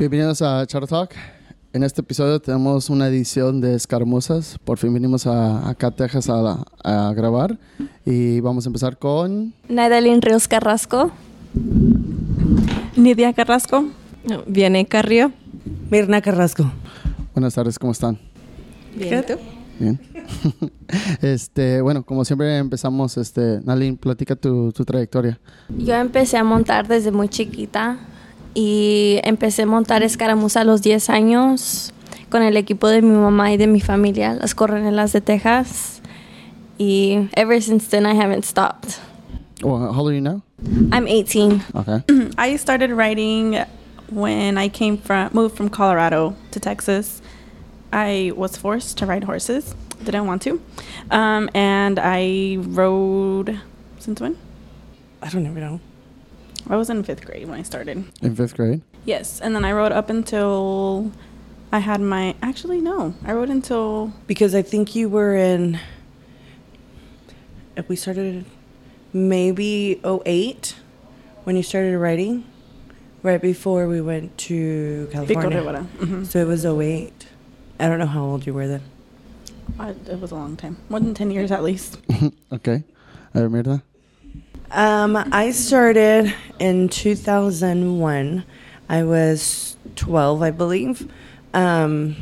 [0.00, 1.10] Bienvenidos a Charo Talk.
[1.74, 4.56] En este episodio tenemos una edición de Escaramuzas.
[4.64, 7.58] Por fin vinimos a, acá a Texas a, a grabar.
[8.06, 9.52] Y vamos a empezar con...
[9.68, 11.10] Naidalin Ríos Carrasco.
[12.96, 13.90] Nidia Carrasco.
[14.46, 15.32] Viene Carrillo.
[15.90, 16.72] Mirna Carrasco.
[17.34, 18.18] Buenas tardes, ¿cómo están?
[18.96, 19.34] Bien, ¿tú?
[19.78, 20.00] Bien.
[21.20, 25.38] este, bueno, como siempre empezamos, este, Nalin, platica tu, tu trayectoria.
[25.68, 27.98] Yo empecé a montar desde muy chiquita
[28.54, 31.92] y empecé a montar escaramuza a los 10 años
[32.30, 36.00] con el equipo de mi mamá y de mi familia, las Coronelas de Texas.
[36.78, 38.98] Y ever since then I haven't stopped.
[39.62, 40.42] Well, how old are you now?
[40.92, 41.62] I'm 18.
[41.74, 42.02] Okay.
[42.38, 43.58] I started writing
[44.10, 47.20] when I came from moved from Colorado to Texas.
[47.92, 49.74] I was forced to ride horses.
[50.02, 50.60] Didn't want to.
[51.10, 53.60] Um, and I rode
[53.98, 54.38] since when?
[55.20, 55.80] I don't even know.
[56.70, 58.04] I was in fifth grade when I started.
[58.22, 58.80] In fifth grade?
[59.04, 61.10] Yes, and then I rode up until
[61.72, 62.36] I had my.
[62.42, 65.80] Actually, no, I rode until Because I think you were in.
[67.76, 68.44] If we started
[69.12, 70.76] maybe 08
[71.44, 72.44] when you started writing,
[73.24, 75.58] right before we went to California.
[75.58, 75.82] Rivera.
[75.82, 77.26] hmm So it was 08.
[77.80, 78.82] I don't know how old you were then.
[79.78, 81.98] I, it was a long time, more than ten years at least.
[82.52, 82.84] okay.
[83.34, 83.82] I remember Mirna.
[84.72, 88.44] Um, I started in 2001.
[88.88, 91.10] I was 12, I believe.
[91.52, 92.14] Um,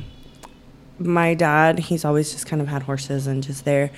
[0.99, 3.91] my dad, he's always just kind of had horses and just there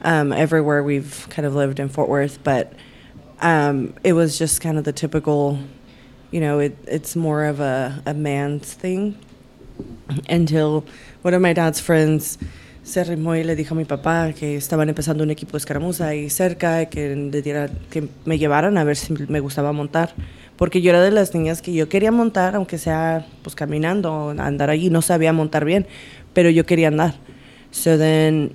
[0.00, 2.72] um, everywhere we've kind of lived in Fort Worth, but
[3.42, 5.58] um, it was just kind of the typical,
[6.30, 9.18] you know, it, it's more of a, a man's thing
[10.30, 10.86] until
[11.20, 12.38] one of my dad's friends
[12.88, 16.08] se arrimó y le dijo a mi papá que estaban empezando un equipo de escaramuza
[16.08, 20.14] ahí cerca, que, le diera, que me llevaran a ver si me gustaba montar.
[20.56, 24.70] Porque yo era de las niñas que yo quería montar, aunque sea pues caminando, andar
[24.70, 25.86] allí, no sabía montar bien,
[26.32, 27.14] pero yo quería andar.
[27.70, 28.52] So then,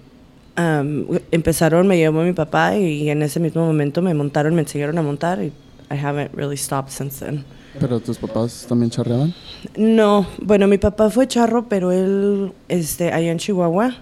[0.57, 4.97] um, empezaron, me llevó mi papá y en ese mismo momento me montaron, me enseñaron
[4.97, 5.53] a montar y
[5.91, 7.45] I haven't really stopped since then.
[7.79, 9.33] ¿Pero tus papás también charreaban?
[9.77, 13.95] No, bueno, mi papá fue charro, pero él, este, allá en Chihuahua,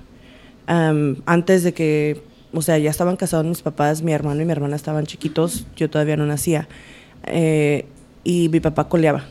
[0.67, 2.21] am, antes de que,
[2.53, 5.89] o sea, ya estaban casados mis papás, mi hermano y mi hermana estaban chiquitos, yo
[5.89, 6.67] todavía no nacía,
[7.25, 7.85] eh,
[8.23, 9.25] y mi papá coleaba.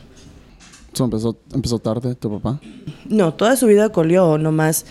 [0.93, 2.59] So, empezó, empezó tarde tu papá.
[3.07, 4.85] No, toda su vida coleó, nomás,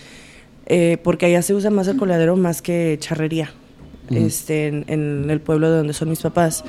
[0.65, 3.51] eh, porque allá se usa más el coleadero más que charrería,
[4.09, 4.19] Ujú.
[4.25, 6.63] este, en, en el pueblo de donde son mis papás.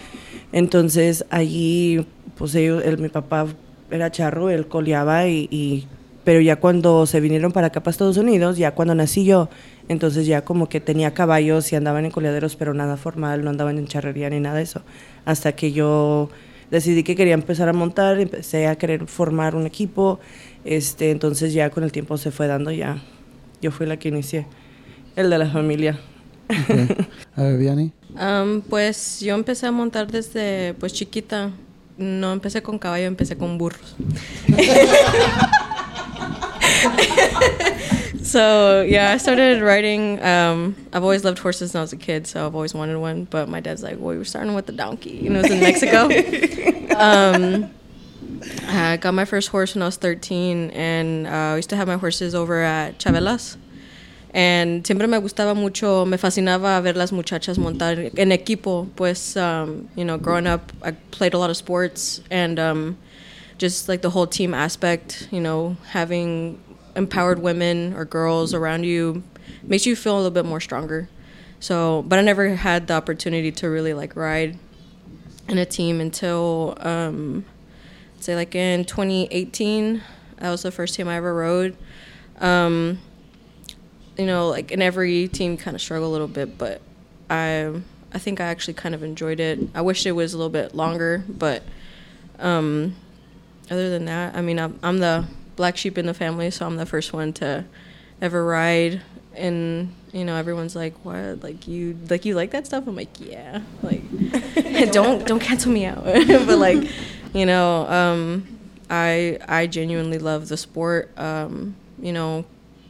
[0.53, 2.07] Entonces, allí,
[2.37, 3.47] pues ellos, él, mi papá
[3.91, 5.87] era charro, él coleaba y, y-
[6.25, 9.49] pero ya cuando se vinieron para acá, para Estados Unidos, ya cuando nací yo,
[9.89, 13.79] entonces ya como que tenía caballos y andaban en coleaderos, pero nada formal, no andaban
[13.79, 14.83] en charrería ni nada de eso.
[15.25, 16.31] Hasta que yo
[16.71, 20.21] decidí que quería empezar a montar, empecé a querer formar un equipo,
[20.65, 23.03] este, entonces ya con el tiempo se fue dando ya.
[23.61, 24.47] Yo fui la que inicié,
[25.17, 25.99] el de la familia.
[26.49, 26.89] Okay.
[27.37, 27.93] A ver, Vianney.
[28.11, 31.51] Um, pues yo empecé a montar desde pues chiquita.
[31.99, 33.97] No empecé con caballo, empecé con burros.
[38.23, 40.23] so yeah, I started riding.
[40.23, 43.25] Um, I've always loved horses since I was a kid, so I've always wanted one.
[43.25, 46.09] But my dad's like, "Well, we're starting with the donkey," and it was in Mexico.
[46.97, 47.71] um,
[48.69, 51.89] I got my first horse when I was 13, and uh, I used to have
[51.89, 53.57] my horses over at Chavelas.
[54.35, 58.89] And siempre me gustaba mucho, me fascinaba ver las muchachas montar en equipo.
[58.97, 62.97] Pues, um, you know, growing up, I played a lot of sports and um,
[63.63, 66.61] just like the whole team aspect, you know, having
[66.97, 69.23] empowered women or girls around you
[69.63, 71.09] makes you feel a little bit more stronger.
[71.61, 74.59] So, but I never had the opportunity to really like ride
[75.47, 77.45] in a team until, um,
[78.19, 80.03] say, like in 2018.
[80.39, 81.77] That was the first team I ever rode.
[82.41, 82.99] Um,
[84.19, 86.81] you know, like in every team, kind of struggle a little bit, but
[87.31, 87.81] I
[88.13, 89.61] I think I actually kind of enjoyed it.
[89.73, 91.63] I wish it was a little bit longer, but
[92.41, 92.97] um,
[93.73, 95.25] other than that, I mean, I'm, I'm the
[95.57, 97.65] black sheep in the family, so I'm the first one to
[98.21, 99.01] ever ride.
[99.35, 101.43] And you know, everyone's like, "What?
[101.43, 104.03] Like you like you like that stuff?" I'm like, "Yeah." Like,
[104.93, 106.05] don't don't cancel me out.
[106.05, 106.87] but like,
[107.33, 108.59] you know, um,
[108.91, 111.11] I I genuinely love the sport.
[111.19, 112.45] Um, you know,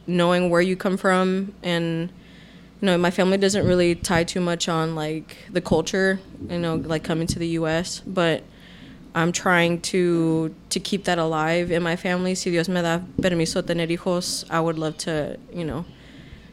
[0.05, 2.09] knowing where you come from and
[2.81, 6.19] you know my family doesn't really tie too much on like the culture
[6.49, 8.43] you know like coming to the us but
[9.15, 13.65] i'm trying to to keep that alive in my family si dios me da permiso
[13.65, 15.85] tener hijos i would love to you know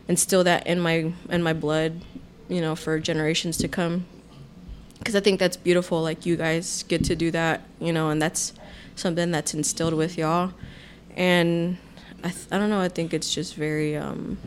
[0.09, 2.01] instill that in my in my blood
[2.49, 4.05] you know for generations to come
[5.01, 6.03] because I think that's beautiful.
[6.03, 8.53] Like you guys get to do that, you know, and that's
[8.95, 10.53] something that's instilled with y'all.
[11.17, 11.79] And
[12.23, 12.81] I, th- I don't know.
[12.81, 13.97] I think it's just very.
[13.97, 14.39] Um,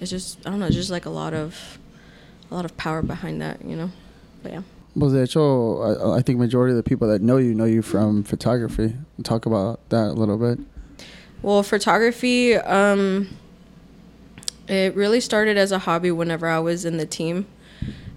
[0.00, 0.70] it's just I don't know.
[0.70, 1.78] Just like a lot of,
[2.50, 3.90] a lot of power behind that, you know.
[4.42, 4.62] But yeah.
[4.98, 7.82] Well, de hecho, I, I think majority of the people that know you know you
[7.82, 8.96] from photography.
[9.22, 10.58] Talk about that a little bit.
[11.40, 13.28] Well, photography, um,
[14.66, 17.46] it really started as a hobby whenever I was in the team.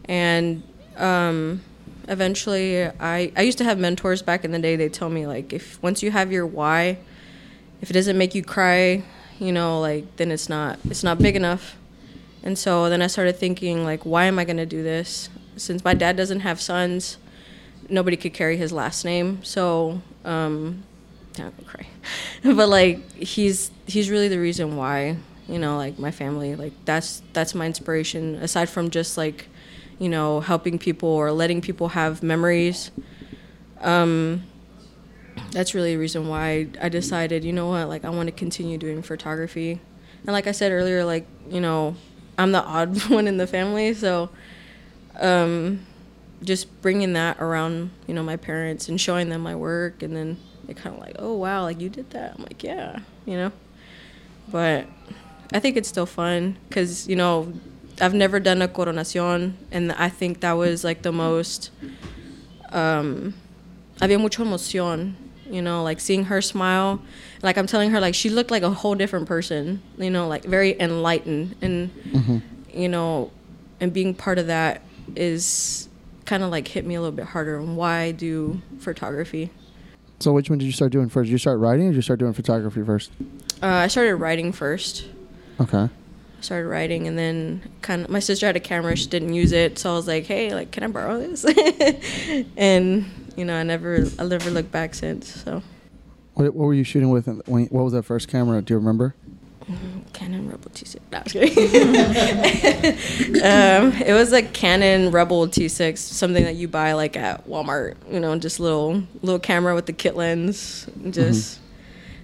[0.05, 0.63] And
[0.97, 1.61] um,
[2.07, 4.75] eventually, I, I used to have mentors back in the day.
[4.75, 6.97] They tell me, like, if once you have your why,
[7.81, 9.03] if it doesn't make you cry,
[9.37, 11.77] you know, like, then it's not, it's not big enough.
[12.41, 15.29] And so then I started thinking, like, why am I going to do this?
[15.61, 17.17] Since my dad doesn't have sons,
[17.89, 19.43] nobody could carry his last name.
[19.43, 20.83] So, um,
[21.35, 21.87] gonna cry.
[22.43, 25.17] but like he's he's really the reason why
[25.47, 29.47] you know like my family like that's that's my inspiration aside from just like
[29.99, 32.91] you know helping people or letting people have memories
[33.81, 34.43] um
[35.51, 38.77] that's really the reason why I decided you know what like I want to continue
[38.77, 39.79] doing photography
[40.23, 41.95] and like I said earlier like you know
[42.37, 44.29] I'm the odd one in the family so
[45.21, 45.79] um
[46.43, 50.37] just bringing that around you know my parents and showing them my work and then
[50.65, 52.33] they kind of like oh wow like you did that.
[52.37, 53.51] I'm like yeah you know?
[54.51, 54.87] But
[55.53, 57.51] i think it's still fun because you know
[57.99, 61.69] i've never done a coronacion and i think that was like the most
[62.71, 63.33] um
[63.99, 65.13] había mucho emoción
[65.49, 67.01] you know like seeing her smile.
[67.43, 70.43] Like i'm telling her like she looked like a whole different person you know like
[70.45, 72.37] very enlightened and Mm-hmm.
[72.73, 73.31] you know
[73.79, 74.81] and being part of that
[75.15, 75.89] is
[76.25, 79.49] kind of like hit me a little bit harder on why I do photography.
[80.19, 81.27] So, which one did you start doing first?
[81.27, 83.11] Did you start writing, or did you start doing photography first?
[83.61, 85.05] Uh, I started writing first.
[85.59, 85.77] Okay.
[85.77, 85.89] I
[86.41, 88.95] started writing, and then kind of my sister had a camera.
[88.95, 91.43] She didn't use it, so I was like, "Hey, like, can I borrow this?"
[92.57, 93.05] and
[93.35, 95.43] you know, I never, I never looked back since.
[95.43, 95.63] So,
[96.35, 97.27] What, what were you shooting with?
[97.47, 98.61] When, what was that first camera?
[98.61, 99.15] Do you remember?
[100.13, 100.99] Canon Rebel T6.
[101.11, 101.19] No,
[103.87, 107.95] um, it was a Canon Rebel T6, something that you buy like at Walmart.
[108.11, 110.87] You know, just little little camera with the kit lens.
[111.09, 111.59] Just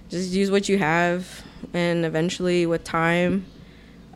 [0.08, 3.46] just use what you have, and eventually with time,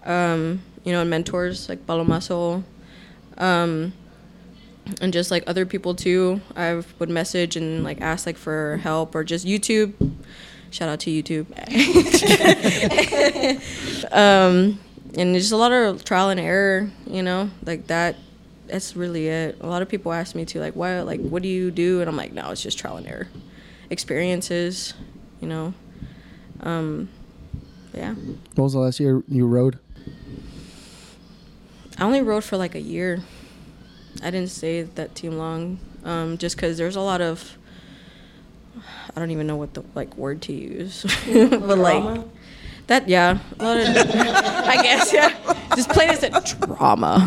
[0.05, 2.63] um, you know, and mentors like Palomazo,
[3.39, 3.93] um,
[5.01, 6.41] and just like other people too.
[6.57, 9.95] I would message and like ask like for help or just YouTube.
[10.73, 11.47] Shout out to YouTube.
[14.13, 14.81] um,
[15.15, 18.17] and just a lot of trial and error, you know, like that.
[18.69, 19.59] That's really it.
[19.61, 22.01] A lot of people ask me to like, why, like, what do you do?
[22.01, 23.29] And I'm like, no, it's just trial and error,
[23.91, 24.95] experiences,
[25.43, 25.75] you know.
[26.61, 27.11] Um,
[27.93, 28.15] yeah.
[28.55, 29.79] What was the last year you rode?
[31.99, 33.23] I only rode for like a year.
[34.23, 37.59] I didn't stay that too long, um, just because there's a lot of.
[39.15, 42.25] I don't even know what the like word to use, but like
[42.87, 43.09] that.
[43.09, 43.61] Yeah, of.
[43.61, 45.37] I guess yeah.
[45.75, 47.25] Just plain as a drama.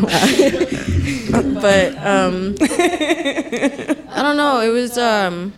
[1.60, 4.60] but um, I don't know.
[4.60, 5.52] It was um,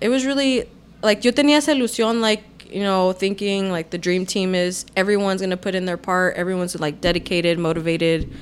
[0.00, 0.68] it was really
[1.02, 5.40] like yo tenía esa ilusión like you know thinking like the dream team is everyone's
[5.40, 8.32] gonna put in their part everyone's like dedicated motivated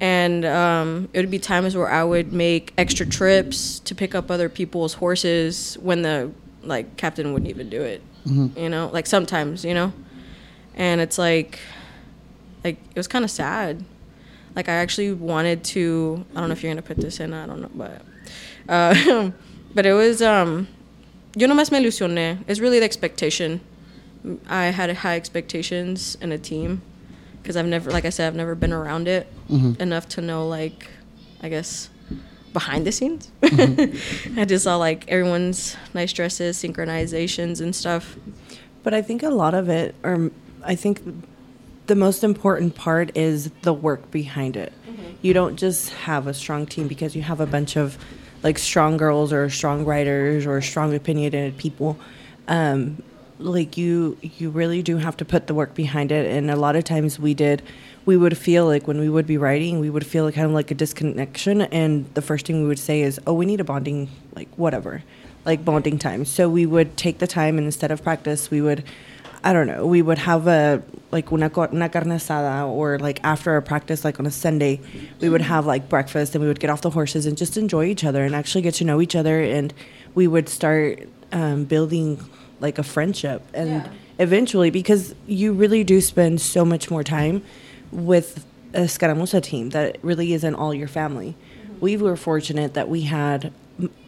[0.00, 4.30] and um, it would be times where i would make extra trips to pick up
[4.30, 6.30] other people's horses when the
[6.62, 8.90] like captain wouldn't even do it you know?
[8.92, 9.92] Like sometimes you know?
[10.74, 11.58] And it's like
[12.62, 13.84] like it was kind of sad.
[14.56, 17.44] Like i actually wanted to i don't know if you're gonna put this in i
[17.44, 18.02] don't know but
[18.68, 19.30] uh,
[19.74, 20.68] but it was um
[21.36, 22.38] yo nomás me ilusioné.
[22.46, 23.60] It's really the expectation.
[24.48, 26.82] I had high expectations in a team
[27.44, 29.78] because I've never, like I said, I've never been around it mm-hmm.
[29.80, 30.88] enough to know, like,
[31.42, 31.90] I guess,
[32.54, 33.30] behind the scenes.
[33.42, 34.38] Mm-hmm.
[34.40, 38.16] I just saw like everyone's nice dresses, synchronizations, and stuff.
[38.82, 40.30] But I think a lot of it, or
[40.64, 41.02] I think
[41.86, 44.72] the most important part is the work behind it.
[44.88, 45.02] Mm-hmm.
[45.20, 47.98] You don't just have a strong team because you have a bunch of
[48.42, 51.98] like strong girls or strong writers or strong opinionated people.
[52.48, 53.02] Um,
[53.38, 56.30] like you, you really do have to put the work behind it.
[56.30, 57.62] And a lot of times we did,
[58.06, 60.70] we would feel like when we would be writing, we would feel kind of like
[60.70, 61.62] a disconnection.
[61.62, 65.02] And the first thing we would say is, "Oh, we need a bonding, like whatever,
[65.44, 68.84] like bonding time." So we would take the time, and instead of practice, we would
[69.46, 69.86] I don't know.
[69.86, 74.18] We would have a like una, una carne asada, or like after a practice, like
[74.18, 74.80] on a Sunday,
[75.20, 77.84] we would have like breakfast, and we would get off the horses and just enjoy
[77.84, 79.74] each other and actually get to know each other, and
[80.14, 82.18] we would start um, building
[82.64, 87.44] like a friendship, and eventually, because you really do spend so much more time
[87.92, 91.36] with escaramuza team that really isn't all your family.
[91.36, 91.80] Mm-hmm.
[91.80, 93.52] We were fortunate that we had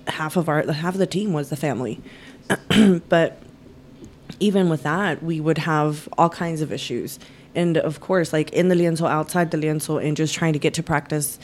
[0.09, 2.01] half of our half of the team was the family,
[3.09, 3.43] but
[4.41, 7.19] even with that, we would have all kinds of issues.
[7.55, 10.73] And of course, like in the lienzo, outside the lienzo, and just trying to get
[10.75, 11.39] to practice,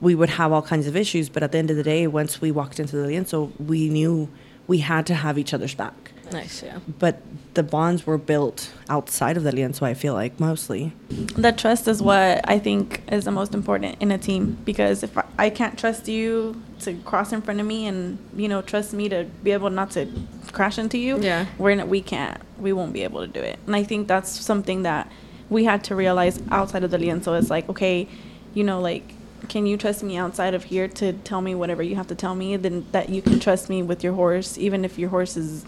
[0.00, 1.30] we would have all kinds of issues.
[1.30, 4.28] But at the end of the day, once we walked into the lienzo, we knew
[4.66, 6.12] we had to have each other's back.
[6.32, 6.78] Nice, yeah.
[6.98, 7.20] But
[7.54, 10.92] the bonds were built outside of the lienzo, I feel like, mostly.
[11.36, 15.16] That trust is what I think is the most important in a team because if
[15.16, 18.92] I, I can't trust you to cross in front of me and you know trust
[18.92, 20.06] me to be able not to
[20.52, 21.46] crash into you, Yeah.
[21.58, 23.58] we're not, we can't we won't be able to do it.
[23.66, 25.10] And I think that's something that
[25.50, 27.38] we had to realize outside of the lienzo.
[27.38, 28.08] It's like okay,
[28.54, 29.14] you know, like
[29.48, 32.34] can you trust me outside of here to tell me whatever you have to tell
[32.34, 32.56] me?
[32.56, 35.64] Then that you can trust me with your horse, even if your horse is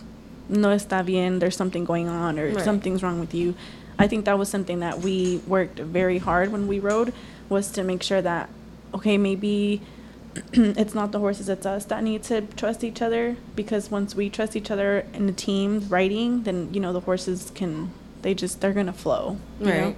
[0.50, 2.64] no está bien, there's something going on or Right.
[2.64, 3.54] something's wrong with you.
[3.98, 7.12] I think that was something that we worked very hard when we rode
[7.48, 8.48] was to make sure that
[8.92, 9.80] okay, maybe
[10.52, 14.28] it's not the horses, it's us that need to trust each other because once we
[14.28, 17.90] trust each other in the team riding, then you know the horses can
[18.22, 19.38] they just they're gonna flow.
[19.60, 19.84] You know?
[19.86, 19.96] Right.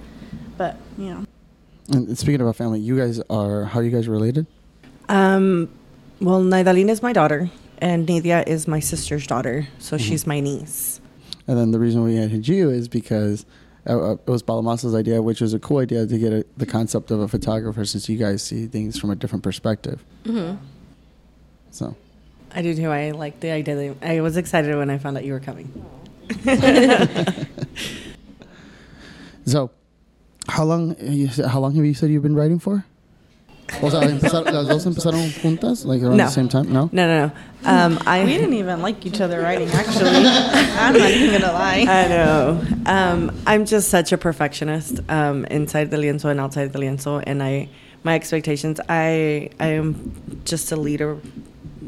[0.57, 1.25] But you know.
[1.89, 4.47] And speaking about family, you guys are how are you guys related?
[5.09, 5.69] Um,
[6.21, 9.99] well, Naidalina is my daughter, and Nadia is my sister's daughter, so Mhm.
[10.01, 10.99] she's my niece.
[11.47, 13.45] And then the reason we had you is because
[13.85, 16.65] uh, uh, it was Palomazo's idea, which was a cool idea to get a, the
[16.65, 20.03] concept of a photographer, since you guys see things from a different perspective.
[20.23, 20.55] Mm-hmm.
[21.71, 21.95] So
[22.55, 22.87] I do too.
[22.89, 23.95] I like the idea.
[24.01, 25.67] I was excited when I found out you were coming.
[29.45, 29.71] So,
[30.47, 30.95] how long?
[31.47, 32.85] How long have you said you've been writing for?
[33.81, 36.25] O sea, empezar, las dos empezaron juntas, like around No.
[36.25, 36.71] the same time.
[36.71, 36.89] No.
[36.91, 37.31] No, no, no.
[37.65, 39.69] Um, I we didn't even like each other writing.
[39.69, 40.09] actually.
[40.79, 41.85] I'm not even gonna lie.
[41.87, 42.61] I know.
[42.85, 47.41] Um, I'm just such a perfectionist um, inside the lienzo and outside the lienzo, and
[47.41, 47.69] I
[48.03, 48.79] my expectations.
[48.89, 51.17] I I am just a leader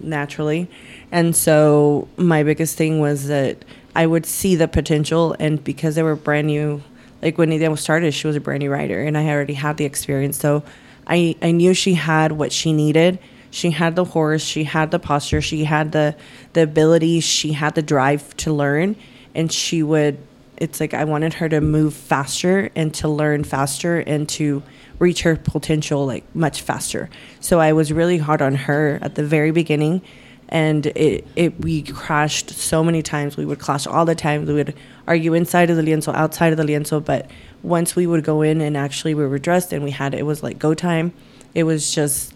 [0.01, 0.67] naturally,
[1.12, 3.63] and so my biggest thing was that
[3.96, 6.82] I would see the potential, and because they were brand new,
[7.22, 9.86] like when Nidia started, she was a brand new writer, and I already had the
[9.86, 10.63] experience, so
[11.07, 13.19] I I knew she had what she needed.
[13.51, 16.15] She had the horse, she had the posture, she had the
[16.53, 18.95] the ability, she had the drive to learn,
[19.33, 20.17] and she would.
[20.57, 24.63] It's like I wanted her to move faster and to learn faster and to
[25.00, 27.09] reach her potential like much faster.
[27.39, 30.01] So I was really hard on her at the very beginning,
[30.50, 33.38] and it it we crashed so many times.
[33.38, 34.45] We would clash all the time.
[34.45, 34.75] We would
[35.07, 37.03] argue inside of the lienzo, outside of the lienzo.
[37.03, 37.29] But
[37.63, 40.43] once we would go in and actually we were dressed and we had it was
[40.43, 41.13] like go time.
[41.53, 42.33] It was just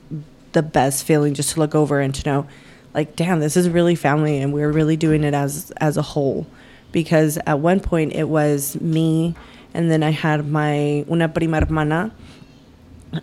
[0.53, 2.47] the best feeling just to look over and to know,
[2.93, 6.47] like, damn, this is really family, and we're really doing it as as a whole.
[6.91, 9.35] Because at one point it was me,
[9.73, 12.11] and then I had my una prima hermana,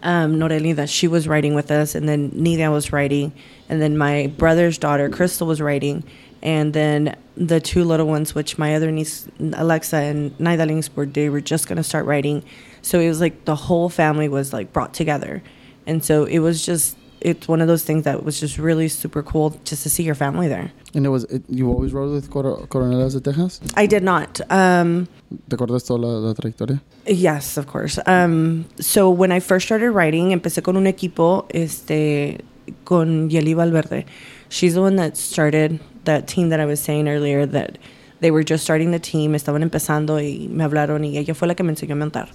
[0.02, 3.32] um, Noreli, that she was writing with us, and then Nidia was writing,
[3.68, 6.04] and then my brother's daughter, Crystal, was writing,
[6.46, 11.28] and then the two little ones, which my other niece, Alexa and Nidalings, were they
[11.28, 12.44] were just gonna start writing,
[12.82, 15.42] so it was like the whole family was like brought together,
[15.86, 19.22] and so it was just it's one of those things that was just really super
[19.22, 20.70] cool just to see your family there.
[20.94, 23.60] And it was it, you always rode with Cor- Coronelas de Texas.
[23.74, 24.40] I did not.
[24.48, 25.08] Um,
[25.48, 26.80] ¿Te acuerdas toda la, la trayectoria?
[27.06, 27.98] Yes, of course.
[28.06, 32.38] Um, so when I first started writing, empecé con un equipo, este,
[32.84, 34.04] con Yeli Valverde.
[34.48, 37.78] She's the one that started that team that I was saying earlier that
[38.20, 41.54] they were just starting the team, estaban empezando y me hablaron y ella fue la
[41.54, 42.28] que me enseñó a montar.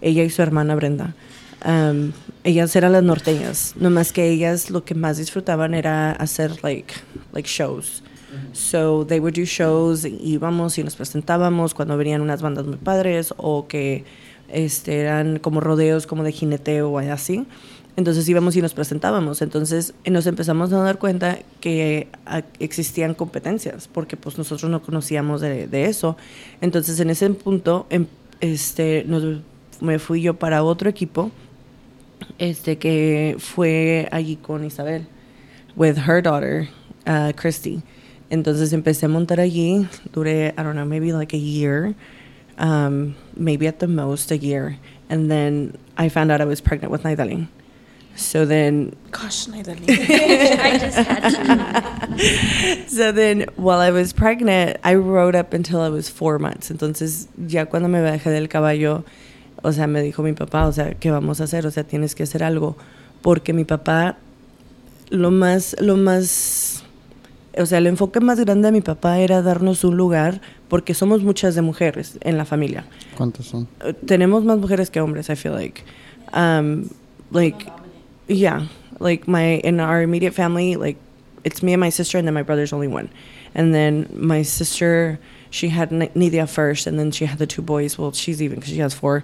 [0.00, 1.14] Ella y su hermana Brenda.
[1.64, 2.12] Um,
[2.44, 6.94] ellas eran las norteñas, nomás que ellas lo que más disfrutaban era hacer like,
[7.44, 8.02] shows.
[8.52, 13.34] So they would do shows, íbamos y nos presentábamos cuando venían unas bandas muy padres
[13.36, 14.04] o que
[14.48, 17.46] este, eran como rodeos como de jineteo o así.
[17.96, 19.42] Entonces íbamos y nos presentábamos.
[19.42, 24.82] Entonces eh, nos empezamos a dar cuenta que ah, existían competencias porque pues nosotros no
[24.82, 26.16] conocíamos de, de eso.
[26.60, 28.06] Entonces en ese punto em-
[28.40, 29.40] este, nos,
[29.80, 31.30] me fui yo para otro equipo
[32.38, 35.06] este, que fue allí con Isabel,
[35.76, 36.68] with her daughter,
[37.06, 37.82] uh, Christy.
[38.30, 41.94] Entonces empecé a montar allí, duré, I don't know, maybe like a year,
[42.58, 44.78] um, maybe at the most a year.
[45.10, 47.48] And then I found out I was pregnant with Nidalene.
[48.14, 49.88] So then, Gosh, Naidali.
[49.88, 52.88] I just had to.
[52.88, 56.70] so then while I was pregnant, I rode up until I was four months.
[56.70, 59.04] Entonces, ya cuando me bajé del caballo,
[59.62, 61.66] o sea, me dijo mi papá, o sea, ¿qué vamos a hacer?
[61.66, 62.76] O sea, tienes que hacer algo.
[63.22, 64.18] Porque mi papá,
[65.08, 66.82] lo más, lo más,
[67.56, 71.22] o sea, el enfoque más grande de mi papá era darnos un lugar, porque somos
[71.22, 72.84] muchas de mujeres en la familia.
[73.16, 73.68] ¿Cuántos son?
[74.06, 75.82] Tenemos más mujeres que hombres, I feel like.
[76.34, 76.88] Um,
[77.30, 77.66] like,
[78.28, 78.66] yeah,
[78.98, 80.96] like my in our immediate family, like
[81.44, 83.10] it's me and my sister, and then my brother's only one,
[83.54, 85.18] and then my sister
[85.52, 87.98] she had Nidia first, and then she had the two boys.
[87.98, 89.22] Well, she's even because she has four.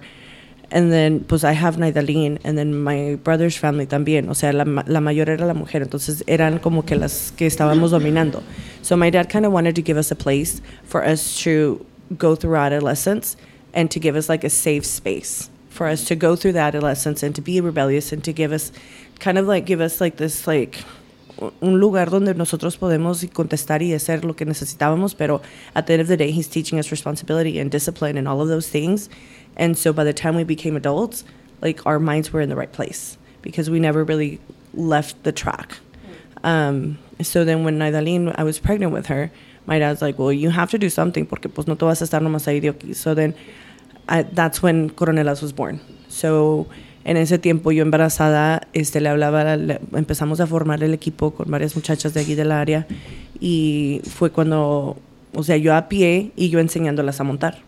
[0.71, 4.29] And then, pues, I have Naydalyn, and then my brother's family también.
[4.29, 7.89] O sea, la, la mayor era la mujer, entonces eran como que las que estábamos
[7.89, 8.43] dominando.
[8.83, 11.83] So my dad kind of wanted to give us a place for us to
[12.15, 13.35] go through adolescence
[13.73, 17.23] and to give us like a safe space for us to go through the adolescence
[17.23, 18.73] and to be rebellious and to give us
[19.19, 20.83] kind of like give us like this like
[21.61, 25.41] un lugar donde nosotros podemos contestar y hacer lo que necesitábamos, pero
[25.75, 28.49] at the end of the day, he's teaching us responsibility and discipline and all of
[28.49, 29.07] those things.
[29.55, 31.23] And so by the time we became adults,
[31.61, 34.41] like our minds were in the right place because we never really
[34.73, 35.77] left the track.
[36.43, 39.31] Um, so then when Naydalyn, I was pregnant with her,
[39.65, 42.03] my dad's like, well, you have to do something porque pues no te vas a
[42.03, 42.93] estar nomás ahí de aquí.
[42.93, 43.33] So then
[44.33, 45.79] That's when Coronelas was born.
[46.07, 46.67] So
[47.05, 51.49] en ese tiempo yo embarazada, este, le hablaba, le- empezamos a formar el equipo con
[51.49, 52.87] varias muchachas de aquí del área
[53.39, 54.97] y fue cuando,
[55.33, 57.59] o sea, yo a pie y yo enseñándolas a montar.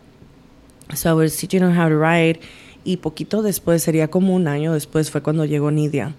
[0.94, 2.40] So I was teaching her how to ride
[2.84, 6.14] y poquito después, sería como un año después, fue cuando llegó Nidia,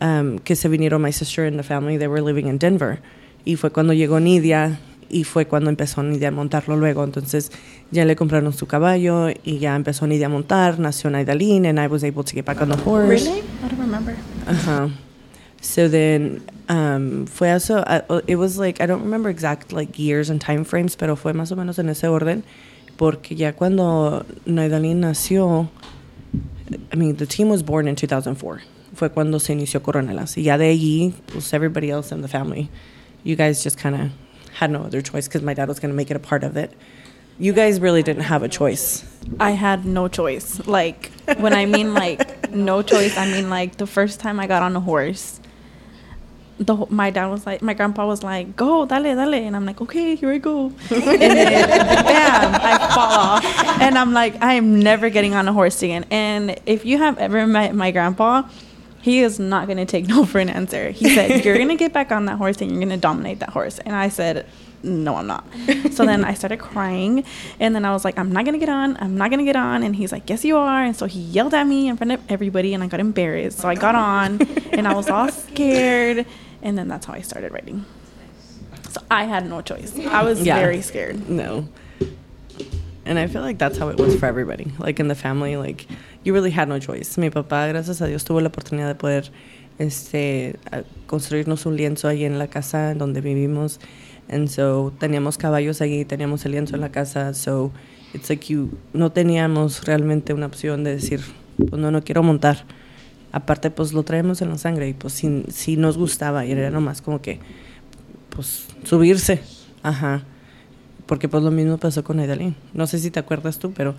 [0.00, 3.00] um, que se vinieron my sister and the family, they were living in Denver.
[3.44, 4.78] Y fue cuando llegó Nidia
[5.12, 7.04] y fue cuando empezó Nidia a montarlo luego.
[7.04, 7.52] Entonces
[7.92, 11.86] ya le compraron su caballo y ya empezó Nidia a montar, nació Naidaline and I
[11.86, 13.08] was able to get back on the horse.
[13.08, 13.40] Really?
[13.62, 14.16] I don't remember.
[14.48, 14.88] Uh-huh.
[15.60, 17.84] So then um, fue eso.
[17.86, 21.32] Uh, it was like I don't remember exact like years and time frames, pero fue
[21.34, 22.42] más o menos en ese orden,
[22.96, 25.68] porque ya cuando Naidalin nació,
[26.92, 28.60] I mean the team was born in 2004.
[28.94, 30.36] Fue cuando se inició Coronelas.
[30.36, 32.68] Y ya de allí, pues everybody else in the family,
[33.22, 34.10] you guys just kind of
[34.62, 36.56] had no other choice because my dad was going to make it a part of
[36.56, 36.72] it.
[37.38, 39.04] You guys really didn't have a choice.
[39.40, 40.64] I had no choice.
[40.66, 44.62] Like when I mean like no choice, I mean like the first time I got
[44.62, 45.40] on a horse.
[46.58, 49.80] The, my dad was like, my grandpa was like, "Go, dale, dale," and I'm like,
[49.80, 53.44] "Okay, here I go." and then, bam, I fall off,
[53.80, 56.04] and I'm like, I am never getting on a horse again.
[56.10, 58.42] And if you have ever met my grandpa,
[59.02, 60.90] he is not gonna take no for an answer.
[60.90, 63.78] He said, "You're gonna get back on that horse and you're gonna dominate that horse,"
[63.80, 64.46] and I said,
[64.84, 65.44] no, I'm not.
[65.92, 67.22] so then I started crying,
[67.60, 68.96] and then I was like, I'm not gonna get on.
[68.98, 69.84] I'm not gonna get on.
[69.84, 70.82] And he's like, Yes, you are.
[70.82, 73.60] And so he yelled at me in front of everybody, and I got embarrassed.
[73.60, 74.40] So I got on,
[74.72, 76.26] and I was all scared,
[76.62, 77.84] and then that's how I started writing.
[78.90, 79.96] So I had no choice.
[80.00, 80.58] I was Yeah.
[80.58, 81.28] very scared.
[81.30, 81.68] No.
[83.04, 84.72] And I feel like that's how it was for everybody.
[84.80, 85.86] Like in the family, like
[86.24, 87.20] you really had no choice.
[87.20, 89.30] Mi papá, gracias a Dios, tuvo la oportunidad de poder
[89.78, 90.56] este,
[91.06, 93.80] construirnos un lienzo ahí en la casa donde vivimos.
[94.28, 97.34] And so teníamos caballos allí, teníamos el lienzo en la casa.
[97.34, 97.72] So
[98.14, 101.20] it's like you, no teníamos realmente una opción de decir,
[101.56, 102.64] pues no, no quiero montar.
[103.32, 107.00] Aparte, pues lo traemos en la sangre y pues si, nos gustaba y era nomás
[107.00, 107.40] como que,
[108.28, 109.40] pues subirse.
[109.82, 110.22] Ajá.
[111.06, 112.54] Porque pues lo mismo pasó con Aidalín.
[112.74, 113.94] No sé si te acuerdas tú, pero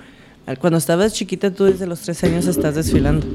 [0.60, 3.26] cuando estabas chiquita tú desde los tres años estás desfilando.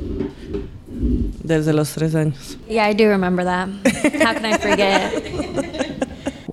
[1.43, 2.59] Desde los tres años.
[2.69, 3.69] Yeah, I do remember that.
[4.23, 5.99] How can I forget?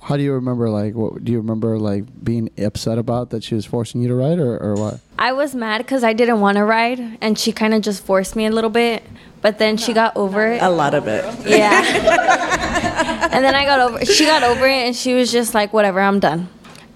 [0.02, 0.70] How do you remember?
[0.70, 1.78] Like, what do you remember?
[1.78, 5.00] Like being upset about that she was forcing you to ride, or, or what?
[5.18, 8.36] I was mad because I didn't want to ride, and she kind of just forced
[8.36, 9.02] me a little bit.
[9.42, 10.62] But then she got over it.
[10.62, 11.24] A lot of it.
[11.46, 11.82] Yeah.
[13.32, 16.00] and then I got over she got over it and she was just like whatever,
[16.00, 16.48] I'm done.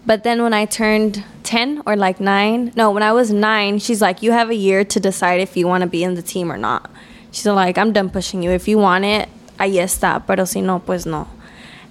[0.07, 4.01] But then when I turned 10 or like 9, no, when I was 9, she's
[4.01, 6.51] like you have a year to decide if you want to be in the team
[6.51, 6.91] or not.
[7.31, 8.51] She's like I'm done pushing you.
[8.51, 11.29] If you want it, I ahí está, pero si no, pues no.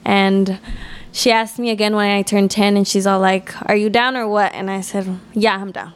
[0.04, 0.60] And
[1.12, 4.18] she asked me again when I turned 10 and she's all like, "Are you down
[4.18, 5.94] or what?" And I said, "Yeah, I'm down."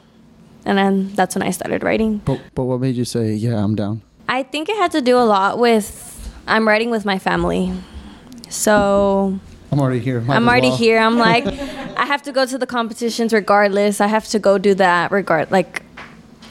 [0.65, 2.21] And then that's when I started writing.
[2.23, 4.01] But but what made you say, yeah, I'm down?
[4.29, 7.73] I think it had to do a lot with I'm writing with my family.
[8.49, 9.39] So
[9.73, 10.21] I'm already here.
[10.21, 10.77] Might I'm already well.
[10.77, 10.99] here.
[10.99, 13.99] I'm like I have to go to the competitions regardless.
[13.99, 15.81] I have to go do that regard like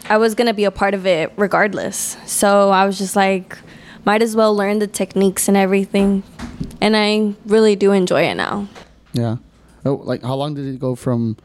[0.08, 2.16] I was going to be a part of it regardless.
[2.26, 3.56] So I was just like
[4.04, 6.24] might as well learn the techniques and everything.
[6.80, 8.68] And I really do enjoy it now.
[9.12, 9.36] Yeah.
[9.84, 11.36] Oh, like how long did it go from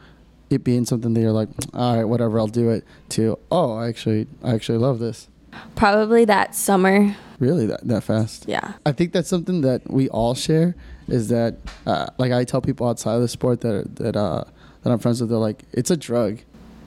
[0.50, 3.88] it being something that you're like, all right, whatever, I'll do it, to oh, I
[3.88, 5.28] actually, I actually love this.
[5.76, 7.14] Probably that summer.
[7.38, 8.46] Really, that that fast?
[8.48, 8.74] Yeah.
[8.84, 10.74] I think that's something that we all share.
[11.08, 14.44] Is that uh, like I tell people outside of the sport that that uh,
[14.82, 16.40] that I'm friends with, they're like, it's a drug.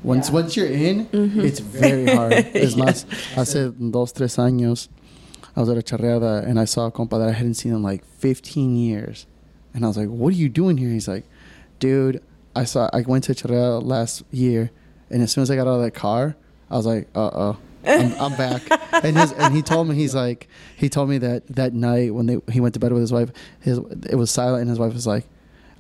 [0.04, 2.34] Once once you're in, it's very hard.
[2.56, 3.06] Es más,
[3.36, 4.88] hace dos tres años,
[5.56, 7.84] I was at a charreada and I saw a compa that I hadn't seen in
[7.84, 9.28] like 15 years,
[9.74, 11.26] and I was like, "What are you doing here?" He's like,
[11.80, 12.24] "Dude,
[12.56, 14.72] I saw I went to charreada last year,
[15.12, 16.36] and as soon as I got out of that car,
[16.70, 18.64] I was like, uh oh." I'm, I'm back.
[19.04, 22.26] And his and he told me he's like he told me that that night when
[22.26, 24.94] they he went to bed with his wife, his it was silent and his wife
[24.94, 25.26] was like.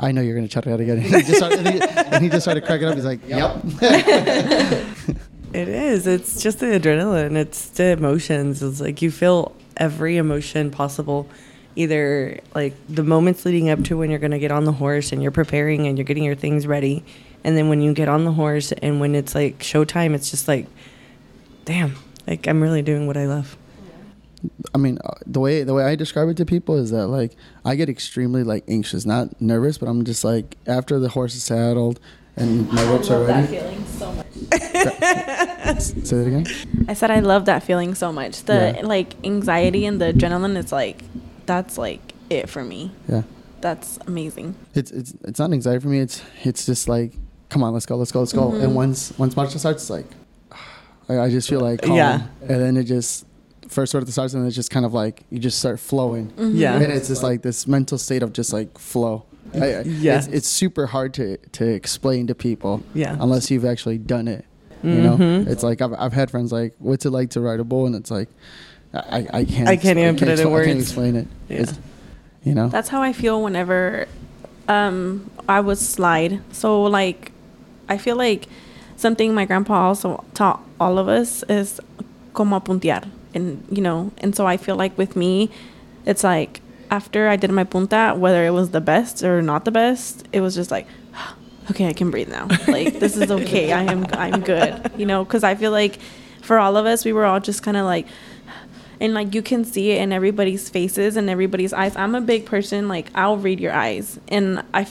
[0.04, 0.98] I know you're gonna check it out again.
[0.98, 2.96] And he just started, and he, and he just started cracking up.
[2.96, 3.64] He's like, "Yep."
[5.54, 6.08] It is.
[6.08, 7.36] It's just the adrenaline.
[7.36, 8.64] It's the emotions.
[8.64, 11.28] It's like you feel every emotion possible.
[11.76, 15.12] Either like the moments leading up to when you're going to get on the horse
[15.12, 17.04] and you're preparing and you're getting your things ready.
[17.44, 20.48] And then when you get on the horse and when it's like showtime, it's just
[20.48, 20.68] like,
[21.72, 21.96] damn,
[22.28, 23.56] like I'm really doing what I love.
[24.74, 27.36] I mean, uh, the way the way I describe it to people is that like
[27.64, 31.44] I get extremely like anxious, not nervous, but I'm just like after the horse is
[31.44, 32.00] saddled
[32.36, 33.48] and my ropes are ready.
[33.48, 34.26] feeling so much.
[35.80, 36.46] Say that again.
[36.90, 38.44] I said I love that feeling so much.
[38.44, 38.86] The Yeah.
[38.86, 41.04] like anxiety and the adrenaline is like
[41.46, 42.92] that's like it for me.
[43.08, 43.24] Yeah,
[43.62, 44.56] That's amazing.
[44.74, 46.00] it's it's it's not anxiety for me.
[46.00, 47.14] It's it's just like,
[47.50, 48.52] come on, let's go, let's go, let's go.
[48.54, 50.08] And once once Marcha starts, it's like,
[51.12, 51.96] I, I just feel like calm.
[51.96, 52.22] Yeah.
[52.42, 53.26] And then it just
[53.68, 56.34] first sort of starts, and it's just kind of like you just start flowing.
[56.38, 56.76] Yeah.
[56.76, 59.26] and it's just like this mental state of just like flow.
[59.54, 60.18] I, I- Yeah.
[60.18, 62.84] it's, it's super hard to to explain to people.
[62.94, 63.16] Yeah.
[63.20, 64.46] unless you've actually done it.
[64.84, 65.48] You know, Mhm.
[65.48, 67.96] it's like I've I've had friends like, "What's it like to ride a bull?" And
[67.96, 68.30] it's like,
[68.94, 70.82] I I can't I can't even put it in expl- I can't words.
[70.90, 71.28] explain it.
[71.50, 71.58] Yeah.
[71.62, 71.74] It's,
[72.44, 74.08] you know, That's how I feel whenever
[74.68, 76.42] um, I would slide.
[76.52, 77.32] So like,
[77.88, 78.48] I feel like
[79.02, 81.80] something my grandpa also taught all of us is
[82.34, 85.50] como puntear, and you know, and so I feel like with me,
[86.06, 89.72] it's like after I did my punta, whether it was the best or not the
[89.72, 90.88] best, it was just like.
[91.70, 92.48] Okay, I can breathe now.
[92.68, 93.72] Like this is okay.
[93.72, 94.92] I am I'm good.
[94.98, 96.00] You know, cuz I feel like
[96.42, 98.08] for all of us we were all just kind of like
[99.00, 101.96] and like you can see it in everybody's faces and everybody's eyes.
[101.96, 104.88] I'm a big person, like I'll read your eyes, and I,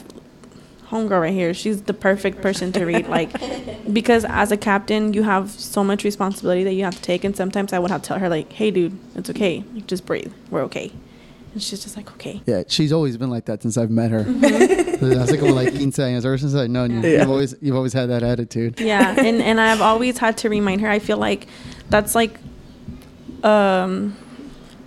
[0.90, 3.31] homegirl right here, she's the perfect person to read, like
[3.92, 7.37] because as a captain you have so much responsibility that you have to take, and
[7.37, 10.33] sometimes I would have to tell her like, hey dude, it's okay, like, just breathe,
[10.50, 10.92] we're okay,
[11.53, 12.42] and she's just like, okay.
[12.46, 14.24] yeah, she's always been like that since I've met her.
[14.24, 15.20] Mm-hmm.
[15.20, 16.24] Hace como like 15 años.
[16.26, 17.20] Ever since I've known you, Yeah.
[17.20, 18.79] you've always you've always had that attitude.
[18.81, 21.46] yeah and and i've always had to remind her i feel like
[21.88, 22.38] that's like
[23.42, 24.16] um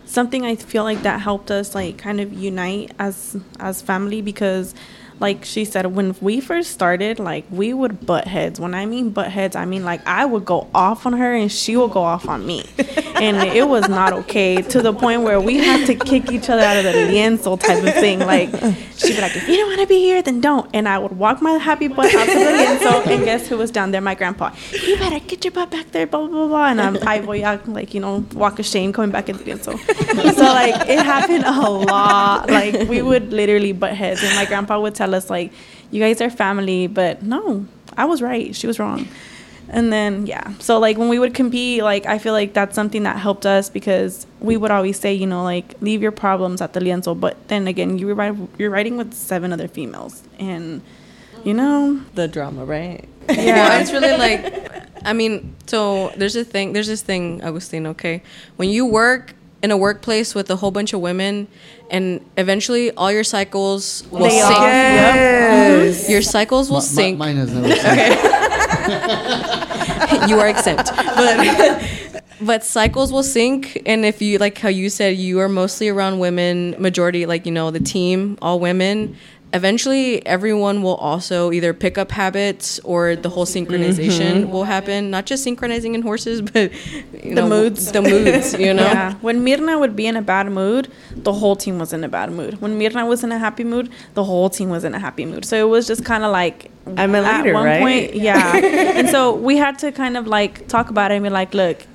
[0.05, 4.75] something i feel like that helped us like kind of unite as as family because
[5.23, 8.59] like she said when we first started like we would butt heads.
[8.59, 11.49] When i mean butt heads i mean like i would go off on her and
[11.49, 12.65] she would go off on me.
[13.25, 16.61] And it was not okay to the point where we had to kick each other
[16.61, 18.19] out of the lienzo type of thing.
[18.19, 18.49] Like
[18.97, 20.69] she'd be like if you don't want to be here then don't.
[20.73, 23.71] And i would walk my happy butt out to the lienzo and guess who was
[23.71, 24.01] down there?
[24.01, 24.51] My grandpa.
[24.71, 26.65] You better get your butt back there blah blah blah, blah.
[26.71, 29.73] and i'm i voy like you know walk of shame coming back in the lienzo.
[30.39, 32.49] So like it happened a lot.
[32.49, 34.21] Like we would literally butt heads.
[34.23, 35.51] And my grandpa would tell us like
[35.91, 37.65] you guys are family but no
[37.97, 38.55] i was right.
[38.55, 39.07] She was wrong.
[39.69, 40.53] And then yeah.
[40.59, 43.69] So like when we would compete like i feel like that's something that helped us
[43.69, 47.17] because we would always say you know like leave your problems at the lienzo.
[47.19, 50.23] But then again you were ri- you're riding with seven other females.
[50.39, 50.81] And
[51.43, 52.01] you know.
[52.15, 53.07] The drama, right?
[53.29, 58.21] Yeah, it's really like, I mean, so there's a thing, there's this thing, Agustin, okay?
[58.57, 61.47] When you work in a workplace with a whole bunch of women,
[61.89, 64.59] and eventually all your cycles will They sink.
[64.59, 66.09] all- Yes.
[66.09, 67.17] Your cycles will Mi- mi- sink.
[67.17, 67.67] mine has never.
[67.73, 68.09] Okay.
[70.27, 70.91] you are exempt.
[70.95, 71.83] But
[72.41, 76.19] but cycles will sink and if you like how you said you are mostly around
[76.19, 79.15] women, majority like you know the team, all women,
[79.53, 83.71] eventually everyone will also either pick up habits or the whole mm-hmm.
[83.71, 84.51] synchronization mm-hmm.
[84.51, 85.11] will happen.
[85.11, 86.71] Not just synchronizing in horses, but
[87.23, 87.91] you The know, moods.
[87.91, 88.83] The moods, you know.
[88.83, 89.13] Yeah.
[89.21, 92.31] When Mirna would be in a bad mood, the whole team was in a bad
[92.31, 92.59] mood.
[92.61, 95.45] When Mirna was in a happy mood, the whole team was in a happy mood.
[95.45, 97.79] So it was just kind of like I'm a at leader, one right?
[97.79, 98.57] Point, yeah.
[98.97, 101.85] and so we had to kind of like talk about it and be like, look,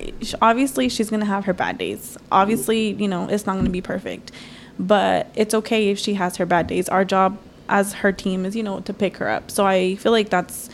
[0.41, 2.17] obviously she's gonna have her bad days.
[2.31, 4.31] Obviously, you know, it's not gonna be perfect,
[4.79, 6.87] but it's okay if she has her bad days.
[6.87, 7.37] Our job
[7.69, 9.49] as her team is, you know, to pick her up.
[9.49, 10.69] So I feel like that's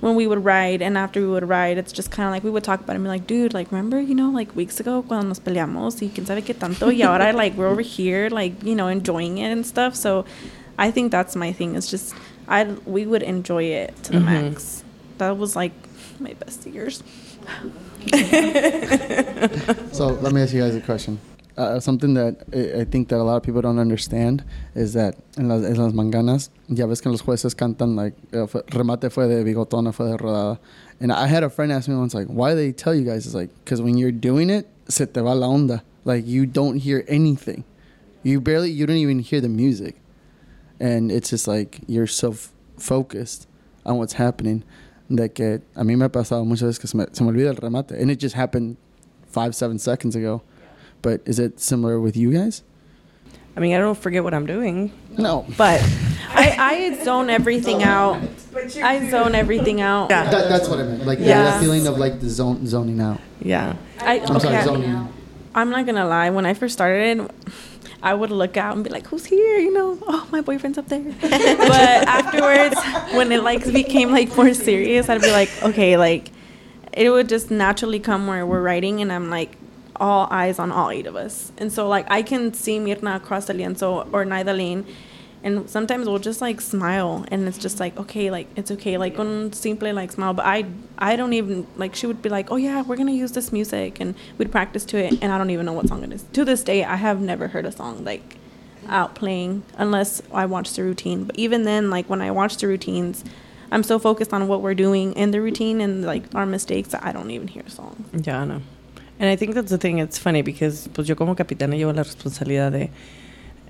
[0.00, 2.50] when we would ride and after we would ride it's just kind of like we
[2.50, 5.02] would talk about it and be like dude like remember you know like weeks ago
[5.02, 8.62] cuando nos peleamos y quién sabe qué tanto y ahora like we're over here like
[8.62, 9.96] you know enjoying it and stuff.
[9.96, 10.24] So
[10.78, 11.74] I think that's my thing.
[11.74, 12.14] It's just
[12.46, 14.50] I we would enjoy it to the mm-hmm.
[14.50, 14.84] max.
[15.18, 15.72] That was like
[16.20, 17.02] my best years.
[19.92, 21.18] So let me ask you guys a question.
[21.58, 24.44] Uh, something that I think that a lot of people don't understand
[24.76, 28.46] is that en las, en las manganas, ya ves que los jueces cantan like uh,
[28.70, 30.60] remate fue de bigotona, fue de rodada.
[31.00, 33.26] And I had a friend ask me once like, why do they tell you guys?
[33.26, 35.82] It's like because when you're doing it, se te va la onda.
[36.04, 37.64] Like you don't hear anything.
[38.22, 39.96] You barely, you don't even hear the music,
[40.78, 43.48] and it's just like you're so f- focused
[43.84, 44.62] on what's happening.
[45.12, 47.48] De que a mí me ha pasado muchas veces que se me, se me olvida
[47.48, 48.76] el remate, and it just happened
[49.26, 50.42] five, seven seconds ago.
[51.02, 52.62] But is it similar with you guys?
[53.56, 55.44] I mean, I don't forget what I'm doing, No.
[55.56, 55.80] but
[56.30, 56.56] I,
[56.96, 58.20] I zone everything out.
[58.82, 60.10] I zone everything out.
[60.10, 60.30] Yeah.
[60.30, 61.04] That, that's what I meant.
[61.06, 61.42] Like Yeah.
[61.42, 63.20] that feeling of like the zone zoning out.
[63.40, 63.74] yeah.
[64.00, 65.10] I, I'm sorry, zoning out.
[65.56, 66.30] I'm not gonna lie.
[66.30, 67.28] When I first started,
[68.00, 70.86] I would look out and be like, "Who's here?" You know, oh, my boyfriend's up
[70.88, 71.02] there.
[71.20, 72.76] but afterwards,
[73.16, 76.30] when it like became like more serious, I'd be like, okay, like
[76.92, 79.56] it would just naturally come where we're writing, and I'm like,
[80.00, 83.46] all eyes on all eight of us, and so like I can see Mirna across
[83.46, 84.84] the lienzo or Naydalyn.
[85.40, 89.20] And sometimes we'll just like smile, and it's just like okay, like it's okay, like
[89.20, 90.34] un simple like smile.
[90.34, 90.64] But I,
[90.98, 91.94] I don't even like.
[91.94, 94.98] She would be like, oh yeah, we're gonna use this music, and we'd practice to
[94.98, 96.24] it, and I don't even know what song it is.
[96.32, 98.34] To this day, I have never heard a song like
[98.88, 101.22] out playing unless I watch the routine.
[101.22, 103.24] But even then, like when I watch the routines,
[103.70, 107.04] I'm so focused on what we're doing in the routine and like our mistakes that
[107.04, 108.26] I don't even hear songs.
[108.26, 108.62] Yeah, I know.
[109.20, 109.98] And I think that's the thing.
[109.98, 112.90] It's funny because pues yo como capitana llevo la responsabilidad de,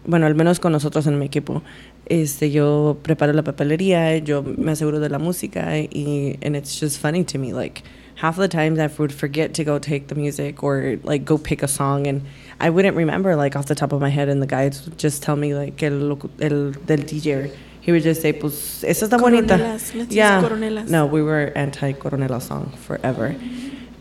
[0.07, 1.63] bueno, al menos con nosotros en mi equipo,
[2.07, 7.01] este, yo preparo la papelería, yo me aseguro de la música y and it's just
[7.01, 7.83] funny to me like
[8.17, 11.39] half of the times I would forget to go take the music or like go
[11.39, 12.23] pick a song and
[12.61, 15.23] I wouldn't remember like off the top of my head and the guys would just
[15.23, 19.57] tell me like el, el del DJ he would just say pues esa está bonita
[19.57, 20.89] Coronelas, let's yeah coronelas.
[20.91, 23.37] no we were anti coronela song forever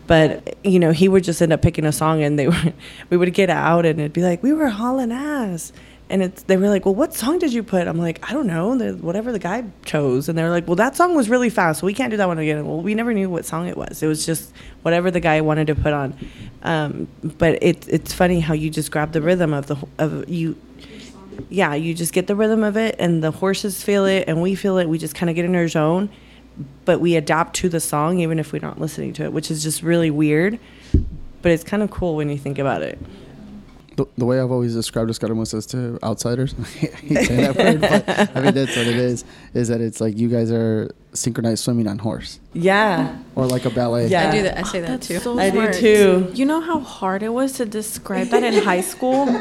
[0.08, 2.72] but you know he would just end up picking a song and they were
[3.10, 5.72] we would get out and it'd be like we were hauling ass.
[6.10, 7.86] And it's they were like well what song did you put?
[7.86, 10.28] I'm like i don't know the, whatever the guy chose.
[10.28, 11.80] And they were like well that song was really fast.
[11.80, 12.66] So we can't do that one again.
[12.66, 14.02] Well we never knew what song it was.
[14.02, 14.50] It was just
[14.82, 16.16] whatever the guy wanted to put on.
[16.62, 20.56] Um, but it, it's funny how you just grab the rhythm of the of you
[21.50, 24.54] yeah you just get the rhythm of it and the horses feel it and we
[24.54, 24.88] feel it.
[24.88, 26.08] We just kind of get in our zone
[26.84, 29.62] but we adapt to the song even if we're not listening to it, which is
[29.62, 30.58] just really weird.
[31.42, 32.98] But it's kind of cool when you think about it.
[33.96, 38.40] The, the way I've always described Escaramuzas to outsiders, I hate saying word, but I
[38.40, 39.24] mean that's what it is.
[39.54, 43.18] Is that it's like you guys are synchronized swimming on horse Yeah.
[43.34, 44.06] or like a ballet.
[44.06, 44.28] Yeah.
[44.28, 44.58] I do that.
[44.58, 45.18] I say that too.
[45.18, 46.30] so I do too.
[46.32, 49.26] You know how hard it was to describe that in high school?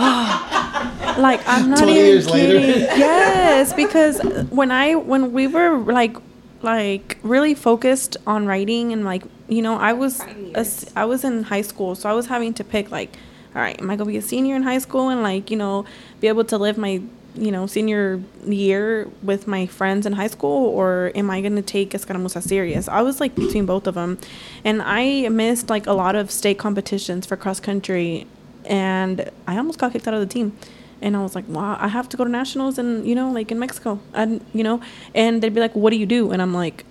[0.00, 2.58] Ah, like I'm not 20 even years later.
[2.58, 2.80] kidding.
[2.82, 4.20] yes, because
[4.50, 6.16] when I when we were like
[6.62, 10.66] like really focused on writing and like you know I was a
[10.96, 13.16] I was in high school, so I was having to pick like,
[13.54, 15.84] all right, am I gonna be a senior in high school and like you know
[16.20, 17.02] be able to live my
[17.34, 21.62] you know senior year with my friends in high school or am i going to
[21.62, 22.88] take escaramuza serious?
[22.88, 24.18] I was like between both of them
[24.64, 28.26] and i missed like a lot of state competitions for cross country
[28.64, 30.56] and i almost got kicked out of the team
[31.00, 33.50] and i was like wow i have to go to nationals and you know like
[33.50, 33.98] in mexico.
[34.14, 34.80] And you know
[35.14, 36.30] and they'd be like what do you do?
[36.32, 36.84] And i'm like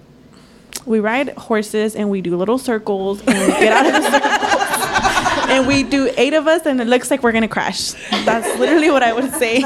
[0.85, 4.66] we ride horses and we do little circles and we get out of the circles
[5.47, 7.93] and we do eight of us and it looks like we're gonna crash
[8.25, 9.63] that's literally what i would say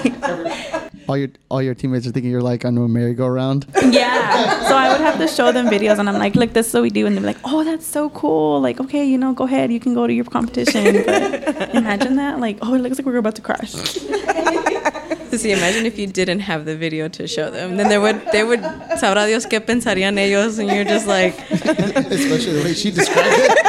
[1.07, 3.65] All your all your teammates are thinking you're like on a merry-go-round.
[3.89, 4.67] Yeah.
[4.69, 6.83] So I would have to show them videos, and I'm like, "Look, this is what
[6.83, 9.73] we do," and they're like, "Oh, that's so cool!" Like, okay, you know, go ahead,
[9.73, 11.03] you can go to your competition.
[11.03, 13.73] But imagine that, like, oh, it looks like we're about to crash.
[15.41, 17.77] See, imagine if you didn't have the video to show them.
[17.77, 18.59] Then they would, they would,
[18.99, 23.60] sabrá Dios qué pensarían ellos, and you're just like, Especially the way she described it.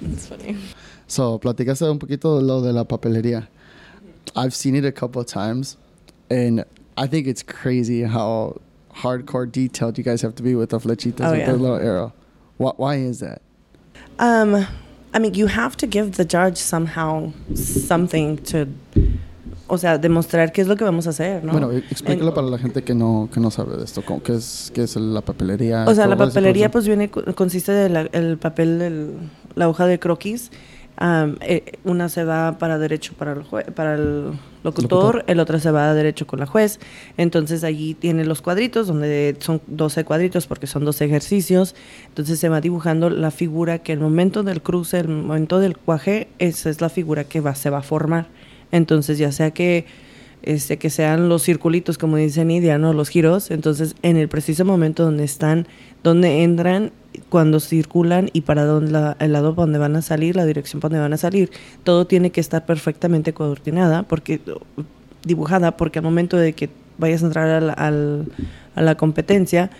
[0.00, 0.56] It's funny.
[1.06, 3.46] So, platicaste un poquito lo de la papelería.
[4.36, 5.76] I've seen it a couple of times,
[6.30, 6.64] and
[6.96, 8.60] I think it's crazy how
[8.94, 11.52] hardcore detailed you guys have to be with the flechitas Oh, with yeah.
[11.52, 12.12] the little arrow.
[12.58, 13.40] Why, why is that?
[14.18, 14.66] Um,
[15.14, 18.68] I mean, you have to give the judge somehow something to,
[19.68, 21.52] o sea, demostrar qué es lo que vamos a hacer, ¿no?
[21.52, 24.02] Bueno, explícalo En- para la gente que no, que no sabe de esto.
[24.04, 25.84] ¿Cómo- ¿Qué es, qué es la papelería?
[25.86, 29.12] O sea, la papelería pues viene, consiste del el papel,
[29.54, 30.50] la hoja de croquis.
[31.00, 34.32] Eh, una se va para derecho para el, jue- para el
[34.64, 35.24] locutor, Locutor.
[35.28, 36.80] el otro se va a derecho con la juez.
[37.16, 41.76] Entonces allí tiene los cuadritos, donde son 12 cuadritos porque son 12 ejercicios.
[42.08, 46.26] Entonces se va dibujando la figura que el momento del cruce, el momento del cuaje,
[46.40, 48.26] esa es la figura que va, se va a formar.
[48.72, 49.86] Entonces ya sea que
[50.42, 52.92] este, que sean los circulitos, como dice Nidia, ¿no?
[52.92, 53.50] Los giros.
[53.50, 55.66] Entonces, en el preciso momento donde están,
[56.04, 56.92] donde entran,
[57.28, 61.00] cuando circulan y para dónde la- el lado donde van a salir, la dirección donde
[61.00, 61.50] van a salir,
[61.82, 64.40] todo tiene que estar perfectamente coordinada, porque
[65.24, 68.26] dibujada, porque al momento de que vayas a entrar al- al-
[68.76, 69.70] a la competencia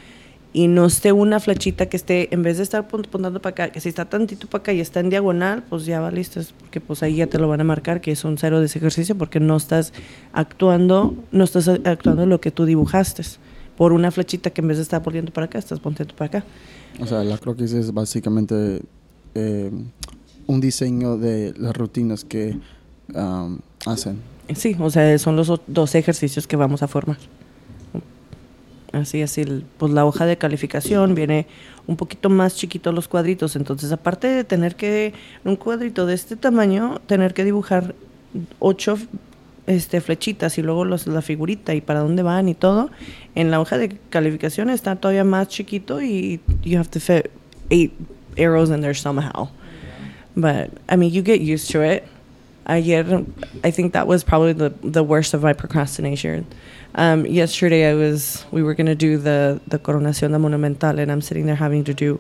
[0.53, 3.69] y no esté una flechita que esté, en vez de estar pun- apuntando para acá,
[3.71, 6.53] que si está tantito para acá y está en diagonal, pues ya va listo, es
[6.53, 8.79] porque pues ahí ya te lo van a marcar que es un cero de ese
[8.79, 9.93] ejercicio porque no estás
[10.33, 13.23] actuando, no estás actuando lo que tú dibujaste.
[13.77, 16.45] por una flechita que en vez de estar volviendo para acá, estás volviendo para acá.
[17.01, 18.83] O sea, la croquis es básicamente
[19.37, 19.71] eh,
[20.49, 22.59] un diseño de las rutinas que
[23.15, 24.19] um, hacen.
[24.57, 27.19] Sí, o sea, son los dos ejercicios que vamos a formar.
[28.93, 29.45] Así, así,
[29.77, 31.47] pues la hoja de calificación viene
[31.87, 35.13] un poquito más chiquito los cuadritos, entonces aparte de tener que,
[35.45, 37.95] un cuadrito de este tamaño, tener que dibujar
[38.59, 38.97] ocho
[39.67, 42.91] este, flechitas y luego los, la figurita y para dónde van y todo,
[43.35, 47.31] en la hoja de calificación está todavía más chiquito y you have to fit
[47.71, 47.93] eight
[48.39, 49.49] arrows in there somehow.
[50.35, 52.05] But I mean, you get used to it.
[52.67, 53.25] Ayer,
[53.65, 56.47] I think that was probably the, the worst of my procrastination.
[56.99, 61.21] Um, yesterday, I was we were gonna do the the coronación de monumental, and I'm
[61.21, 62.19] sitting there having to do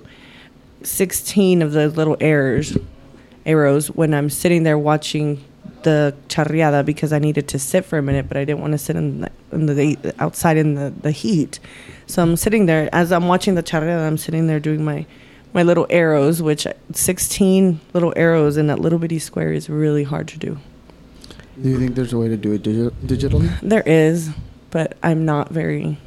[0.85, 2.79] 16 of those little errors,
[3.45, 5.45] arrows when I'm sitting there watching
[5.83, 8.79] the charreada because I needed to sit for a minute, but I didn't want to
[8.79, 11.59] sit in the, in the outside in the, the heat.
[12.07, 14.07] So I'm sitting there as I'm watching the charreada.
[14.07, 15.07] I'm sitting there doing my
[15.53, 20.29] my little arrows, which 16 little arrows in that little bitty square is really hard
[20.29, 20.59] to do.
[21.61, 23.59] Do you think there's a way to do it digi- digitally?
[23.61, 24.31] There is,
[24.71, 25.99] but I'm not very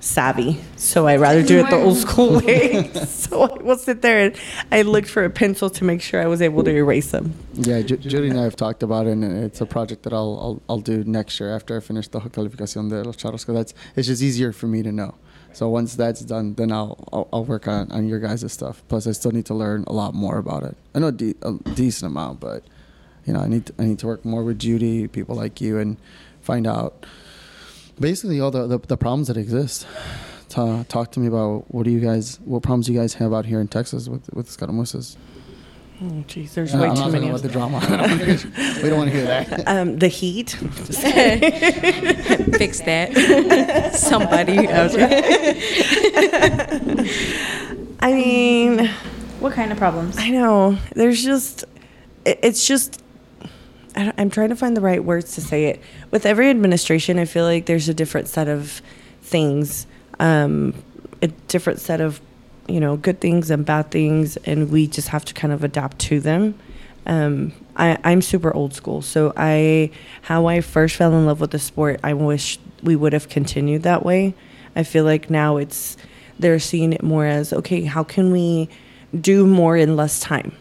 [0.00, 2.88] savvy, so I rather do it the old school way.
[3.06, 4.36] so I will sit there and
[4.70, 7.34] I looked for a pencil to make sure I was able to erase them.
[7.54, 10.38] Yeah, Ju- Judy and I have talked about it, and it's a project that I'll
[10.40, 13.44] I'll, I'll do next year after I finish the calificación de los charros.
[13.44, 15.14] Because that's it's just easier for me to know.
[15.52, 18.82] So once that's done, then I'll I'll, I'll work on on your guys' stuff.
[18.88, 20.76] Plus, I still need to learn a lot more about it.
[20.94, 22.62] I know de- a decent amount, but
[23.26, 25.78] you know, I need to, I need to work more with Judy, people like you,
[25.78, 25.96] and
[26.40, 27.04] find out
[28.00, 29.86] basically all the the, the problems that exist.
[30.48, 33.44] Ta- talk to me about what do you guys what problems you guys have out
[33.44, 35.16] here in Texas with with escaramuzas.
[36.00, 37.26] Oh, jeez, there's Uh, way I'm too not many.
[37.28, 37.78] talking about the drama.
[37.78, 39.66] I don't wanna hear- we don't want to hear that.
[39.66, 40.50] Um, the heat.
[42.56, 43.94] Fix that.
[43.96, 44.58] Somebody.
[48.00, 48.86] I mean,
[49.40, 50.16] What kind of problems?
[50.18, 50.78] I know.
[50.94, 51.64] There's just,
[52.24, 53.07] it, it's just, I don't,
[53.96, 55.80] I'm trying to find the right words to say it.
[56.10, 58.82] With every administration, I feel like there's a different set of
[59.22, 59.86] things,
[60.20, 60.74] um,
[61.22, 62.20] a different set of,
[62.68, 65.98] you know, good things and bad things, and we just have to kind of adapt
[66.00, 66.58] to them.
[67.06, 69.90] Um, I, I'm super old school, so I,
[70.22, 73.82] how I first fell in love with the sport, I wish we would have continued
[73.84, 74.34] that way.
[74.76, 75.96] I feel like now it's,
[76.38, 78.68] they're seeing it more as okay, how can we
[79.18, 80.52] do more in less time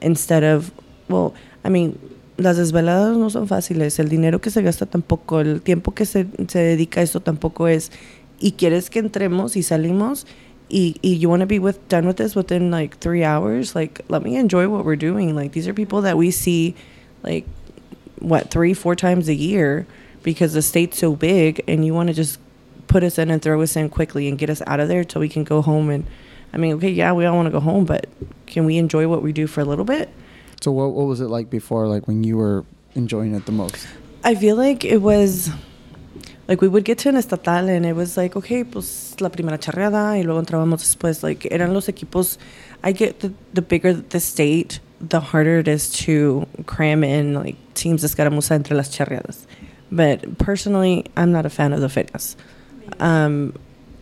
[0.00, 0.72] instead of
[1.08, 1.98] well i mean
[2.36, 6.26] las desveladas no son fáciles el dinero que se gasta tampoco el tiempo que se,
[6.48, 7.92] se dedica a esto tampoco es
[8.40, 10.26] y quieres que entremos y salimos
[10.68, 14.02] y, y you want to be with done with this within like three hours like
[14.08, 16.74] let me enjoy what we're doing like these are people that we see
[17.22, 17.44] like
[18.20, 19.86] what three four times a year
[20.22, 22.38] because the state's so big and you want to just
[22.88, 25.20] put us in and throw us in quickly and get us out of there till
[25.20, 26.06] we can go home and
[26.52, 28.06] I mean, okay, yeah, we all want to go home, but
[28.46, 30.10] can we enjoy what we do for a little bit?
[30.62, 31.88] So what what was it like before?
[31.88, 33.86] Like when you were enjoying it the most?
[34.24, 35.50] I feel like it was
[36.46, 39.58] like we would get to an estatal and it was like, okay, pues la primera
[39.58, 41.22] charreada y luego entrábamos después.
[41.22, 42.38] Like eran los equipos.
[42.84, 47.56] I get the, the bigger the state, the harder it is to cram in like
[47.74, 49.46] teams de escaramuza entre las charreadas.
[49.90, 52.36] But personally, I'm not a fan of the fitness.
[53.00, 53.54] Um,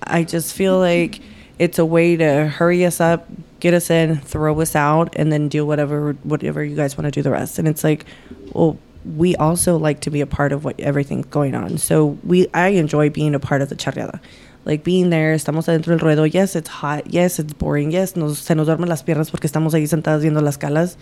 [0.02, 1.20] I just feel like
[1.58, 3.28] it's a way to hurry us up,
[3.60, 7.10] get us in, throw us out, and then do whatever whatever you guys want to
[7.10, 7.58] do the rest.
[7.58, 8.06] And it's like,
[8.52, 8.78] well,
[9.16, 11.78] we also like to be a part of what everything's going on.
[11.78, 14.20] So we I enjoy being a part of the charreada.
[14.64, 16.32] Like being there, estamos adentro del ruedo.
[16.32, 17.06] Yes, it's hot.
[17.06, 17.90] Yes, it's boring.
[17.90, 20.96] Yes, nos, se nos duermen las piernas porque estamos ahí sentadas viendo las calas.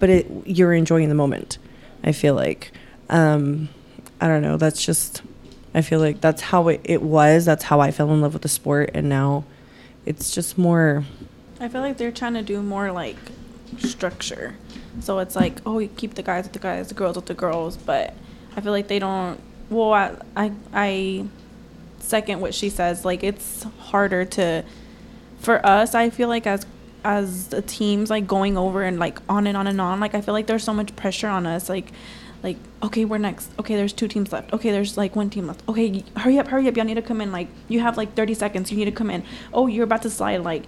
[0.00, 1.58] But it, you're enjoying the moment.
[2.02, 2.72] I feel like.
[3.08, 3.68] Um,
[4.20, 4.56] I don't know.
[4.56, 5.22] That's just.
[5.74, 7.44] I feel like that's how it, it was.
[7.44, 9.44] That's how I fell in love with the sport, and now,
[10.04, 11.04] it's just more.
[11.60, 13.16] I feel like they're trying to do more like
[13.78, 14.54] structure.
[15.00, 17.34] So it's like, oh, you keep the guys with the guys, the girls with the
[17.34, 18.14] girls, but
[18.56, 19.40] I feel like they don't.
[19.70, 21.26] Well, I I, I
[21.98, 23.04] second what she says.
[23.04, 24.64] Like it's harder to,
[25.40, 25.94] for us.
[25.94, 26.66] I feel like as
[27.04, 30.00] as the teams like going over and like on and on and on.
[30.00, 31.68] Like I feel like there's so much pressure on us.
[31.68, 31.92] Like
[32.42, 35.60] like okay we're next okay there's two teams left okay there's like one team left
[35.68, 38.34] okay hurry up hurry up y'all need to come in like you have like 30
[38.34, 40.62] seconds you need to come in oh you're about to slide like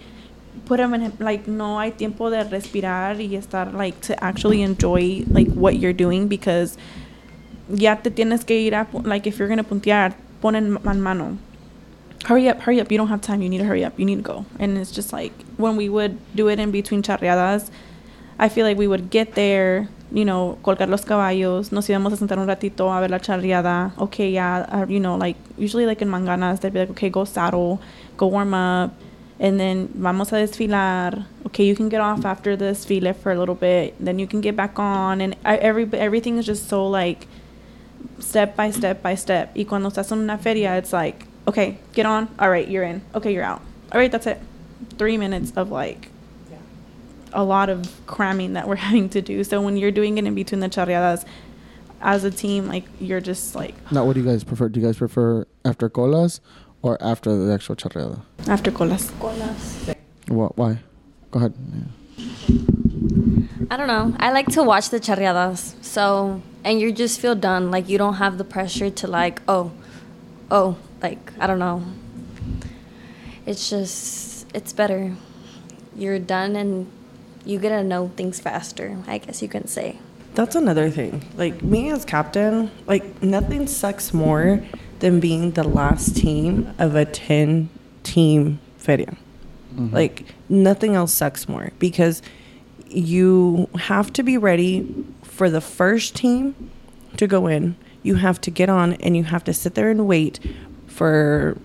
[0.67, 5.25] put them in like no hay tiempo de respirar y estar like to actually enjoy
[5.29, 6.77] like what you're doing because
[7.69, 11.39] ya te tienes que ir a like if you're gonna puntear pon man mano.
[12.25, 12.93] Hurry up hurry up.
[12.93, 13.41] You don't have time.
[13.41, 13.99] You need to hurry up.
[13.99, 14.45] You need to go.
[14.59, 17.71] And it's just like when we would do it in between charreadas
[18.41, 22.17] I feel like we would get there, you know, colgar los caballos, nos íbamos a
[22.17, 23.93] sentar un ratito a ver la charreada.
[23.99, 27.27] Okay, yeah, uh, you know, like usually like in manganas, they'd be like, okay, go
[27.27, 27.83] saddle,
[28.17, 28.95] go warm up,
[29.41, 31.25] and then vamos a desfilar.
[31.47, 34.41] Okay, you can get off after the desfile for a little bit, then you can
[34.43, 37.27] get back on, and I, every everything is just so like
[38.21, 39.53] step by step by step.
[39.57, 42.29] Y cuando estás en una feria, it's like, okay, get on.
[42.39, 43.03] All right, you're in.
[43.15, 43.63] Okay, you're out.
[43.93, 44.39] All right, that's it.
[44.99, 46.11] Three minutes of like
[47.33, 49.43] a lot of cramming that we're having to do.
[49.43, 51.25] So when you're doing it in between the charreadas,
[52.03, 54.69] as a team, like you're just like Now, what do you guys prefer?
[54.69, 56.41] Do you guys prefer after colas
[56.83, 58.21] or after the actual charreada?
[58.49, 59.11] after colas.
[59.21, 59.91] Colas.
[60.29, 60.57] What?
[60.57, 60.79] Why?
[61.31, 61.55] Go ahead.
[61.73, 61.85] Yeah.
[63.71, 64.15] I don't know.
[64.19, 65.75] I like to watch the charreadas.
[65.83, 67.71] So, and you just feel done.
[67.71, 69.73] Like you don't have the pressure to like, oh,
[70.51, 71.85] oh, like I don't know.
[73.47, 75.15] It's just, it's better.
[75.97, 76.91] You're done and
[77.45, 78.99] you get to know things faster.
[79.07, 79.99] I guess you can say.
[80.35, 81.25] That's another thing.
[81.37, 84.63] Like me as captain, like nothing sucks more
[85.01, 87.69] than being the last team of a 10
[88.03, 89.17] team feria.
[89.75, 89.95] Mm-hmm.
[89.95, 92.23] Like nothing else sucks more because
[92.87, 96.71] you have to be ready for the first team
[97.17, 97.77] to go in.
[98.03, 100.41] You have to get on and you have to sit there and wait
[100.87, 101.57] for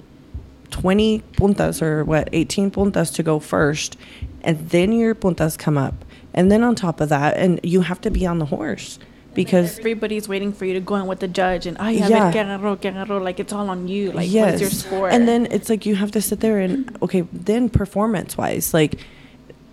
[0.71, 3.97] 20 puntas or what 18 puntas to go first
[4.41, 8.01] and then your puntas come up and then on top of that and you have
[8.01, 8.99] to be on the horse
[9.35, 12.31] because Everybody's waiting for you to go in with the judge and, a Yeah.
[12.31, 13.21] que agarró, que agarró.
[13.21, 14.11] Like it's all on you.
[14.11, 15.09] Like, yes what's your score?
[15.09, 18.95] and then it's like you have to sit there and okay then performance wise like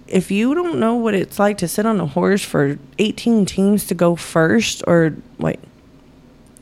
[0.09, 3.87] if you don't know what it's like to sit on a horse for 18 teams
[3.87, 5.59] to go first or wait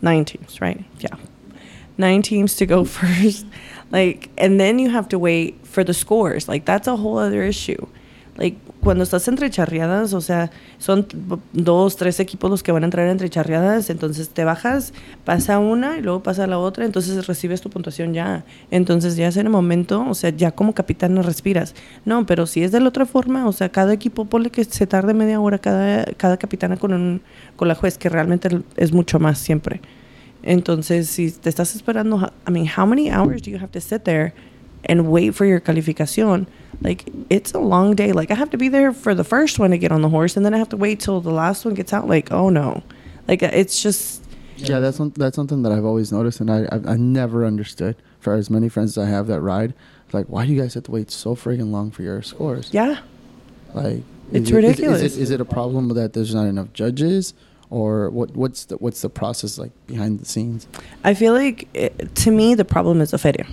[0.03, 1.17] nine teams right yeah
[1.99, 3.45] nine teams to go first
[3.91, 7.43] like and then you have to wait for the scores like that's a whole other
[7.43, 7.87] issue
[8.41, 11.07] like cuando estás entre charreadas o sea son
[11.53, 14.93] dos tres equipos los que van a entrar entre charreadas entonces te bajas
[15.25, 18.45] pasa una y luego pasa la otra entonces recibes tu puntuación ya.
[18.71, 21.75] Entonces ya es en el momento o sea ya como capitán no respiras.
[22.05, 24.87] No pero si es de la otra forma o sea cada equipo ponle que se
[24.87, 27.23] tarde media hora cada cada capitana con un
[27.57, 29.81] con la juez que realmente es mucho más siempre.
[30.43, 34.05] Entonces, si te estás esperando, I mean, how many hours do you have to sit
[34.05, 34.33] there
[34.85, 36.47] and wait for your calificación?
[36.83, 38.13] Like, it's a long day.
[38.13, 40.37] Like, I have to be there for the first one to get on the horse,
[40.37, 42.09] and then I have to wait till the last one gets out.
[42.09, 42.83] Like, oh no.
[43.29, 44.23] Like, uh, it's just,
[44.57, 47.97] Yeah, that's one, that's something that I've always noticed, and I I've, I never understood.
[48.21, 49.73] For as many friends as I have that ride,
[50.13, 52.69] like, why do you guys have to wait so friggin' long for your scores?
[52.73, 53.01] yeah.
[53.75, 54.03] Like,
[54.33, 55.03] It's is it- is- ridiculous.
[55.03, 57.35] Is, it, is it a problem that there's not enough judges,
[57.71, 58.35] or what?
[58.37, 60.67] What's the what's the process like behind the scenes?
[61.05, 63.47] I feel like, it, to me, the problem is the feria.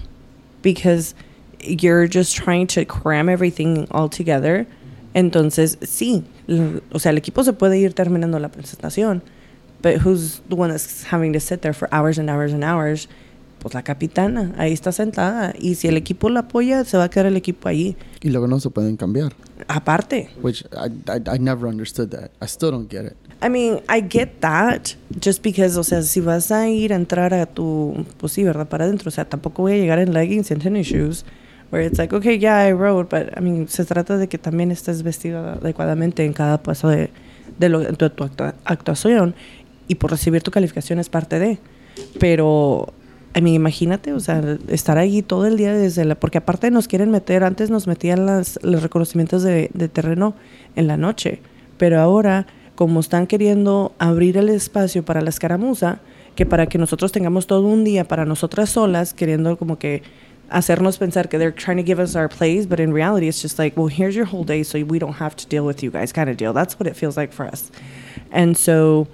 [0.62, 1.14] Because
[1.60, 4.68] you're just trying to cram everything all together.
[5.16, 6.24] Entonces, sí.
[6.94, 9.22] o sea, el equipo se puede ir terminando la presentación.
[9.82, 13.08] But who's the one that's having to sit there for hours and hours and hours?
[13.60, 14.54] Pues la capitana.
[14.58, 15.54] Ahí está sentada.
[15.60, 17.96] Y si el equipo la apoya, se va a quedar el equipo ahí.
[18.22, 19.34] Y luego no se pueden cambiar,
[19.68, 20.30] Aparte.
[20.42, 22.30] which I, I I never understood that.
[22.42, 23.14] I still don't get it.
[23.44, 24.90] I mean, I get that,
[25.24, 28.68] just because, o sea, si vas a ir a entrar a tu, pues sí, ¿verdad?
[28.68, 31.24] Para adentro, o sea, tampoco voy a llegar en leggings and tennis shoes,
[31.72, 34.72] where it's like, okay, yeah, I rode, but, I mean, se trata de que también
[34.72, 37.12] estés vestido adecuadamente en cada paso de,
[37.60, 39.36] de, lo, de tu actua- actuación,
[39.88, 41.60] y por recibir tu calificación es parte de,
[42.20, 42.92] pero...
[43.38, 46.16] I mean, imagínate, o sea, estar ahí todo el día desde la...
[46.16, 50.34] Porque aparte nos quieren meter, antes nos metían las, los reconocimientos de, de terreno
[50.76, 51.42] en la noche,
[51.78, 56.00] pero ahora, como están queriendo abrir el espacio para la escaramuza,
[56.36, 60.02] que para que nosotros tengamos todo un día para nosotras solas, queriendo como que
[60.50, 63.60] hacernos pensar que they're trying to give us our place, but in reality it's just
[63.60, 66.12] like, well, here's your whole day so we don't have to deal with you guys
[66.12, 66.54] kind of deal.
[66.54, 67.70] That's what it feels like for us.
[68.32, 69.08] And so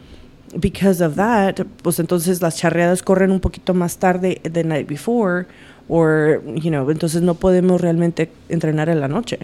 [0.60, 5.48] because of that, pues entonces las charreadas corren un poquito más tarde the night before,
[5.90, 9.40] or, you know, entonces no podemos realmente entrenar en la noche.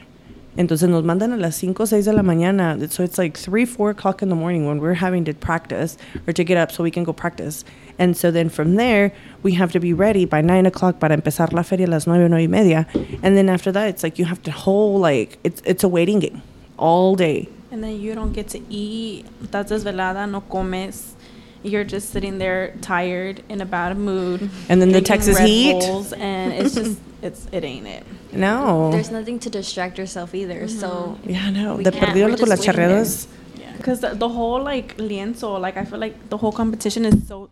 [0.58, 2.78] Entonces nos mandan a las 5 o 6 de la mañana.
[2.90, 5.98] So it's like 3, 4 o'clock in the morning when we're having to practice
[6.28, 7.64] or to get up so we can go practice.
[7.98, 11.54] And so then from there, we have to be ready by 9 o'clock para empezar
[11.54, 12.88] la feria a las 9, 9 y media.
[13.24, 16.20] And then after that, it's like you have to whole, like, it's, it's a waiting
[16.20, 16.42] game
[16.78, 17.48] all day.
[17.72, 19.26] And then you don't get to eat.
[19.44, 21.16] Estás desvelada, no comes.
[21.62, 24.50] You're just sitting there tired, in a bad mood.
[24.70, 25.74] And then the Texas Red heat.
[25.74, 28.06] Bulls, and it's just, it's, it ain't it.
[28.32, 28.92] No.
[28.92, 30.68] There's nothing to distract yourself either.
[30.70, 31.30] So mm-hmm.
[31.30, 31.78] Yeah, no.
[31.78, 33.28] The De perdido con las just waiting charreadas.
[33.58, 33.74] Yeah.
[33.76, 37.50] Because the, the whole, like, lienzo, like, I feel like the whole competition is so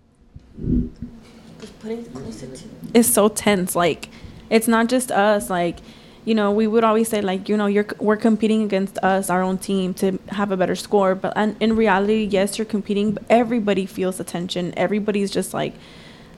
[1.60, 2.64] Just put it closer to.
[2.94, 3.76] is so tense.
[3.76, 4.10] Like,
[4.50, 5.50] it's not just us.
[5.50, 5.80] Like,
[6.28, 9.42] you know, we would always say like, you know, you're we're competing against us, our
[9.42, 11.16] own team, to have a better score.
[11.16, 14.74] But and in reality, yes, you're competing, but everybody feels the tension.
[14.76, 15.74] Everybody's just like,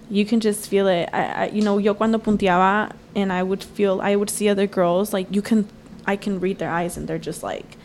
[0.07, 1.09] you can just feel it.
[1.11, 4.67] I, I you know, yo cuando punteaba, and I would feel, I would see other
[4.67, 5.67] girls like you can,
[6.05, 7.75] I can read their eyes, and they're just like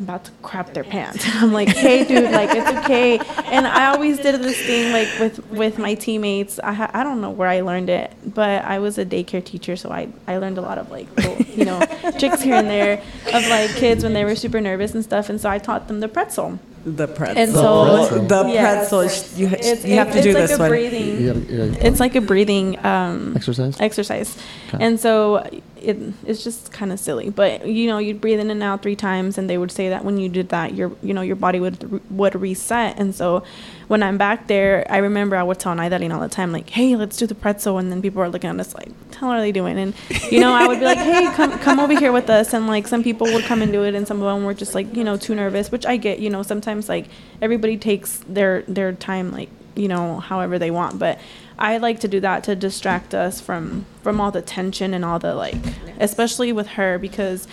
[0.00, 1.24] about to crap their pants.
[1.34, 3.18] I'm like, hey, dude, like it's okay.
[3.46, 6.58] And I always did this thing like with with my teammates.
[6.58, 9.76] I ha- I don't know where I learned it, but I was a daycare teacher,
[9.76, 11.80] so I I learned a lot of like little, you know
[12.18, 15.28] tricks here and there of like kids when they were super nervous and stuff.
[15.28, 16.58] And so I taught them the pretzel.
[16.82, 17.36] The pretzel.
[17.36, 18.76] And so the Yeah.
[18.78, 19.02] pretzel.
[19.38, 20.70] You, It's, you have to do like this one.
[20.70, 21.20] breathing.
[21.20, 23.78] You gotta, you gotta- It's like a breathing um, exercise.
[23.80, 24.34] exercise.
[24.72, 24.82] Okay.
[24.82, 25.46] And so
[25.82, 28.96] it, it's just kind of silly, but you know, you'd breathe in and out three
[28.96, 31.60] times, and they would say that when you did that, your you know your body
[31.60, 32.98] would would reset.
[32.98, 33.42] And so
[33.88, 36.96] when I'm back there, I remember I would tell Naydalyn all the time, like, "Hey,
[36.96, 39.52] let's do the pretzel," and then people are looking at us like, "How are they
[39.52, 39.94] doing?" And
[40.30, 42.86] you know, I would be like, "Hey, come come over here with us," and like
[42.86, 45.04] some people would come and do it, and some of them were just like you
[45.04, 46.18] know too nervous, which I get.
[46.18, 47.06] You know, sometimes like
[47.42, 51.18] everybody takes their their time like you know however they want, but
[51.60, 55.18] I like to do that to distract us from from all the tension and all
[55.18, 55.56] the like,
[55.98, 57.46] especially with her because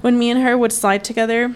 [0.00, 1.54] when me and her would slide together,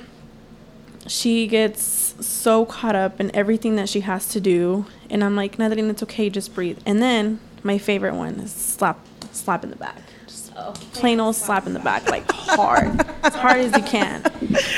[1.07, 1.83] she gets
[2.25, 6.03] so caught up in everything that she has to do, and I'm like, Natalie, it's
[6.03, 6.79] okay, just breathe.
[6.87, 8.99] And then my favorite one is slap
[9.33, 9.99] slap in the back.
[10.27, 14.23] Just oh, plain old slap in the back, like hard, as hard as you can.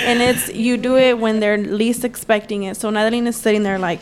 [0.00, 2.76] And it's you do it when they're least expecting it.
[2.76, 4.00] So Natalie is sitting there like,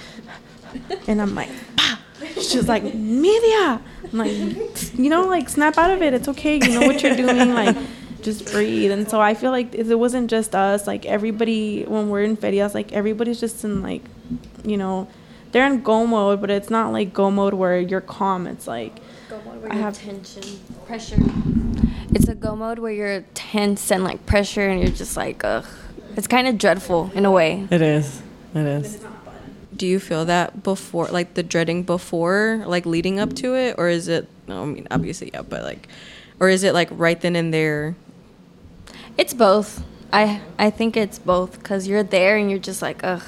[1.09, 1.99] and I'm like, "Pa."
[2.35, 3.81] She's like, media.
[4.13, 4.33] I'm like,
[4.95, 6.15] you know, like snap out of it.
[6.15, 6.57] It's okay.
[6.57, 7.55] You know what you're doing.
[7.55, 7.77] Like,
[8.23, 8.91] just breathe.
[8.91, 10.87] And so I feel like it wasn't just us.
[10.87, 14.03] Like everybody, when we're in ferias, like everybody's just in like,
[14.65, 15.09] you know,
[15.53, 18.47] they're in go mode, but it's not like go mode where you're calm.
[18.47, 18.99] It's like
[19.71, 20.43] I have tension,
[20.87, 21.17] pressure.
[22.11, 25.67] It's a go mode where you're tense and like pressure, and you're just like, ugh.
[26.17, 27.67] It's kind of dreadful in a way.
[27.71, 28.23] It is.
[28.55, 29.05] It is.
[29.77, 33.89] Do you feel that before, like the dreading before, like leading up to it, or
[33.89, 34.29] is it?
[34.47, 35.89] No, I mean, obviously, yeah, but like,
[36.39, 37.97] or is it like right then and there?
[39.17, 39.83] It's both.
[40.13, 43.23] I I think it's both because you're there and you're just like ugh,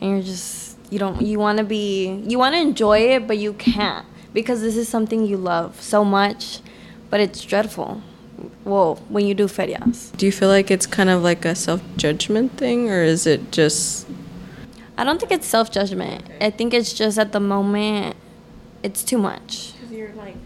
[0.00, 3.38] and you're just you don't you want to be you want to enjoy it but
[3.38, 6.60] you can't because this is something you love so much,
[7.10, 8.02] but it's dreadful.
[8.64, 11.82] Well, when you do ferias, Do you feel like it's kind of like a self
[11.96, 14.06] judgment thing, or is it just?
[15.00, 16.22] I don't think it's self judgment.
[16.42, 18.16] I think it's just at the moment,
[18.82, 19.72] it's too much.
[19.80, 20.36] Because you're like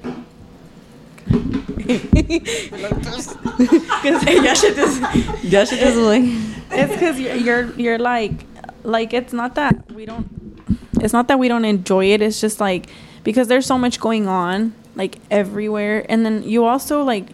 [4.44, 5.00] Ya should just
[5.98, 6.22] like.
[6.70, 8.46] it's because you're, you're you're like
[8.84, 10.28] like it's not that we don't
[11.00, 12.86] it's not that we don't enjoy it it's just like
[13.24, 17.30] because there's so much going on like everywhere and then you also like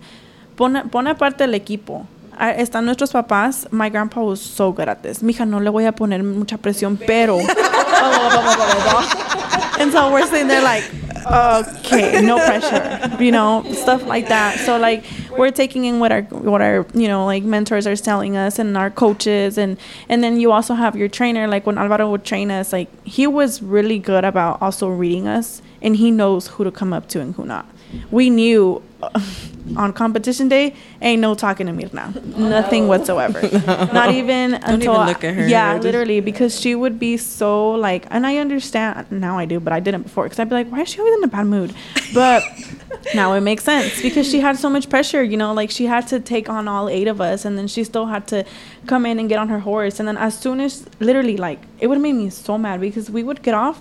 [0.56, 2.06] pone, pone aparte el equipo
[2.42, 3.70] Ah, están nuestros papás.
[3.70, 5.22] My grandpa was so good at this.
[5.22, 7.38] Mija no le voy a poner mucha presión pero
[9.78, 10.82] and so we're sitting there like
[11.26, 14.58] okay no pressure you know stuff like that.
[14.60, 15.04] So like
[15.36, 18.74] we're taking in what our what our you know like mentors are telling us and
[18.74, 19.58] our coaches.
[19.58, 19.76] And
[20.08, 21.46] and then you also have your trainer.
[21.46, 25.60] Like when alvaro would train us like he was really good about also reading us.
[25.82, 27.66] And he knows who to come up to and who not.
[28.10, 28.80] We knew
[29.76, 32.04] on competition day ain't no talking to mirna
[32.36, 33.40] oh, nothing whatsoever.
[33.92, 35.46] Not even until even look at her.
[35.46, 39.60] yeah Just- literally because she would be so like and i understand now i do
[39.60, 41.46] but i didn't before because i'd be like why is she always in a bad
[41.46, 41.72] mood?
[42.12, 42.42] But
[43.14, 46.06] now it makes sense because she had so much pressure you know like she had
[46.08, 48.44] to take on all eight of us and then she still had to
[48.86, 51.86] come in and get on her horse and then as soon as literally like it
[51.86, 53.80] would have made me so mad because we would get off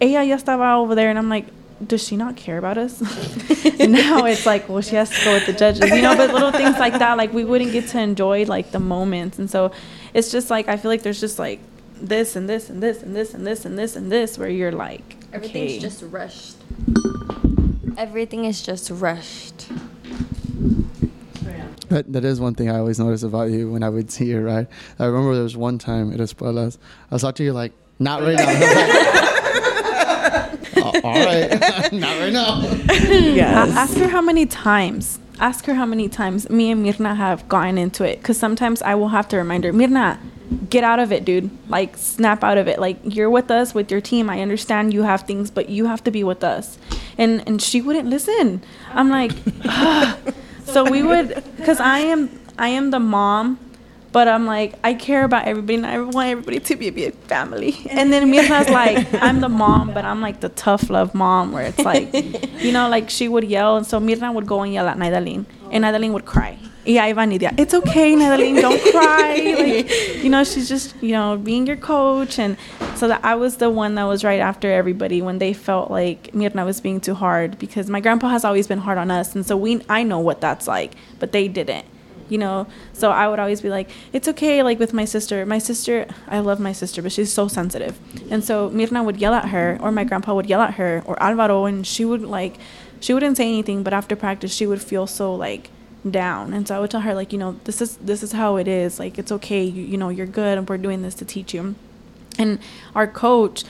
[0.00, 1.46] ella ya estaba over there and i'm like
[1.86, 3.00] does she not care about us?
[3.80, 6.16] and now it's like, well, she has to go with the judges, you know.
[6.16, 9.50] But little things like that, like we wouldn't get to enjoy like the moments, and
[9.50, 9.72] so
[10.12, 11.60] it's just like I feel like there's just like
[12.00, 14.72] this and this and this and this and this and this and this where you're
[14.72, 15.78] like, Everything's okay.
[15.80, 16.56] just rushed.
[17.96, 19.68] Everything is just rushed.
[21.88, 24.40] That, that is one thing I always notice about you when I would see you,
[24.40, 24.66] right?
[24.98, 26.78] I remember there was one time at Espuelas,
[27.10, 28.44] I was talking to you like, not right now.
[28.48, 32.60] I was like, "Oh, all right, not right now.
[32.64, 33.70] A- Yes.
[33.76, 35.18] ask her how many times.
[35.40, 38.18] Ask her how many times me and Mirna have gotten into it.
[38.20, 40.18] Because sometimes I will have to remind her, Mirna,
[40.70, 41.50] get out of it, dude.
[41.68, 42.78] Like, snap out of it.
[42.78, 44.30] Like, you're with us, with your team.
[44.30, 46.78] I understand you have things, but you have to be with us.
[47.18, 48.62] And and she wouldn't listen.
[48.92, 49.32] I'm like,
[49.64, 50.34] "Ugh."
[50.64, 53.58] so we would, because I am I am the mom.
[54.14, 57.14] But I'm like, I care about everybody and I want everybody to be a big
[57.26, 57.74] family.
[57.90, 61.64] And then Mirna's like, I'm the mom, but I'm like the tough love mom where
[61.64, 62.14] it's like,
[62.62, 63.76] you know, like she would yell.
[63.76, 65.46] And so Mirna would go and yell at Naydalyn.
[65.72, 66.56] And Naydalyn would cry.
[66.84, 67.58] Yeah, Iva Nidia.
[67.58, 68.60] It's okay, Natalie.
[68.60, 69.34] Don't cry.
[69.58, 72.38] Like, you know, she's just, you know, being your coach.
[72.38, 72.56] And
[72.94, 76.30] so that I was the one that was right after everybody when they felt like
[76.32, 79.34] Mirna was being too hard because my grandpa has always been hard on us.
[79.34, 81.86] And so we, I know what that's like, but they didn't,
[82.28, 82.66] you know?
[82.92, 84.62] So I would always be like, it's okay.
[84.62, 87.98] Like with my sister, my sister, I love my sister, but she's so sensitive.
[88.30, 91.20] And so Mirna would yell at her or my grandpa would yell at her or
[91.22, 92.54] Alvaro and she would like,
[93.00, 95.70] she wouldn't say anything, but after practice, she would feel so like,
[96.10, 98.56] down and so i would tell her like you know this is this is how
[98.56, 101.24] it is like it's okay you, you know you're good and we're doing this to
[101.24, 101.74] teach you
[102.38, 102.58] and
[102.94, 103.64] our coach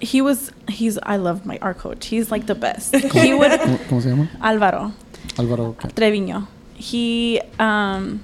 [0.00, 3.78] he was he's i love my our coach he's like the best he would ¿Cómo,
[3.88, 4.28] cómo se llama?
[4.40, 4.92] alvaro
[5.38, 5.76] Álvaro.
[5.78, 5.88] ¿qué?
[5.92, 6.48] Treviño.
[6.76, 8.20] He um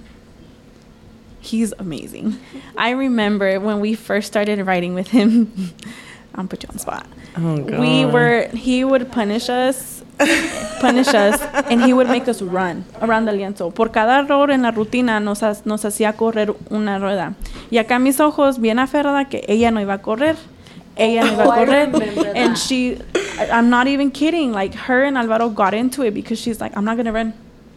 [1.41, 2.39] he's amazing.
[2.77, 5.53] I remember when we first started writing with him.
[6.35, 7.07] I'll put you on the spot.
[7.37, 7.79] Oh god.
[7.81, 10.03] We were he would punish us
[10.81, 13.75] punish us and he would make us run around the lienzo.
[13.75, 17.35] Por cada error en la rutina nos, ha- nos hacía correr una rueda.
[17.71, 20.37] Y acá mis ojos bien aferrada que ella no iba a correr.
[20.97, 22.33] Ella no iba a Oh, correr.
[22.37, 22.99] And she,
[23.39, 24.53] I- I'm not even kidding.
[24.53, 27.33] Like her and Alvaro got into it because she's like, I'm not gonna run.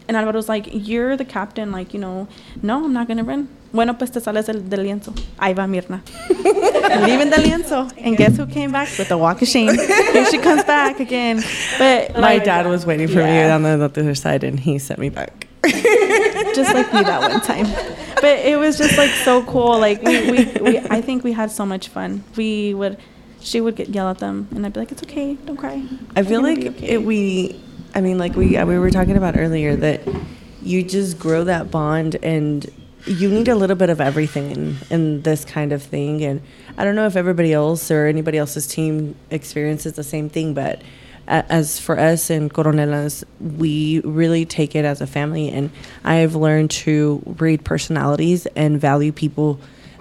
[0.08, 1.72] And Alvaro's like, you're the captain.
[1.72, 2.28] Like, you know,
[2.62, 3.48] no, I'm not gonna run.
[3.72, 5.12] Bueno, pues te sales del, del lienzo.
[5.38, 6.00] Ahí va Mirna.
[7.06, 7.92] Leaving the lienzo.
[7.98, 9.74] And guess who came back with the walk of shame?
[9.76, 11.42] Here she comes back again.
[11.78, 13.54] But My dad was waiting for me Yeah.
[13.54, 15.48] on the, the other side, and he sent me back.
[16.54, 17.66] just like me that one time.
[18.14, 19.78] But it was just like so cool.
[19.78, 22.22] Like we, we, we I think we had so much fun.
[22.36, 22.98] We would
[23.40, 25.82] she would get yell at them and I'd be like, It's okay, don't cry.
[26.14, 27.60] I feel like okay." it, we,
[27.96, 30.02] I mean, like we we were talking about earlier that
[30.62, 32.70] you just grow that bond, and
[33.06, 36.22] you need a little bit of everything in, this kind of thing.
[36.22, 36.42] And
[36.76, 40.82] I don't know if everybody else or anybody else's team experiences the same thing, but
[41.26, 45.70] as for us in Coronelas, we really take it as a family, and
[46.04, 49.58] I've learned to read personalities and value people.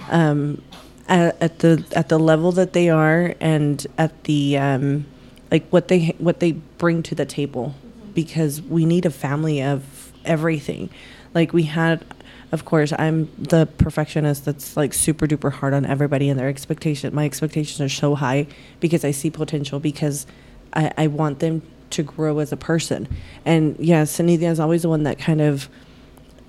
[0.09, 0.61] Um,
[1.07, 5.05] at, at the at the level that they are and at the um,
[5.51, 7.75] like what they what they bring to the table.
[7.75, 8.11] Mm-hmm.
[8.11, 10.89] Because we need a family of everything.
[11.33, 12.05] Like we had
[12.51, 17.13] of course i'm the perfectionist that's like super duper hard on everybody and their expectation
[17.13, 18.45] my expectations are so high
[18.79, 20.27] because i see potential because
[20.73, 23.07] i, I want them to grow as a person.
[23.45, 25.69] And yeah Sanidia is always the one that kind of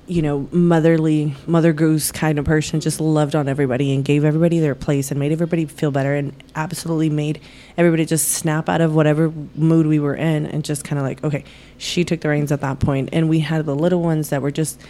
[0.07, 4.61] you know, motherly, mother goose kind of person, just loved on everybody and gave everybody
[4.61, 7.41] their place and made everybody feel better and absolutely made
[7.77, 11.25] everybody just snap out of whatever mood we were in and just kind of like,
[11.25, 11.45] okay,
[11.79, 13.09] she took the reins at that point.
[13.13, 14.81] And we had the little ones that were just,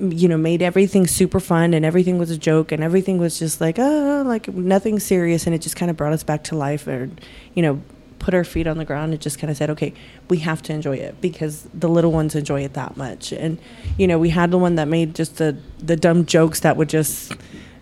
[0.00, 3.60] you know, made everything super fun and everything was a joke and everything was just
[3.60, 5.46] like, oh, like nothing serious.
[5.46, 7.10] And it just kind of brought us back to life or,
[7.54, 7.82] you know,
[8.24, 9.92] put our feet on the ground and just kind of said, okay,
[10.30, 13.32] we have to enjoy it because the little ones enjoy it that much.
[13.32, 13.58] And,
[13.98, 16.88] you know, we had the one that made just the, the dumb jokes that would
[16.88, 17.34] just,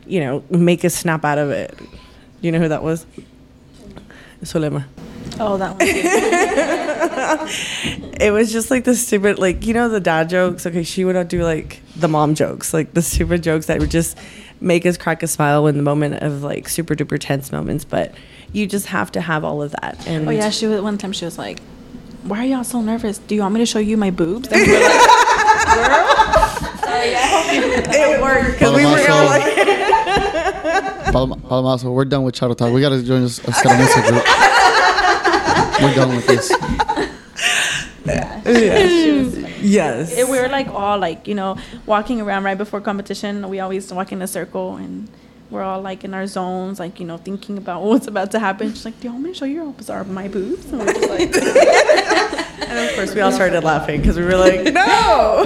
[0.04, 1.78] you know, make us snap out of it.
[2.40, 3.06] You know who that was?
[4.42, 4.84] Solema.
[5.38, 7.48] Oh that one.
[8.20, 10.66] It was just like the stupid, like, you know, the dad jokes.
[10.66, 13.92] Okay, she would not do like the mom jokes, like the stupid jokes that would
[13.92, 14.18] just
[14.60, 17.84] make us crack a smile in the moment of like super duper tense moments.
[17.84, 18.12] But
[18.52, 20.06] you just have to have all of that.
[20.06, 21.60] And Oh yeah, she was one time she was like,
[22.22, 23.18] Why are y'all so nervous?
[23.18, 24.48] Do you want me to show you my boobs?
[24.48, 25.08] And we were like,
[27.04, 29.42] it worked because we were all like.
[31.12, 32.72] Palomazo, we're done with Charro Talk.
[32.72, 34.24] We got to join us a Escaramuza group.
[35.82, 36.50] We're done with this.
[39.62, 40.16] yes.
[40.16, 43.48] we were like all like, you know, walking around right before competition.
[43.48, 45.08] We always walk in a circle and
[45.52, 48.70] we're all like in our zones, like, you know, thinking about what's about to happen.
[48.70, 50.64] She's like, Do you want me to show you how bizarre my boobs?
[50.72, 51.32] And we're just like
[52.68, 55.44] And of course, we all started laughing because we were like, no.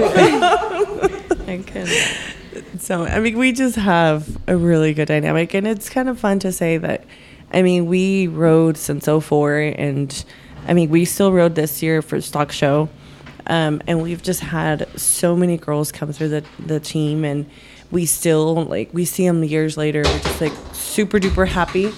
[1.47, 2.79] I couldn't.
[2.79, 5.53] so, I mean, we just have a really good dynamic.
[5.53, 7.03] And it's kind of fun to say that,
[7.51, 9.57] I mean, we rode since 04.
[9.59, 10.25] And
[10.67, 12.87] I mean, we still rode this year for Stock Show.
[13.47, 17.25] Um, and we've just had so many girls come through the, the team.
[17.25, 17.49] And
[17.91, 20.03] we still, like, we see them years later.
[20.03, 21.93] We're just like super duper happy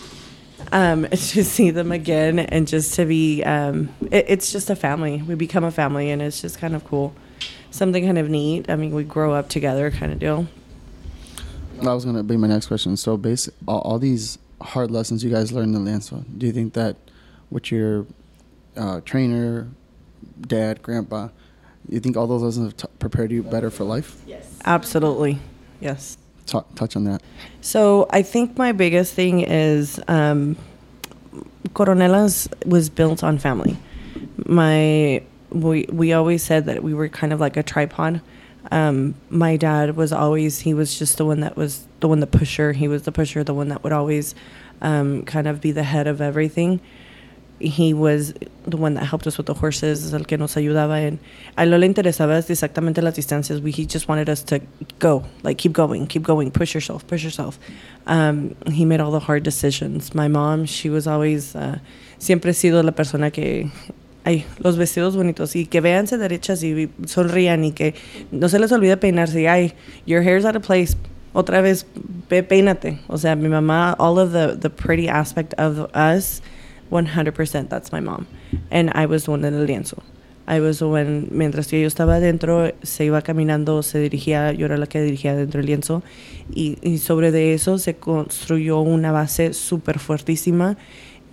[0.71, 5.21] um, to see them again and just to be um, it, it's just a family
[5.21, 7.13] we become a family and it's just kind of cool
[7.71, 10.47] something kind of neat i mean we grow up together kind of deal
[11.81, 12.97] That was gonna be my next question.
[12.97, 16.25] So, basic all, all these hard lessons you guys learned in lienzo.
[16.37, 16.97] Do you think that
[17.49, 18.05] with your
[18.75, 19.69] uh, trainer,
[20.41, 21.29] dad, grandpa,
[21.87, 24.21] you think all those lessons have t- prepared you better for life?
[24.27, 25.39] Yes, absolutely
[25.79, 27.21] yes Ta- touch on that.
[27.61, 30.55] so i think my biggest thing is um,
[31.73, 33.77] coronelas was built on family
[34.45, 35.21] my
[35.51, 38.21] we, we always said that we were kind of like a tripod
[38.71, 42.27] Um, my dad was always he was just the one that was the one the
[42.27, 42.73] pusher.
[42.73, 44.35] He was the pusher, the one that would always
[44.81, 46.79] um, kind of be the head of everything.
[47.59, 48.33] He was
[48.65, 51.05] the one that helped us with the horses, es el que nos ayudaba.
[51.05, 51.19] And
[51.57, 53.61] a él no le interesaba exactamente las distancias.
[53.61, 54.61] We, he just wanted us to
[54.99, 57.59] go, like keep going, keep going, push yourself, push yourself.
[58.07, 60.15] Um, he made all the hard decisions.
[60.15, 61.79] My mom, she was always, uh,
[62.17, 63.71] siempre sido la persona que
[64.25, 67.95] ay, los vestidos bonitos y que véanse derechas y sonrían y que
[68.31, 69.47] no se les olvide peinarse.
[69.47, 69.73] Ay,
[70.05, 70.95] your hair's out of place.
[71.33, 71.85] Otra vez,
[72.27, 72.99] pe peínate.
[73.07, 76.41] O sea, mi mamá, all of the, the pretty aspect of us,
[76.91, 78.25] 100% that's my mom.
[78.71, 80.01] And I was the one in el lienzo.
[80.47, 84.65] I was the one, mientras que yo estaba adentro, se iba caminando, se dirigía, yo
[84.65, 86.01] era la que dirigía dentro del lienzo.
[86.53, 90.75] Y, y sobre de eso se construyó una base súper fuertísima.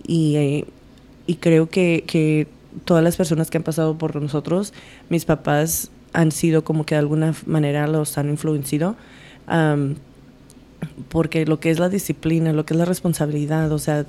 [0.05, 0.65] Y,
[1.25, 2.47] y creo que, que
[2.85, 4.71] todas las personas que han pasado por nosotros,
[5.09, 8.95] mis papás han sido como que de alguna manera los han influenciado.
[9.51, 9.95] Um,
[11.09, 14.05] porque lo que es la disciplina, lo que es la responsabilidad, o sea,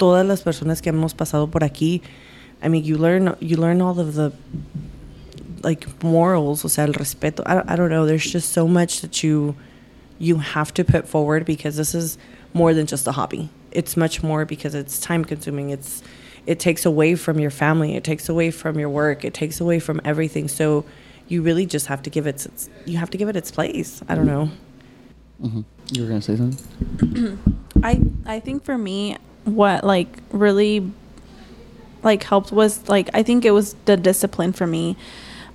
[0.00, 2.00] todas las personas que hemos pasado por aquí,
[2.62, 4.32] I mean, you learn, you learn all of the
[5.62, 7.42] like morals, o sea, el respeto.
[7.44, 8.06] I, I don't know.
[8.06, 9.54] There's just so much that you
[10.18, 12.16] you have to put forward because this is
[12.54, 13.50] more than just a hobby.
[13.72, 15.68] It's much more because it's time consuming.
[15.68, 16.02] It's
[16.46, 17.94] it takes away from your family.
[17.94, 19.22] It takes away from your work.
[19.22, 20.48] It takes away from everything.
[20.48, 20.86] So
[21.28, 22.46] you really just have to give it
[22.86, 24.02] you have to give it its place.
[24.08, 24.48] I don't know.
[25.42, 25.60] Mm-hmm.
[25.92, 27.38] You were gonna say something.
[27.82, 30.90] I I think for me, what like really
[32.02, 34.96] like helped was like I think it was the discipline for me.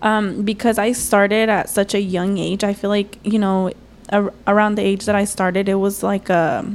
[0.02, 2.64] Um, because I started at such a young age.
[2.64, 3.72] I feel like you know,
[4.12, 6.66] ar- around the age that I started, it was like a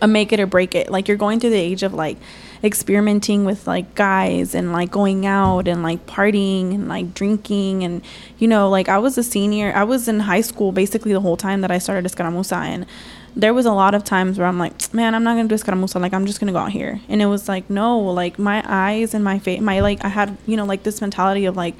[0.00, 0.90] a make it or break it.
[0.90, 2.18] Like you're going through the age of like
[2.64, 8.02] experimenting with like guys and like going out and like partying and like drinking and
[8.38, 11.36] you know like I was a senior I was in high school basically the whole
[11.36, 12.86] time that I started Escaramuza and
[13.34, 16.00] there was a lot of times where I'm like man I'm not gonna do Escaramuza
[16.00, 17.00] like I'm just gonna go out here.
[17.08, 20.36] And it was like no like my eyes and my face my like I had
[20.46, 21.74] you know like this mentality of like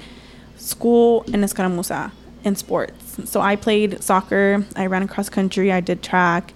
[0.57, 2.11] school and Escaramuza
[2.43, 3.29] and sports.
[3.29, 6.53] So I played soccer I ran cross country I did track.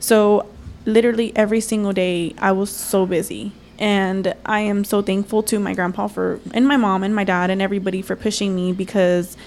[0.00, 0.46] So
[0.84, 3.52] literally every single day I was so busy.
[3.78, 7.48] And I am so thankful to my grandpa for and my mom and my dad
[7.50, 9.38] and everybody for pushing me because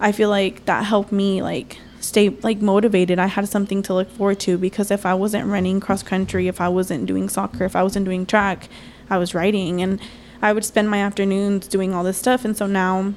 [0.00, 3.18] I feel like that helped me like stay like motivated.
[3.18, 6.60] I had something to look forward to because if I wasn't running cross country, if
[6.60, 8.68] I wasn't doing soccer, if I wasn't doing track,
[9.10, 10.00] I was writing and
[10.40, 13.14] I would spend my afternoons doing all this stuff and so now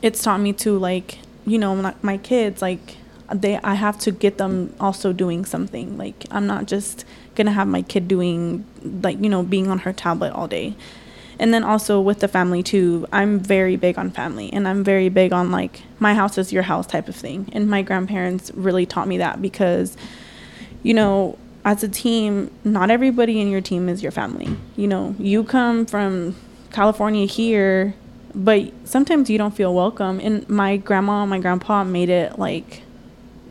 [0.00, 2.96] it's taught me to like, you know, my kids like
[3.32, 5.96] they I have to get them also doing something.
[5.96, 9.92] Like I'm not just gonna have my kid doing like you know being on her
[9.92, 10.74] tablet all day
[11.38, 15.08] and then also with the family too i'm very big on family and i'm very
[15.08, 18.86] big on like my house is your house type of thing and my grandparents really
[18.86, 19.96] taught me that because
[20.82, 25.14] you know as a team not everybody in your team is your family you know
[25.18, 26.34] you come from
[26.70, 27.94] california here
[28.34, 32.82] but sometimes you don't feel welcome and my grandma and my grandpa made it like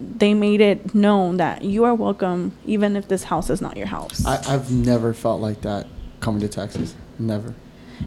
[0.01, 3.87] they made it known that you are welcome even if this house is not your
[3.87, 4.25] house.
[4.25, 5.87] I, I've never felt like that
[6.19, 6.95] coming to Texas.
[7.19, 7.53] Never.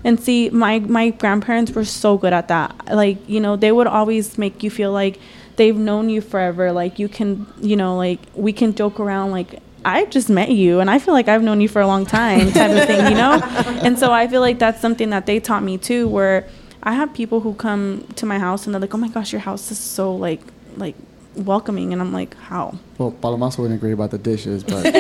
[0.03, 2.75] And see, my my grandparents were so good at that.
[2.91, 5.21] Like, you know, they would always make you feel like
[5.57, 6.73] they've known you forever.
[6.73, 10.81] Like you can, you know, like we can joke around like I just met you
[10.81, 13.17] and I feel like I've known you for a long time type of thing, you
[13.17, 13.41] know?
[13.85, 16.49] And so I feel like that's something that they taught me too where
[16.83, 19.41] I have people who come to my house and they're like, "Oh my gosh, your
[19.41, 20.41] house is so like
[20.77, 20.97] like
[21.37, 22.79] welcoming and I'm like, how?
[22.99, 24.91] Well, Palomazo wouldn't agree about the dishes, but I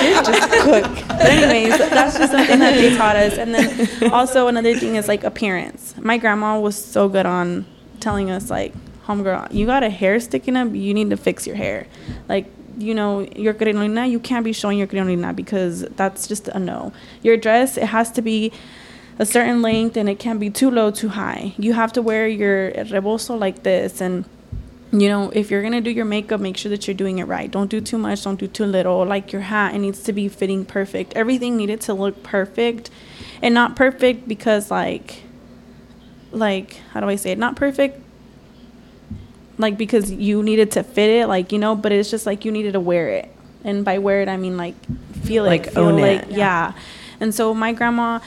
[0.00, 0.84] did just cook.
[1.08, 3.38] But anyways, that's just something that they taught us.
[3.38, 5.94] And then also another thing is like appearance.
[5.98, 7.66] My grandma was so good on
[8.00, 8.74] telling us like,
[9.04, 11.86] homegirl, you got a hair sticking up, you need to fix your hair.
[12.28, 12.46] Like
[12.78, 16.92] you know, your crinolina, you can't be showing your crinolina because that's just a no.
[17.22, 18.52] Your dress, it has to be
[19.18, 21.54] a certain length and it can't be too low, too high.
[21.58, 24.24] You have to wear your rebozo like this and
[24.92, 27.50] you know, if you're gonna do your makeup, make sure that you're doing it right.
[27.50, 29.06] Don't do too much, don't do too little.
[29.06, 31.14] Like your hat, it needs to be fitting perfect.
[31.14, 32.90] Everything needed to look perfect.
[33.40, 35.22] And not perfect because like
[36.30, 37.38] like how do I say it?
[37.38, 38.00] Not perfect
[39.58, 42.52] like because you needed to fit it, like, you know, but it's just like you
[42.52, 43.30] needed to wear it.
[43.64, 44.74] And by wear it I mean like
[45.22, 45.74] feel like it.
[45.74, 46.30] Feel own like it.
[46.30, 46.36] yeah.
[46.36, 46.72] yeah.
[47.20, 48.18] And so my grandma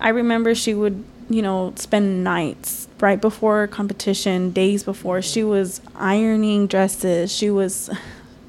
[0.00, 5.22] I remember she would, you know, spend nights right before competition, days before.
[5.22, 7.34] She was ironing dresses.
[7.34, 7.90] She was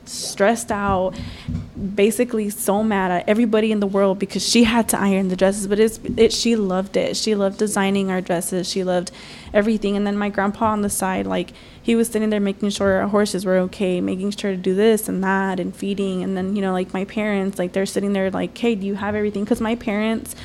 [0.10, 1.14] stressed out,
[1.96, 5.68] basically so mad at everybody in the world because she had to iron the dresses.
[5.68, 7.16] But it's it she loved it.
[7.16, 8.70] She loved designing our dresses.
[8.70, 9.12] She loved
[9.54, 9.96] everything.
[9.96, 13.08] And then my grandpa on the side, like he was sitting there making sure our
[13.08, 16.24] horses were okay, making sure to do this and that and feeding.
[16.24, 18.96] And then you know like my parents, like they're sitting there like, hey, do you
[18.96, 19.44] have everything?
[19.44, 20.36] Because my parents,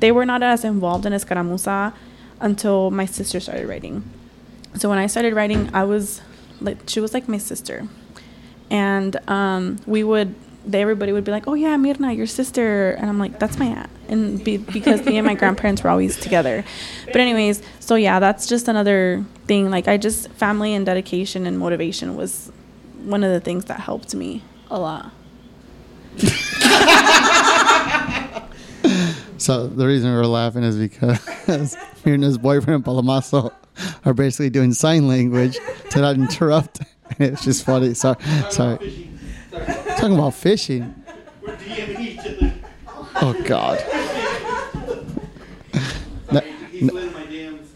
[0.00, 1.94] they were not as involved in Escaramuza
[2.40, 4.02] until my sister started writing.
[4.76, 6.20] So when I started writing, I was
[6.60, 7.86] like she was like my sister.
[8.70, 10.34] And um, we would
[10.66, 12.92] they, everybody would be like oh yeah mirna your sister.
[12.92, 13.90] And i'm like that's my aunt.
[14.08, 16.64] And be, because me and my grandparents were always together.
[17.06, 19.70] But anyways so yeah that's just another thing.
[19.70, 22.50] Like i just family and dedication and motivation was
[23.04, 25.12] one of the things that helped me a lot
[29.38, 33.52] So the reason we're laughing is because Mirna's boyfriend and Palomazo
[34.04, 35.58] are basically doing sign language
[35.90, 36.80] to not interrupt.
[37.18, 37.94] It's just funny.
[37.94, 38.16] Sorry,
[38.50, 39.08] sorry.
[39.98, 40.94] Talking about fishing.
[41.42, 42.52] We're DMing each other.
[43.16, 43.78] Oh God.
[46.32, 46.40] No,
[46.72, 47.66] He no, in my DMs.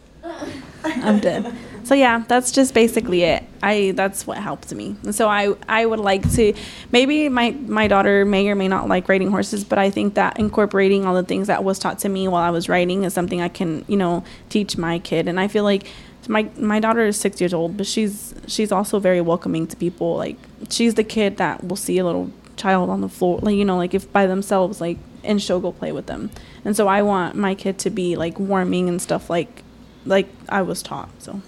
[0.82, 1.54] I'm dead.
[1.88, 3.44] So yeah, that's just basically it.
[3.62, 4.94] I that's what helped me.
[5.04, 6.52] And so I I would like to
[6.92, 10.38] maybe my my daughter may or may not like riding horses, but I think that
[10.38, 13.40] incorporating all the things that was taught to me while I was riding is something
[13.40, 15.28] I can, you know, teach my kid.
[15.28, 15.86] And I feel like
[16.28, 20.14] my my daughter is 6 years old, but she's she's also very welcoming to people.
[20.14, 20.36] Like
[20.68, 23.78] she's the kid that will see a little child on the floor, like you know,
[23.78, 26.28] like if by themselves like and she'll go play with them.
[26.66, 29.62] And so I want my kid to be like warming and stuff like
[30.08, 31.10] like I was taught.
[31.18, 31.40] So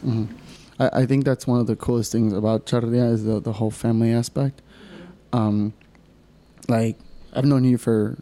[0.78, 3.70] I, I think that's one of the coolest things about charrería is the, the whole
[3.70, 4.62] family aspect.
[5.32, 5.72] Um,
[6.68, 6.98] like
[7.32, 8.16] I've known you for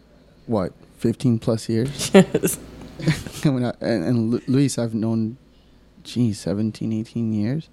[0.47, 2.11] what, fifteen plus years.
[2.15, 2.59] Yes.
[3.43, 5.37] Coming out, and, and Luis, I've known,
[6.03, 7.69] geez, 17, 18 years,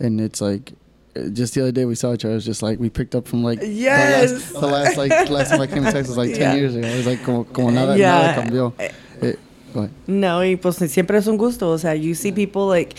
[0.00, 0.72] and it's like.
[1.16, 2.32] uh, Just the other day we saw each other.
[2.32, 5.50] It was just like we picked up from like the last, the last like last
[5.50, 6.54] time I came to Texas like ten Yeah.
[6.56, 6.86] years ago.
[6.88, 8.34] It was like como, como nada, Yeah.
[8.34, 8.72] nada cambió.
[8.80, 9.38] It, go ahead.
[10.06, 11.70] No, y pues siempre es un gusto.
[11.70, 12.94] O sea, you see people like,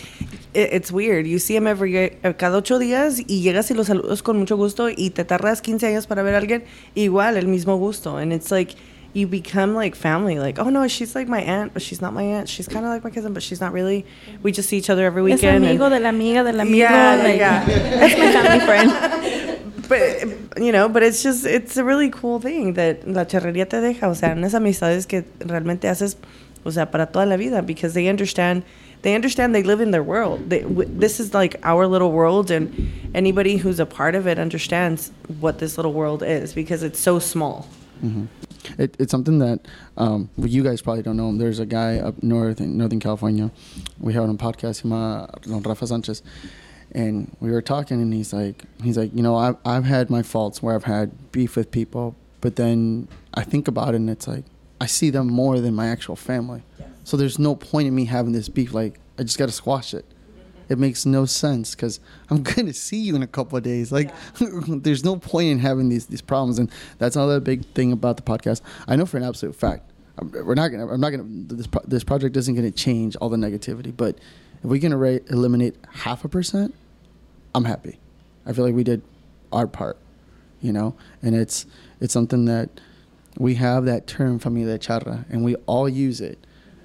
[0.54, 1.26] it, it's weird.
[1.26, 4.56] You see them every, eh, cada ocho días y llegas y los saludas con mucho
[4.56, 6.64] gusto y te tardas 15 años para ver a alguien,
[6.94, 8.16] igual, el mismo gusto.
[8.18, 8.74] And it's like,
[9.14, 10.38] you become like family.
[10.38, 12.48] Like, oh no, she's like my aunt, but she's not my aunt.
[12.48, 14.04] She's kind of like my cousin, but she's not really.
[14.42, 15.64] We just see each other every Es weekend.
[15.64, 16.76] and- amigo de la amiga del amigo.
[16.76, 17.64] Yeah, like, yeah.
[17.64, 19.58] That's my family friend.
[19.88, 23.80] but you know, but it's just it's a really cool thing that la charrería te
[23.80, 26.18] deja, o sea, unas amistades que realmente haces,
[26.64, 28.62] o sea, para toda la vida because they understand
[29.02, 30.50] they understand they live in their world.
[30.50, 34.38] They, w- this is like our little world and anybody who's a part of it
[34.40, 37.68] understands what this little world is because it's so small.
[38.76, 39.60] It, it's something that
[39.96, 41.36] um, you guys probably don't know.
[41.36, 43.50] There's a guy up north in Northern California.
[43.98, 46.22] We had on a podcast, him, Rafa Sanchez,
[46.92, 50.22] and we were talking, and he's like, he's like, you know, I've I've had my
[50.22, 54.28] faults where I've had beef with people, but then I think about it, and it's
[54.28, 54.44] like
[54.80, 56.62] I see them more than my actual family.
[57.04, 58.72] So there's no point in me having this beef.
[58.74, 60.04] Like I just got to squash it.
[60.68, 61.98] It makes no sense because
[62.28, 63.90] I'm gonna see you in a couple of days.
[63.90, 68.16] Like, there's no point in having these these problems, and that's another big thing about
[68.18, 68.60] the podcast.
[68.86, 70.86] I know for an absolute fact, I'm- we're not gonna.
[70.88, 71.24] I'm not gonna.
[71.26, 74.18] This pro- this project isn't gonna change all the negativity, but
[74.62, 76.74] if we can eliminate half a percent,
[77.54, 77.98] I'm happy.
[78.44, 79.00] I feel like we did
[79.52, 79.96] our part,
[80.60, 81.64] you know, and it's
[82.00, 82.68] it's something that
[83.38, 86.38] we have that term familia charra, and we all use it.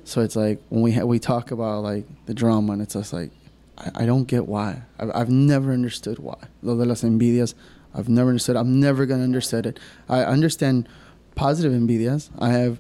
[0.06, 3.12] So it's like when we ha- we talk about like the drama, and it's just
[3.12, 3.32] like
[3.78, 4.84] I, I don't get why.
[5.00, 6.38] I've, I've never understood why.
[6.62, 7.56] Lo de las envidias,
[7.94, 8.56] I've never understood.
[8.56, 9.80] I'm never gonna understand it.
[10.08, 10.88] I understand
[11.36, 12.30] positive envidias.
[12.40, 12.80] I have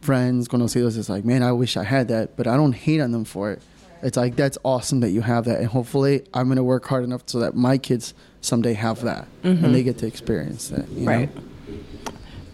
[0.00, 0.96] friends conocidos.
[0.96, 3.50] It's like, man, I wish I had that, but I don't hate on them for
[3.50, 3.62] it.
[4.00, 7.22] It's like that's awesome that you have that, and hopefully, I'm gonna work hard enough
[7.26, 9.72] so that my kids someday have that, and mm-hmm.
[9.72, 10.88] they get to experience that.
[10.90, 11.34] You Right.
[11.34, 11.42] Know?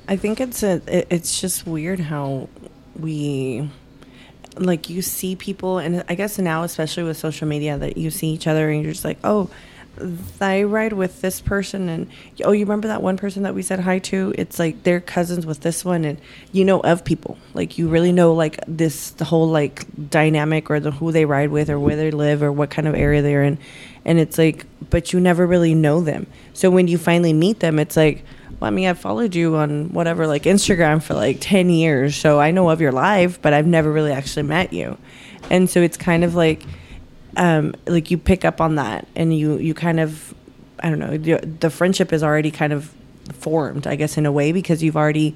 [0.07, 2.49] I think it's a it, it's just weird how
[2.99, 3.69] we
[4.57, 8.29] like you see people and I guess now especially with social media that you see
[8.29, 9.51] each other and you're just like, "Oh,
[10.41, 12.11] I ride with this person and
[12.45, 14.35] oh, you remember that one person that we said hi to?
[14.37, 16.21] It's like they're cousins with this one and
[16.53, 17.39] you know of people.
[17.55, 21.51] Like you really know like this the whole like dynamic or the who they ride
[21.51, 23.59] with or where they live or what kind of area they're in.
[24.05, 26.27] And it's like but you never really know them.
[26.53, 28.25] So when you finally meet them, it's like
[28.65, 32.17] well, I mean, I've followed you on whatever, like Instagram for like 10 years.
[32.17, 34.97] So I know of your life, but I've never really actually met you.
[35.51, 36.63] And so it's kind of like,
[37.37, 40.33] um, like you pick up on that and you, you kind of,
[40.81, 42.91] I don't know, the friendship is already kind of
[43.35, 45.35] formed, I guess, in a way, because you've already,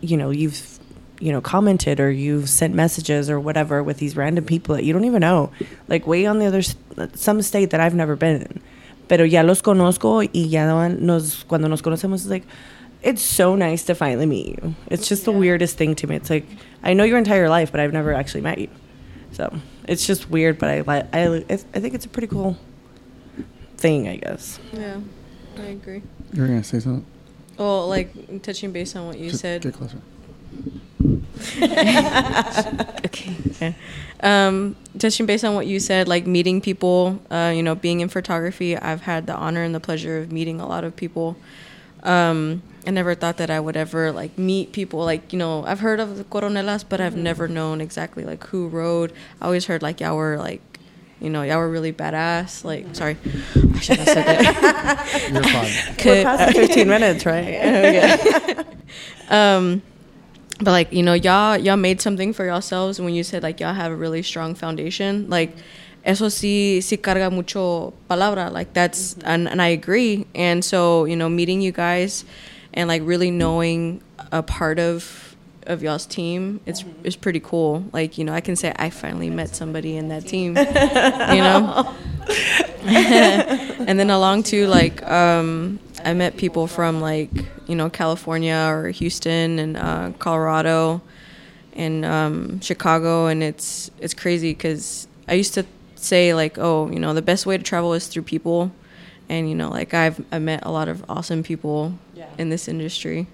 [0.00, 0.78] you know, you've,
[1.20, 4.94] you know, commented or you've sent messages or whatever with these random people that you
[4.94, 5.52] don't even know,
[5.86, 6.62] like way on the other,
[7.14, 8.62] some state that I've never been in
[9.08, 12.44] Pero ya los conozco y ya nos, cuando nos conocemos, it's like,
[13.02, 14.74] it's so nice to finally meet you.
[14.90, 16.16] It's just the weirdest thing to me.
[16.16, 16.46] It's like,
[16.82, 18.68] I know your entire life, but I've never actually met you.
[19.32, 19.54] So
[19.86, 22.56] it's just weird, but I, I, I think it's a pretty cool
[23.76, 24.58] thing, I guess.
[24.72, 25.00] Yeah,
[25.58, 26.02] I agree.
[26.32, 27.06] You're going to say something?
[27.56, 29.62] Well, like touching base on what you Just said.
[29.62, 29.98] Get closer.
[33.04, 33.36] Okay.
[33.50, 33.74] okay.
[34.20, 38.08] Um, touching base on what you said, like meeting people, uh, you know, being in
[38.08, 41.36] photography, I've had the honor and the pleasure of meeting a lot of people.
[42.02, 45.80] Um, I never thought that I would ever like meet people like you know I've
[45.80, 49.12] heard of the coronelas, but I've never known exactly like who rode.
[49.40, 50.62] I always heard like y'all were like
[51.20, 52.64] you know, y'all were really badass.
[52.64, 53.16] Like, sorry,
[53.74, 55.30] I should have said that.
[55.32, 56.06] You're fine.
[56.06, 58.64] We're past 15 minutes, right?
[59.28, 59.82] um,
[60.58, 63.74] but like you know y'all y'all made something for yourselves when you said like y'all
[63.74, 65.28] have a really strong foundation.
[65.30, 65.56] Like
[66.04, 68.50] eso sí sí carga mucho palabra.
[68.52, 70.26] Like that's and, and i agree.
[70.34, 72.24] And so you know meeting you guys
[72.74, 74.02] and like really knowing
[74.32, 75.36] a part of
[75.66, 77.84] of y'all's team it's it's pretty cool.
[77.92, 81.94] Like you know i can say i finally met somebody in that team you know?
[83.88, 87.30] And then along to like um I met people from like
[87.66, 91.02] you know California or Houston and uh, Colorado
[91.74, 96.98] and um, Chicago, and it's it's crazy because I used to say like, oh, you
[96.98, 98.72] know, the best way to travel is through people,
[99.28, 102.28] and you know, like I've I met a lot of awesome people yeah.
[102.38, 103.26] in this industry.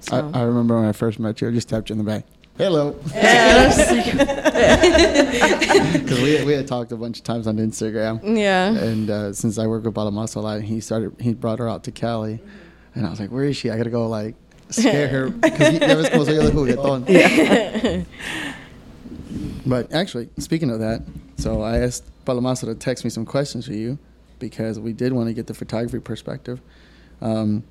[0.00, 0.30] So.
[0.34, 2.24] I, I remember when I first met you, I just tapped you in the back.
[2.58, 2.92] Hello.
[2.92, 3.78] Because
[6.22, 8.36] we, we had talked a bunch of times on Instagram.
[8.36, 8.74] Yeah.
[8.74, 11.84] And uh, since I work with Palomazo a lot, he started he brought her out
[11.84, 12.40] to Cali,
[12.94, 13.70] and I was like, "Where is she?
[13.70, 14.34] I gotta go like
[14.68, 18.04] scare her because never supposed to juguetón." Yeah.
[19.66, 21.02] but actually, speaking of that,
[21.38, 23.98] so I asked Palomazo to text me some questions for you
[24.38, 26.60] because we did want to get the photography perspective.
[27.22, 27.64] Um,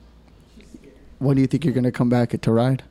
[1.19, 2.81] when do you think you're gonna come back to ride?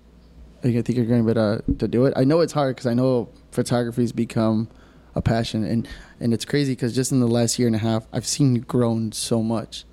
[0.63, 2.15] I think you're going to be able to, do it.
[2.17, 4.69] I know it's hard because I know photography's become
[5.15, 5.89] a passion, and
[6.21, 8.61] and it's crazy because just in the last year and a half, I've seen you
[8.63, 9.85] grown so much,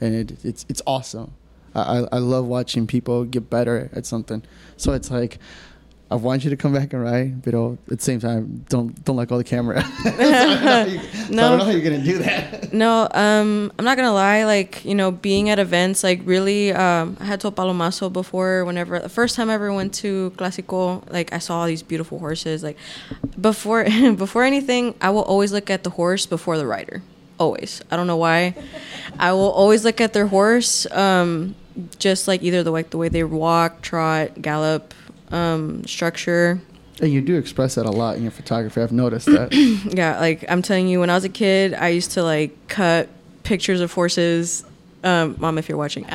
[0.00, 1.32] and it, it's it's awesome.
[1.74, 4.42] I I love watching people get better at something.
[4.76, 5.38] So it's like
[6.12, 9.14] I want you to come back and ride, but at the same time, don't don't
[9.14, 9.80] let go of the camera.
[10.02, 12.72] so I you, so no, I don't know how you're gonna do that.
[12.72, 14.44] No, um, I'm not gonna lie.
[14.44, 18.64] Like you know, being at events, like really, um, I had told Palomazo before.
[18.64, 22.18] Whenever the first time I ever went to Clásico, like I saw all these beautiful
[22.18, 22.64] horses.
[22.64, 22.76] Like
[23.40, 23.84] before
[24.16, 27.02] before anything, I will always look at the horse before the rider.
[27.38, 27.82] Always.
[27.88, 28.56] I don't know why.
[29.16, 30.90] I will always look at their horse.
[30.90, 31.54] Um,
[31.98, 34.92] just like either the like the way they walk, trot, gallop,
[35.30, 36.60] um, structure.
[37.00, 38.80] And you do express that a lot in your photography.
[38.80, 39.52] I've noticed that.
[39.94, 43.08] yeah, like I'm telling you, when I was a kid, I used to like cut
[43.42, 44.64] pictures of horses.
[45.02, 46.12] Um, Mom, if you're watching, um,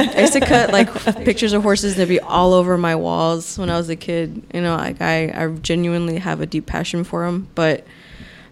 [0.00, 0.92] I used to cut like
[1.24, 4.42] pictures of horses that be all over my walls when I was a kid.
[4.52, 7.46] You know, like I, I genuinely have a deep passion for them.
[7.54, 7.86] But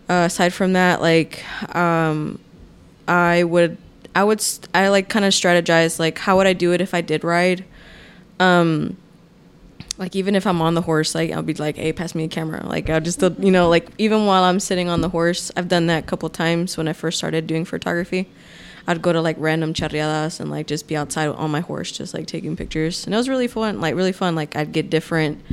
[0.09, 2.39] uh, aside from that, like um,
[3.09, 3.79] I would
[4.15, 6.95] I would st- I like kind of strategize like how would I do it if
[6.95, 7.65] I did ride
[8.41, 8.97] um
[9.99, 12.29] like even if I'm on the horse like I'll be like hey pass me a
[12.29, 12.67] camera.
[12.67, 15.87] Like I'll just you know like even while I'm sitting on the horse I've done
[15.87, 18.27] that a couple times when I first started doing photography.
[18.87, 22.15] I'd go to like random charreadas and like just be outside on my horse just
[22.15, 23.05] like taking pictures.
[23.05, 24.35] And it was really fun like really fun.
[24.35, 25.45] Like I'd get different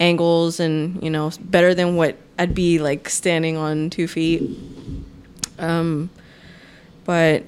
[0.00, 4.42] angles and you know better than what I'd be like standing on two feet.
[5.60, 6.10] Um
[7.04, 7.44] but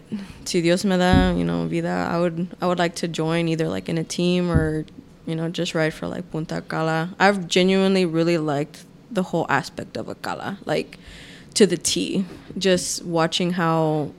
[0.47, 3.69] to Dios me da, you know, vida, I would I would like to join either
[3.69, 4.85] like in a team or,
[5.27, 7.15] you know, just ride for like Punta Cala.
[7.19, 10.99] I've genuinely really liked the whole aspect of a cala, like
[11.55, 12.25] to the T.
[12.59, 14.11] Just watching how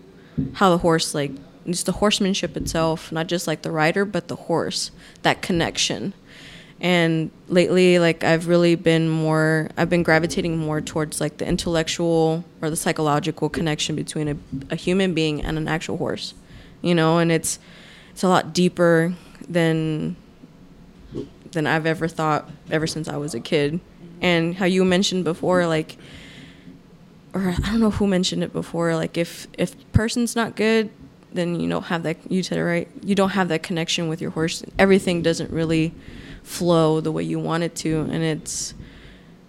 [0.53, 1.31] how the horse like
[1.65, 4.91] just the horsemanship itself, not just like the rider, but the horse,
[5.23, 6.13] that connection
[6.81, 12.43] and lately like i've really been more i've been gravitating more towards like the intellectual
[12.61, 14.37] or the psychological connection between a,
[14.69, 16.33] a human being and an actual horse
[16.85, 17.17] you know?
[17.17, 17.59] And it's
[18.11, 19.13] it's a lot deeper
[19.49, 20.15] than
[21.51, 23.81] than i've ever thought ever since i was a kid.
[24.21, 25.97] And how you mentioned before like
[27.33, 30.89] or i don't know who mentioned it before like if if person's not good
[31.33, 34.21] then you don't have that you said it right you don't have that connection with
[34.21, 34.63] your horse.
[34.79, 35.93] Everything doesn't really
[36.45, 38.73] flow the way you want it to and it's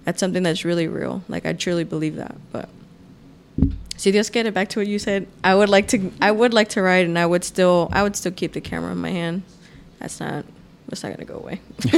[0.05, 1.23] that's something that's really real.
[1.29, 2.69] Like i truly believe that but
[3.97, 5.27] see just get it back to what you said.
[5.45, 8.17] I would like to i would like to ride and i would still i would
[8.17, 9.43] still keep the camera in my hand.
[10.01, 10.45] That's not
[10.89, 11.61] that's not gonna go away.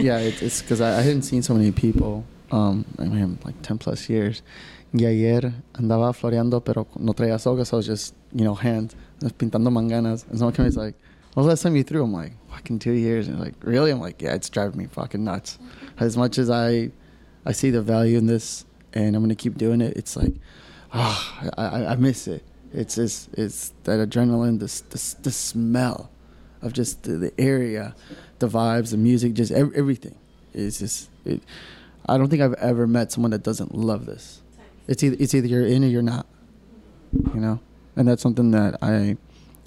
[0.00, 3.78] Yeah it's because I, I hadn't seen so many people um i mean like 10
[3.78, 4.42] plus years.
[4.92, 8.94] Y ayer andaba floreando, pero no traía soga, so I was just, you know, hand,
[9.20, 10.24] just pintando manganas.
[10.28, 10.96] And someone came and like,
[11.34, 12.02] the last time you threw?
[12.02, 13.28] I'm like, fucking two years.
[13.28, 13.90] And like, really?
[13.90, 15.58] I'm like, yeah, it's driving me fucking nuts.
[15.98, 16.90] As much as I,
[17.46, 20.34] I see the value in this and I'm going to keep doing it, it's like,
[20.92, 22.42] ah, I, I, I miss it.
[22.72, 26.10] It's just, it's that adrenaline, this, this, the smell
[26.62, 27.94] of just the, the area,
[28.38, 30.16] the vibes, the music, just ev- everything.
[30.52, 31.42] It's just, it,
[32.06, 34.42] I don't think I've ever met someone that doesn't love this.
[34.88, 36.26] It's either, it's either you're in or you're not,
[37.12, 37.60] you know?
[37.96, 39.16] And that's something that I,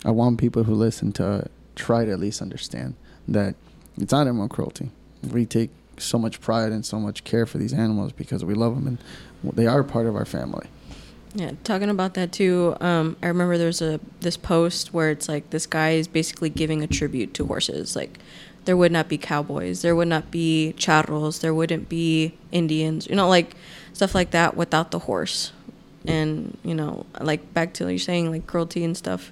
[0.06, 2.96] I want people who listen to try to at least understand
[3.28, 3.56] that
[3.98, 4.90] it's not animal cruelty.
[5.32, 8.76] We take so much pride and so much care for these animals because we love
[8.76, 10.68] them and they are part of our family.
[11.36, 12.76] Yeah, talking about that too.
[12.80, 16.84] Um, I remember there's a this post where it's like this guy is basically giving
[16.84, 17.96] a tribute to horses.
[17.96, 18.20] Like,
[18.66, 23.16] there would not be cowboys, there would not be charros, there wouldn't be Indians, you
[23.16, 23.56] know, like
[23.94, 25.52] stuff like that without the horse.
[26.06, 29.32] And you know, like back to you're saying, like cruelty and stuff.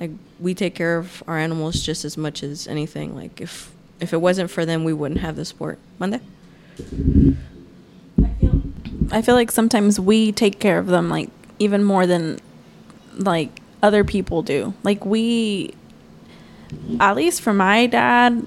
[0.00, 3.14] Like we take care of our animals just as much as anything.
[3.14, 5.78] Like if if it wasn't for them, we wouldn't have the sport.
[5.98, 6.20] Monday.
[9.10, 12.38] I feel like sometimes we take care of them like even more than
[13.16, 14.74] like other people do.
[14.82, 15.74] Like we
[17.00, 18.46] at least for my dad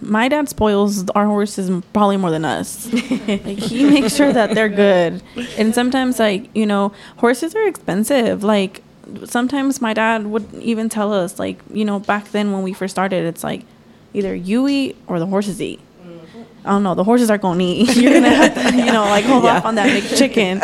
[0.00, 2.92] my dad spoils our horses probably more than us.
[2.92, 5.22] like he makes sure that they're good.
[5.56, 8.44] And sometimes like, you know, horses are expensive.
[8.44, 8.82] Like
[9.24, 12.92] sometimes my dad would even tell us like, you know, back then when we first
[12.92, 13.64] started, it's like
[14.12, 15.80] either you eat or the horses eat.
[16.02, 16.42] Mm-hmm.
[16.64, 16.94] I don't know.
[16.94, 17.96] The horses are gonna eat.
[17.96, 20.60] You're gonna have to, you know, like hold off on that McChicken.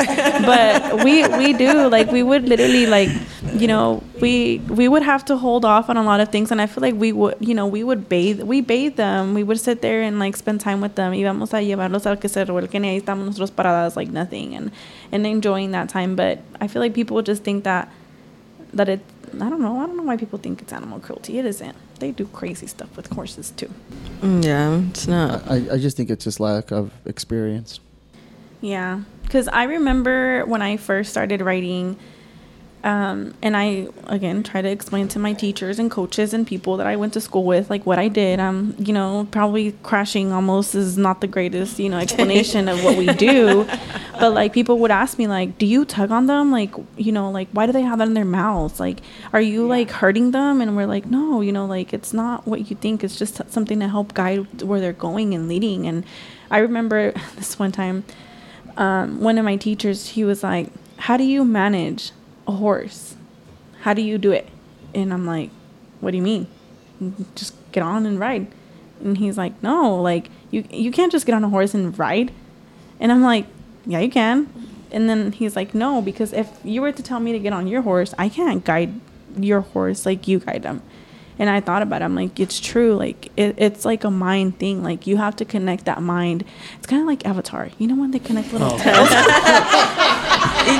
[0.47, 3.11] But we we do like we would literally like,
[3.55, 6.61] you know, we we would have to hold off on a lot of things, and
[6.61, 9.34] I feel like we would, you know, we would bathe, we bathe them.
[9.34, 11.12] We would sit there and like spend time with them.
[11.12, 14.70] Íbamos a llevarlos al que se revuelquen y ahí estamos nosotros paradas like nothing and
[15.12, 16.16] and enjoying that time.
[16.16, 17.91] But I feel like people just think that
[18.75, 19.01] that it.
[19.35, 19.79] I don't know.
[19.81, 21.39] I don't know why people think it's animal cruelty.
[21.39, 21.77] It isn't.
[22.01, 23.71] They do crazy stuff with horses too.
[24.21, 25.49] Mm, Yeah, it's not.
[25.49, 27.79] I, I just think it's just lack of experience.
[28.61, 31.97] Yeah, because I remember when I first started writing,
[32.83, 36.87] um, and I again try to explain to my teachers and coaches and people that
[36.87, 38.41] I went to school with like what I did.
[38.41, 42.97] Um, you know, probably crashing almost is not the greatest you know explanation of what
[42.97, 43.64] we do,
[44.18, 46.51] but like people would ask me like, "Do you tug on them?
[46.51, 48.81] Like, you know, like why do they have that in their mouths?
[48.81, 49.01] Like,
[49.33, 52.70] are you like hurting them?" And we're like, "No, you know, like it's not what
[52.70, 53.05] you think.
[53.05, 56.05] It's just something to help guide where they're going and leading." And
[56.51, 58.05] I remember this one time
[58.76, 62.12] um, one of my teachers, he was like, How do you manage
[62.51, 63.17] a horse?
[63.81, 64.49] How do you do it?
[64.95, 65.51] And I'm like,
[66.01, 66.47] What do you mean?
[67.35, 68.47] Just get on and ride.
[69.03, 72.33] And he's like, No, like you you can't just get on a horse and ride.
[72.99, 73.47] And I'm like,
[73.87, 74.49] Yeah, you can.
[74.91, 77.67] And then he's like, No, because if you were to tell me to get on
[77.67, 78.93] your horse, I can't guide
[79.39, 80.83] your horse like you guide them.
[81.41, 82.05] And I thought about it.
[82.05, 82.95] I'm like, it's true.
[82.95, 84.82] Like, it, it's like a mind thing.
[84.82, 86.45] Like, you have to connect that mind.
[86.76, 87.70] It's kind of like Avatar.
[87.78, 88.76] You know when they connect little oh.
[88.76, 89.09] tails?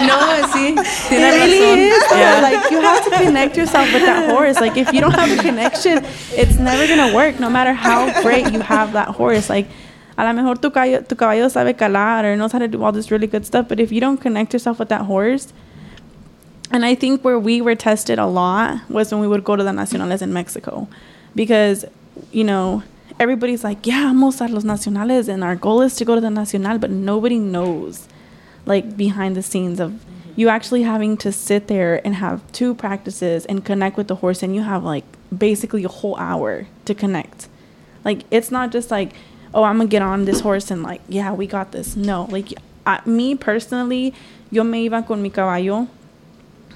[0.05, 0.21] no,
[0.53, 0.77] sí.
[0.77, 2.09] it really is.
[2.11, 2.41] though.
[2.43, 4.61] Like, you have to connect yourself with that horse.
[4.61, 8.21] Like, if you don't have a connection, it's never going to work, no matter how
[8.21, 9.49] great you have that horse.
[9.49, 9.67] Like,
[10.19, 12.93] a lo mejor tu caballo, tu caballo sabe calar or knows how to do all
[12.93, 13.67] this really good stuff.
[13.67, 15.55] But if you don't connect yourself with that horse,
[16.71, 19.65] and I think where we were tested a lot was when we would go to
[19.65, 20.89] the nacionales in Mexico,
[21.35, 21.85] because
[22.33, 22.83] you know
[23.19, 26.31] everybody's like, yeah, vamos a los nacionales, and our goal is to go to the
[26.31, 28.09] nacional, but nobody knows
[28.67, 30.05] like behind the scenes of
[30.37, 34.43] you actually having to sit there and have two practices and connect with the horse,
[34.43, 35.05] and you have like
[35.37, 37.49] basically a whole hour to connect.
[38.05, 39.13] Like it's not just like,
[39.53, 41.97] oh, I'm gonna get on this horse and like, yeah, we got this.
[41.97, 42.55] No, like
[42.87, 44.15] I, me personally,
[44.51, 45.89] yo me iba con mi caballo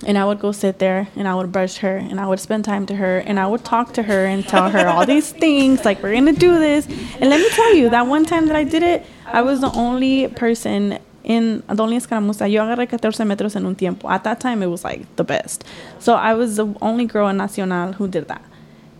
[0.07, 2.65] and I would go sit there and I would brush her and I would spend
[2.65, 5.85] time to her and I would talk to her and tell her all these things
[5.85, 6.87] like we're gonna do this.
[6.87, 9.73] And let me tell you, that one time that I did it, I was the
[9.73, 12.51] only person in the only escaramuza.
[12.51, 14.09] Yo agarré 14 metros en un tiempo.
[14.09, 15.65] At that time, it was like the best.
[15.99, 18.45] So I was the only girl in Nacional who did that.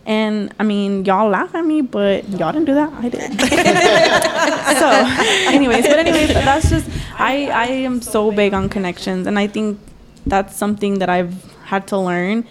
[0.07, 2.93] And I mean, y'all laugh at me, but y'all didn't do that.
[2.93, 3.39] I did.
[4.79, 9.47] so, anyways, but anyways, that's just I I am so big on connections, and I
[9.47, 9.79] think
[10.25, 12.45] that's something that I've had to learn.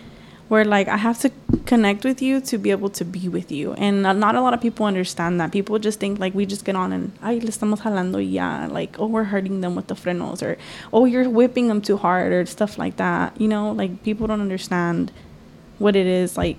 [0.49, 1.33] Where like I have to
[1.65, 4.53] connect with you to be able to be with you, and not, not a lot
[4.53, 5.53] of people understand that.
[5.53, 8.69] People just think like we just get on and ay le estamos jalando y ya,
[8.71, 10.59] like oh we're hurting them with the frenos or
[10.93, 13.41] oh you're whipping them too hard or stuff like that.
[13.41, 15.11] You know, like people don't understand
[15.79, 16.59] what it is like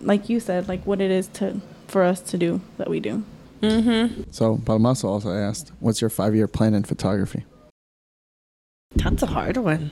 [0.00, 3.22] like you said, like what it is to for us to do that we do.
[3.60, 4.22] Mm-hmm.
[4.30, 7.44] So Palomazo also asked, "What's your five-year plan in photography?"
[8.94, 9.90] That's a hard one.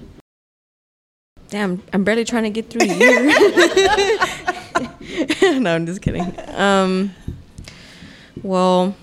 [1.55, 3.26] Damn, I'm barely trying to get through a year.
[5.60, 6.35] no, I'm just kidding.
[6.48, 7.14] Um,
[8.43, 8.97] well,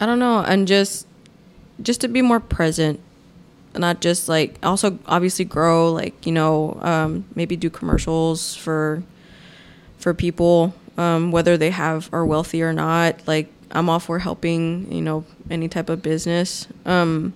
[0.00, 1.08] I don't know, and just
[1.82, 3.00] just to be more present,
[3.72, 9.02] and not just like also obviously grow, like you know, um, maybe do commercials for
[9.98, 13.26] for people, um, whether they have are wealthy or not.
[13.26, 16.68] Like I'm all for helping, you know, any type of business.
[16.86, 17.32] Um,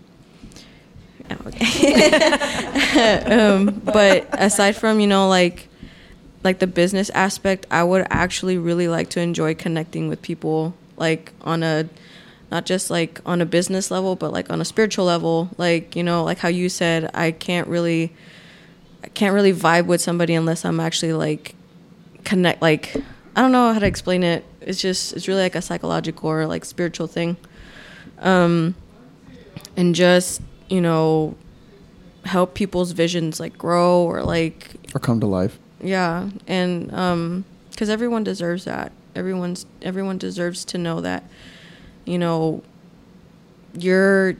[3.30, 5.68] um, but aside from you know like
[6.44, 11.32] like the business aspect, I would actually really like to enjoy connecting with people like
[11.42, 11.88] on a
[12.50, 15.50] not just like on a business level, but like on a spiritual level.
[15.58, 18.12] Like you know, like how you said, I can't really
[19.04, 21.54] I can't really vibe with somebody unless I'm actually like
[22.24, 22.96] connect like
[23.36, 24.44] I don't know how to explain it.
[24.60, 27.36] It's just it's really like a psychological or like spiritual thing.
[28.18, 28.74] Um
[29.76, 31.34] and just, you know,
[32.24, 35.58] help people's visions like grow or like Or come to life.
[35.82, 38.92] yeah, and um, because everyone deserves that.
[39.14, 41.24] Everyone's everyone deserves to know that,
[42.04, 42.62] you know,
[43.74, 44.34] your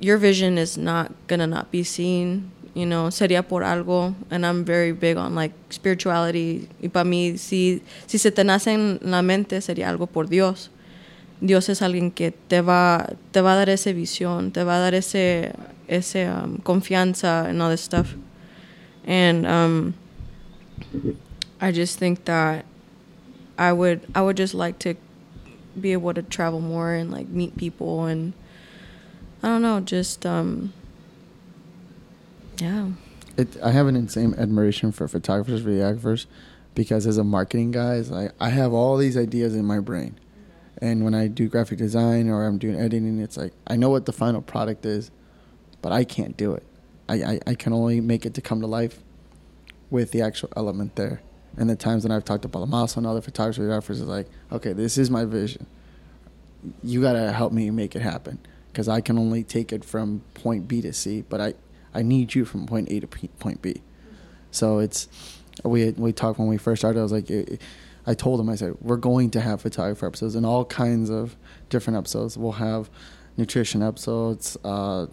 [0.00, 2.50] your vision is not gonna not be seen.
[2.74, 6.68] You know, sería por algo, and I'm very big on like spirituality.
[6.82, 10.70] Y para mí, si si se te nace en la mente, sería algo por Dios.
[11.44, 14.80] Dios es alguien que te va te va a dar esa visión, te va a
[14.80, 15.52] dar ese
[15.88, 18.14] ese um, confianza and all this stuff,
[19.06, 19.94] and um.
[21.62, 22.64] I just think that
[23.56, 24.96] I would I would just like to
[25.80, 28.32] be able to travel more and like meet people and
[29.44, 30.72] I don't know, just um
[32.58, 32.88] yeah.
[33.36, 36.26] It, I have an insane admiration for photographers, videographers,
[36.74, 40.18] because as a marketing guy, like I have all these ideas in my brain,
[40.82, 44.04] and when I do graphic design or I'm doing editing, it's like I know what
[44.04, 45.12] the final product is,
[45.80, 46.64] but I can't do it.
[47.08, 48.98] I, I, I can only make it to come to life
[49.90, 51.22] with the actual element there.
[51.56, 54.72] And the times when I've talked to Palomazo and other photographers, videographers, is like, okay,
[54.72, 55.66] this is my vision.
[56.82, 58.40] You gotta help me make it happen
[58.72, 61.54] because I can only take it from point B to C, but I,
[61.94, 63.82] I need you from point A to point B.
[64.50, 65.06] So it's
[65.62, 66.98] we we talked when we first started.
[66.98, 67.56] I was like, eh,
[68.06, 71.36] I told him I said we're going to have photographer episodes and all kinds of
[71.68, 72.36] different episodes.
[72.36, 72.90] We'll have
[73.36, 75.06] nutrition episodes, uh,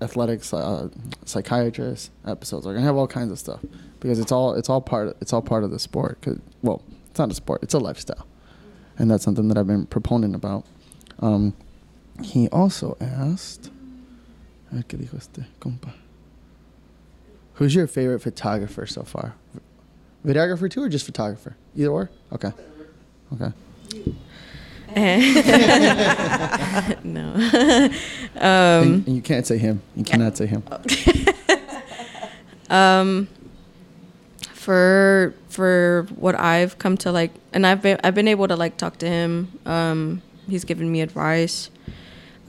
[0.00, 0.88] athletics, uh,
[1.24, 2.64] psychiatrist episodes.
[2.66, 3.60] We're gonna have all kinds of stuff
[4.00, 6.18] because it's all it's all part it's all part of the sport.
[6.22, 8.26] 'Cause- well, it's not a sport; it's a lifestyle,
[8.98, 10.64] and that's something that I've been proponent about.
[11.18, 11.54] Um,
[12.22, 13.70] he also asked.
[17.54, 19.34] Who's your favorite photographer so far?
[20.26, 21.56] Videographer too, or just photographer?
[21.76, 22.10] Either or.
[22.32, 22.52] Okay.
[23.34, 23.52] Okay.
[27.04, 27.34] no.
[27.54, 27.92] and,
[28.36, 29.82] um and you can't say him.
[29.94, 30.62] You cannot say him.
[32.70, 33.28] um
[34.54, 38.76] for for what I've come to like and I've been I've been able to like
[38.76, 39.52] talk to him.
[39.66, 41.70] Um he's given me advice.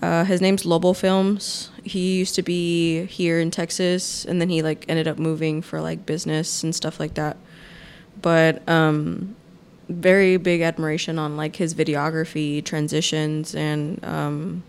[0.01, 1.69] Uh, his name's Lobo Films.
[1.83, 5.81] He used to be here in Texas, and then he like ended up moving for
[5.81, 7.35] like business and stuff like that.
[8.21, 9.35] But um,
[9.87, 14.63] very big admiration on like his videography, transitions, and um,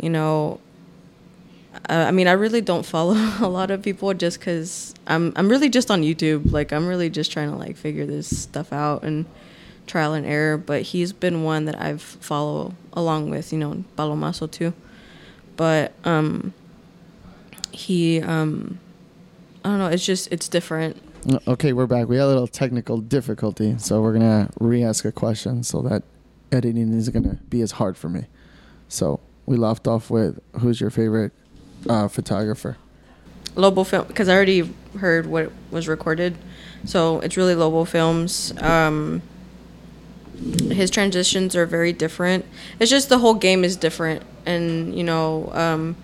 [0.00, 0.60] you know,
[1.88, 5.48] uh, I mean, I really don't follow a lot of people just because I'm I'm
[5.48, 6.52] really just on YouTube.
[6.52, 9.26] Like I'm really just trying to like figure this stuff out and
[9.86, 10.56] trial and error.
[10.56, 14.72] But he's been one that I've follow along with, you know, Palomazo too.
[15.56, 16.52] But um,
[17.72, 18.78] he um,
[19.64, 19.88] I don't know.
[19.88, 21.00] It's just it's different.
[21.28, 22.08] Uh, Okay, we're back.
[22.08, 26.02] We had a little technical difficulty, so we're gonna re-ask a question so that
[26.52, 28.26] editing is gonna be as hard for me.
[28.88, 31.32] So we left off with who's your favorite
[31.88, 32.76] uh, photographer?
[33.56, 36.36] Lobo Film because I already heard what was recorded,
[36.84, 38.52] so it's really Lobo Films.
[38.60, 39.22] Um,
[40.70, 42.44] his transitions are very different.
[42.80, 45.96] It's just the whole game is different, and you know, um,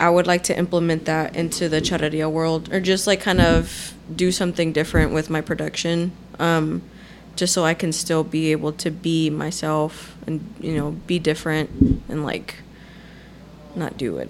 [0.00, 3.94] I would like to implement that into the charrería world, or just like kind of
[4.14, 6.82] do something different with my production, um,
[7.36, 11.70] just so I can still be able to be myself and you know be different
[12.08, 12.56] and like
[13.76, 14.28] not do what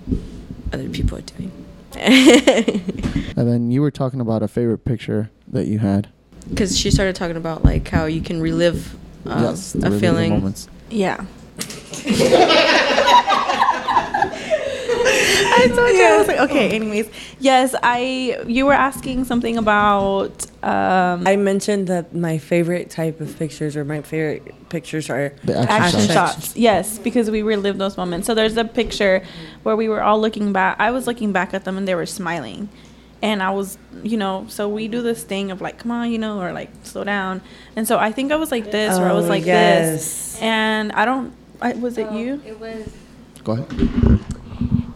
[0.72, 1.50] other people are doing.
[3.36, 6.08] And then you were talking about a favorite picture that you had.
[6.48, 8.94] because she started talking about like how you can relive
[9.26, 10.30] uh, yes, the a feeling.
[10.30, 10.68] moments.
[10.90, 11.24] Yeah.
[15.56, 16.04] I told you.
[16.04, 16.70] I was like, okay.
[16.70, 17.08] Anyways,
[17.38, 18.42] yes, I.
[18.46, 20.46] You were asking something about.
[20.62, 25.58] Um, I mentioned that my favorite type of pictures or my favorite pictures are The
[25.58, 26.14] action, action shots.
[26.34, 26.56] shots.
[26.56, 28.26] Yes, because we relived those moments.
[28.26, 29.22] So there's a picture
[29.62, 30.76] where we were all looking back.
[30.80, 32.68] I was looking back at them and they were smiling.
[33.22, 36.18] And I was, you know, so we do this thing of like, come on, you
[36.18, 37.40] know, or like slow down.
[37.74, 39.90] And so I think I was like this, or I was Oh, like yes.
[39.92, 40.42] this.
[40.42, 41.32] And I don't,
[41.62, 42.42] I, was it you?
[42.44, 42.92] It was.
[43.42, 44.20] Go ahead.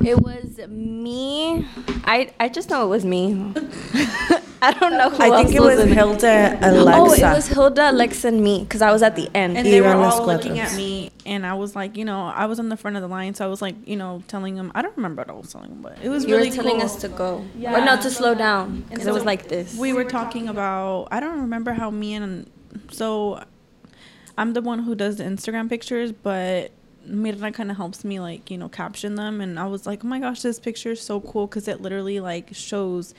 [0.04, 1.66] It was me.
[2.04, 3.52] I I just know it was me.
[4.60, 7.30] I don't know who I else think it was in Hilda Oh, Alexa.
[7.30, 9.56] it was Hilda, Alexa, and me because I was at the end.
[9.56, 12.26] And they were Iban los all looking at me, and I was like, you know,
[12.26, 14.56] I was in the front of the line, so I was like, you know, telling
[14.56, 14.72] them.
[14.74, 16.76] I don't remember what I was telling them, but it was you really were telling
[16.76, 16.84] cool.
[16.84, 17.76] us to go, Yeah.
[17.80, 19.76] or no, to slow down because it was like this.
[19.78, 21.08] We were talking about.
[21.12, 22.50] I don't remember how me and
[22.90, 23.42] so
[24.36, 26.72] I'm the one who does the Instagram pictures, but
[27.08, 30.08] Mirna kind of helps me like you know caption them, and I was like, oh
[30.08, 33.14] my gosh, this picture is so cool because it literally like shows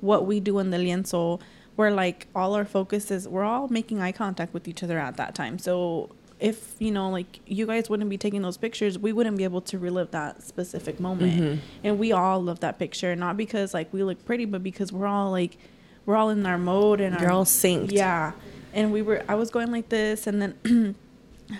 [0.00, 1.40] what we do in the lienzo,
[1.76, 5.16] where like all our focus is we're all making eye contact with each other at
[5.16, 6.10] that time, so.
[6.40, 9.60] If you know, like you guys wouldn't be taking those pictures, we wouldn't be able
[9.60, 11.40] to relive that specific moment.
[11.40, 11.60] Mm-hmm.
[11.84, 15.06] And we all love that picture, not because like we look pretty, but because we're
[15.06, 15.56] all like,
[16.04, 17.92] we're all in our mode and You're our, all synced.
[17.92, 18.32] yeah.
[18.72, 20.96] And we were, I was going like this, and then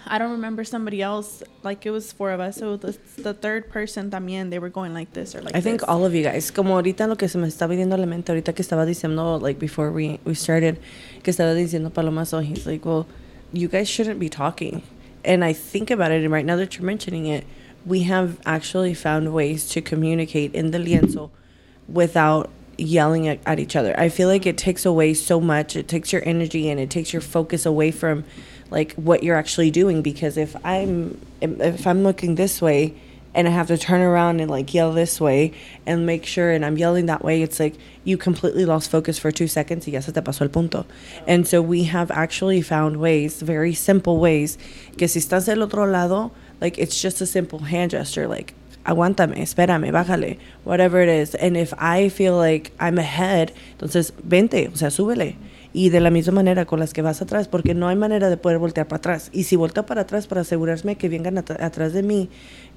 [0.07, 1.43] I don't remember somebody else.
[1.63, 4.95] Like it was four of us, so the, the third person también they were going
[4.95, 5.55] like this or like.
[5.55, 7.99] I think all of you guys, como ahorita lo que se me está viniendo a
[7.99, 10.79] la mente, ahorita que estaba diciendo, like before we, we started,
[11.23, 13.07] que estaba diciendo Paloma, so he's like, well,
[13.53, 14.83] you guys shouldn't be talking.
[15.25, 17.45] And I think about it, and right now that you're mentioning it,
[17.85, 21.31] we have actually found ways to communicate in the lienzo
[21.89, 23.99] without yelling at, at each other.
[23.99, 25.77] I feel like it takes away so much.
[25.77, 28.25] It takes your energy and it takes your focus away from
[28.73, 32.95] like what you're actually doing because if I'm if I'm looking this way
[33.35, 35.53] and I have to turn around and like yell this way
[35.87, 37.75] and make sure and I'm yelling that way, it's like
[38.05, 40.87] you completely lost focus for 2 seconds y ya se te pasó el punto.
[41.27, 44.59] And so we have actually found ways, very simple ways,
[44.99, 48.55] que si estás del otro lado, like it's just a simple hand gesture like
[48.85, 51.35] aguántame, espérame, bájale, whatever it is.
[51.35, 55.37] And if I feel like I'm ahead, entonces vente, o sea, súbele.
[55.73, 58.37] Y de la misma manera con las que vas atrás, porque no hay manera de
[58.37, 59.31] poder voltear para atrás.
[59.33, 62.29] Y si volteo para atrás para asegurarme que vengan at- atrás de mí,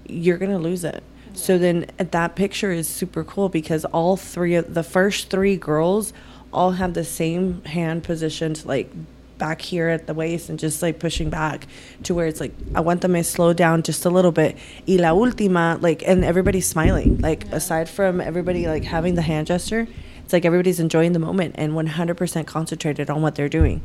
[0.08, 1.04] you're going to lose it.
[1.34, 6.14] So then that picture is super cool because all three of the first three girls
[6.54, 8.90] all have the same hand positioned like
[9.38, 11.68] back here at the waist and just like pushing back
[12.04, 14.56] to where it's like I want them to slow down just a little bit
[14.88, 19.48] y la última like and everybody's smiling like aside from everybody like having the hand
[19.48, 19.90] gesture
[20.26, 23.82] it's like everybody's enjoying the moment and 100% concentrated on what they're doing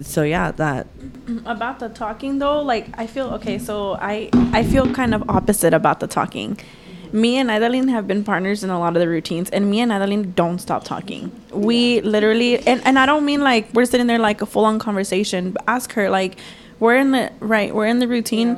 [0.00, 0.86] so yeah that
[1.46, 5.72] about the talking though like i feel okay so i i feel kind of opposite
[5.72, 6.58] about the talking
[7.10, 9.90] me and Naydalyn have been partners in a lot of the routines, and me and
[9.90, 11.32] Naydalyn don't stop talking.
[11.54, 14.78] We literally, and, and I don't mean like we're sitting there like a full on
[14.78, 16.38] conversation, but ask her, like,
[16.80, 18.56] we're in the, right, we're in the routine.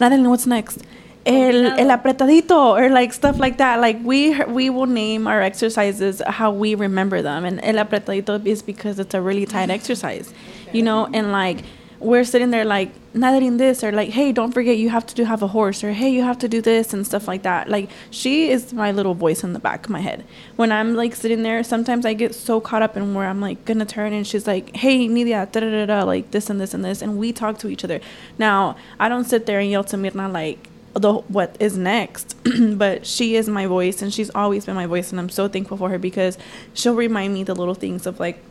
[0.00, 0.82] Naydalyn, what's next?
[1.24, 3.80] El, el apretadito, or like stuff like that.
[3.80, 8.62] Like, we we will name our exercises how we remember them, and el apretadito is
[8.62, 10.34] because it's a really tight exercise,
[10.72, 11.64] you know, and like,
[12.02, 15.14] we're sitting there like not eating this or like hey don't forget you have to
[15.14, 17.68] do have a horse or hey you have to do this and stuff like that.
[17.68, 20.24] Like she is my little voice in the back of my head.
[20.56, 23.64] When i'm like sitting there sometimes i get so caught up in where i'm like
[23.64, 26.74] gonna turn and she's like hey nidia da da da da like this and this
[26.74, 27.02] and this.
[27.02, 28.00] And we talk to each other.
[28.36, 32.36] Now i don't sit there and yell to mirna like the what is next
[32.74, 35.76] but she is my voice and she's always been my voice and i'm so thankful
[35.76, 36.36] for her because
[36.74, 38.42] she'll remind me the little things of like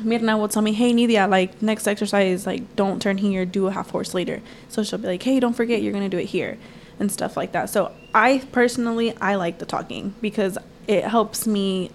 [0.00, 3.72] Mirna will tell me, "Hey, Nidia, like next exercise, like don't turn here, do a
[3.72, 6.58] half horse later." So she'll be like, "Hey, don't forget you're gonna do it here,"
[6.98, 7.70] and stuff like that.
[7.70, 11.90] So I personally, I like the talking because it helps me.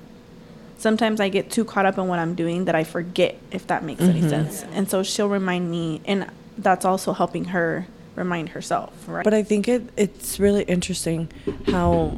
[0.78, 3.84] Sometimes I get too caught up in what I'm doing that I forget if that
[3.84, 4.30] makes any mm-hmm.
[4.30, 9.24] sense, and so she'll remind me, and that's also helping her remind herself, right?
[9.24, 11.30] But I think it it's really interesting
[11.68, 12.10] how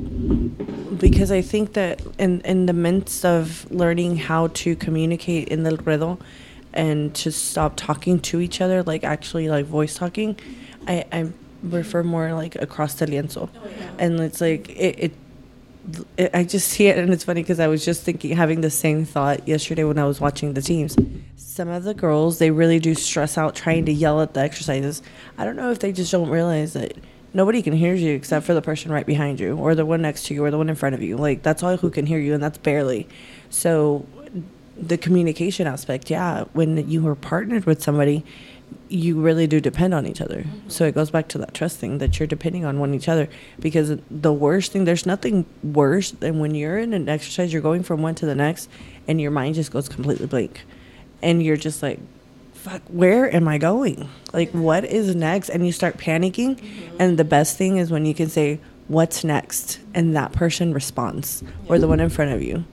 [0.97, 5.77] because I think that in in the midst of learning how to communicate in the
[5.77, 6.19] ruedo
[6.73, 10.39] and to stop talking to each other, like actually like voice talking,
[10.87, 11.29] I, I
[11.61, 13.49] refer more like across the lienzo.
[13.53, 15.13] Oh, and it's like it it,
[16.17, 19.03] I just see it, and it's funny because I was just thinking, having the same
[19.03, 20.95] thought yesterday when I was watching the teams.
[21.35, 25.01] Some of the girls, they really do stress out trying to yell at the exercises.
[25.37, 26.93] I don't know if they just don't realize that
[27.33, 30.25] nobody can hear you except for the person right behind you, or the one next
[30.27, 31.17] to you, or the one in front of you.
[31.17, 33.07] Like that's all who can hear you, and that's barely.
[33.49, 34.05] So,
[34.77, 36.45] the communication aspect, yeah.
[36.53, 38.23] When you are partnered with somebody,
[38.89, 40.41] you really do depend on each other.
[40.41, 40.69] Mm-hmm.
[40.69, 43.29] So it goes back to that trust thing that you're depending on one each other.
[43.59, 47.83] Because the worst thing there's nothing worse than when you're in an exercise you're going
[47.83, 48.69] from one to the next
[49.07, 50.61] and your mind just goes completely blank.
[51.21, 51.99] And you're just like
[52.53, 54.09] fuck where am I going?
[54.31, 55.49] Like what is next?
[55.49, 56.55] And you start panicking.
[56.55, 56.97] Mm-hmm.
[56.99, 59.79] And the best thing is when you can say what's next?
[59.93, 62.65] And that person responds or the one in front of you.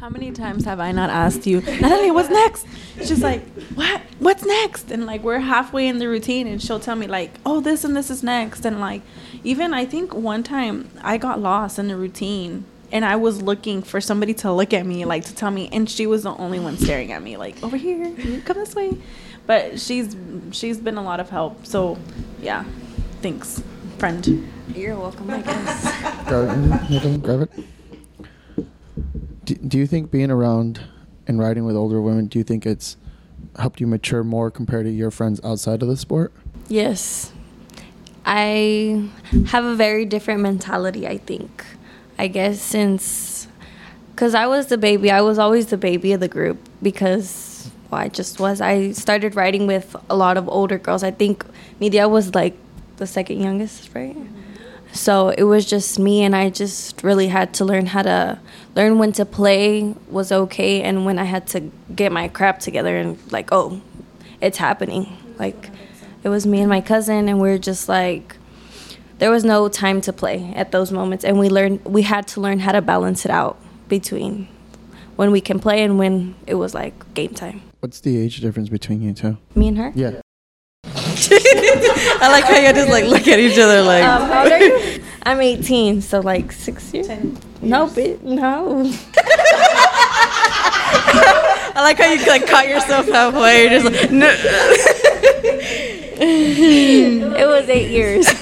[0.00, 2.66] How many times have I not asked you, Natalie, what's next?
[2.98, 4.00] She's like, what?
[4.20, 4.90] What's next?
[4.90, 7.96] And like we're halfway in the routine, and she'll tell me like, oh, this and
[7.96, 9.02] this is next, and like,
[9.44, 13.82] even I think one time I got lost in the routine, and I was looking
[13.82, 16.60] for somebody to look at me, like to tell me, and she was the only
[16.60, 18.14] one staring at me, like over here,
[18.44, 18.96] come this way.
[19.46, 20.14] But she's
[20.52, 21.66] she's been a lot of help.
[21.66, 21.98] So,
[22.40, 22.64] yeah,
[23.22, 23.62] thanks,
[23.98, 24.48] friend.
[24.74, 26.28] You're welcome, I guess.
[26.28, 27.64] Grab it, Nathan, it.
[29.48, 30.78] Do, do you think being around
[31.26, 32.98] and riding with older women, do you think it's
[33.58, 36.34] helped you mature more compared to your friends outside of the sport?
[36.68, 37.32] Yes.
[38.26, 39.08] I
[39.46, 41.64] have a very different mentality, I think.
[42.18, 43.48] I guess since,
[44.10, 48.02] because I was the baby, I was always the baby of the group because, well,
[48.02, 48.60] I just was.
[48.60, 51.02] I started riding with a lot of older girls.
[51.02, 51.46] I think
[51.80, 52.54] Nidia was like
[52.98, 54.14] the second youngest, right?
[54.92, 58.38] So it was just me, and I just really had to learn how to
[58.78, 61.60] learn when to play was okay, and when I had to
[61.94, 63.80] get my crap together and like, oh,
[64.40, 65.16] it's happening.
[65.36, 65.70] Like,
[66.22, 68.36] it was me and my cousin, and we are just like,
[69.18, 72.40] there was no time to play at those moments, and we learned we had to
[72.40, 74.46] learn how to balance it out between
[75.16, 77.60] when we can play and when it was like game time.
[77.80, 79.38] What's the age difference between you two?
[79.56, 79.92] Me and her.
[79.96, 80.20] Yeah.
[80.84, 84.04] I like how you just like look at each other like.
[84.04, 85.02] Um, how old are you?
[85.24, 87.08] I'm 18, so like six years.
[87.60, 88.90] No, bi- no.
[91.74, 93.62] I like how you like caught yourself halfway.
[93.62, 94.28] You're just like, no.
[96.20, 98.26] it was eight years.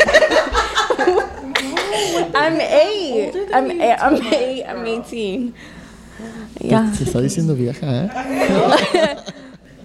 [2.34, 3.34] I'm eight.
[3.52, 3.96] I'm eight.
[3.96, 4.64] I'm eight.
[4.64, 5.54] I'm 18.
[6.60, 6.92] Yeah.
[6.92, 9.16] Se está diciendo vieja, ¿eh?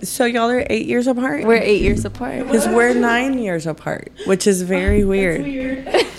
[0.03, 1.45] So y'all are eight years apart?
[1.45, 2.47] We're eight years apart.
[2.47, 5.45] Because we're nine years apart, which is very weird.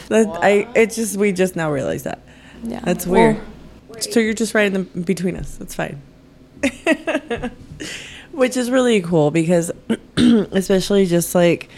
[0.06, 2.20] That I it just we just now realized that.
[2.62, 2.80] Yeah.
[2.84, 3.40] That's weird.
[4.00, 5.56] So you're just right in the between us.
[5.56, 6.00] That's fine.
[8.32, 9.70] Which is really cool because,
[10.16, 11.68] especially just like,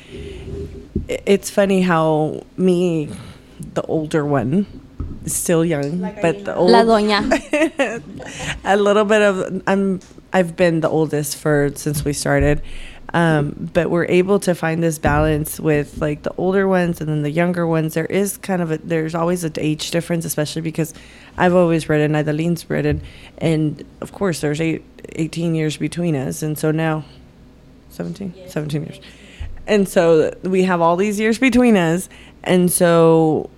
[1.09, 3.11] it's funny how me,
[3.74, 4.66] the older one,
[5.24, 7.23] is still young, but the old La doña.
[8.65, 10.01] a little bit of I'm
[10.32, 12.62] I've been the oldest for since we started.
[13.15, 17.23] Um, but we're able to find this balance with like the older ones and then
[17.23, 17.95] the younger ones.
[17.95, 20.93] There is kind of a there's always an age difference, especially because
[21.39, 23.03] I've always ridden, Naydalyn's ridden,
[23.39, 27.05] and of course there's eight, 18 years between us, and so now
[27.91, 29.01] 17, 17 years.
[29.66, 32.09] And so we have all these years between us.
[32.43, 33.49] And so,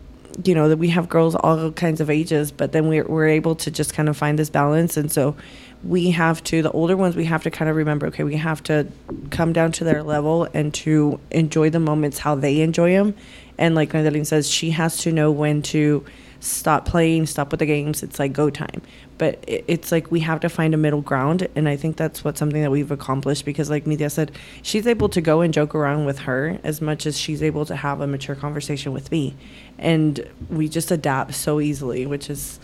[0.44, 3.56] you know, that we have girls all kinds of ages, but then we're, we're able
[3.56, 4.96] to just kind of find this balance.
[4.96, 5.36] And so
[5.84, 8.62] we have to, the older ones, we have to kind of remember, okay, we have
[8.64, 8.86] to
[9.30, 13.14] come down to their level and to enjoy the moments how they enjoy them.
[13.58, 16.04] And like Naydalyn says, she has to know when to
[16.40, 18.02] stop playing, stop with the games.
[18.02, 18.82] It's like go time.
[19.18, 22.36] But it's like we have to find a middle ground, and I think that's what
[22.36, 24.30] something that we've accomplished because, like Media said,
[24.60, 27.76] she's able to go and joke around with her as much as she's able to
[27.76, 29.34] have a mature conversation with me,
[29.78, 32.60] and we just adapt so easily, which is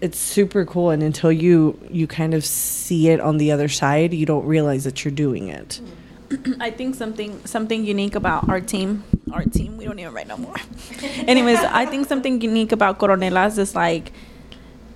[0.00, 0.90] it's super cool.
[0.90, 4.84] And until you you kind of see it on the other side, you don't realize
[4.84, 5.80] that you're doing it.
[6.60, 10.36] I think something something unique about our team, our team, we don't even write no
[10.36, 10.56] more.
[11.26, 14.12] Anyways, I think something unique about Coronelas is like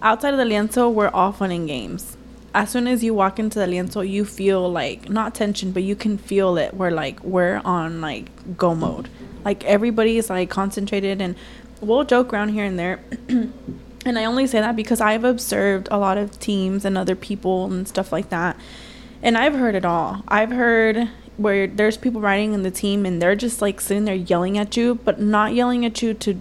[0.01, 2.17] outside of the lienzo, we're all fun and games.
[2.55, 5.97] As soon as you walk into the lienzo, you feel like not tension, but you
[5.97, 6.75] can feel it.
[6.75, 9.09] We're like we're on like go mode.
[9.45, 11.35] Like everybody is like concentrated, and
[11.81, 13.01] we'll joke around here and there.
[14.05, 17.67] and I only say that because I've observed a lot of teams and other people
[17.67, 18.57] and stuff like that.
[19.23, 20.23] And I've heard it all.
[20.27, 24.15] I've heard where there's people riding in the team and they're just like sitting there
[24.15, 26.35] yelling at you, but not yelling at you to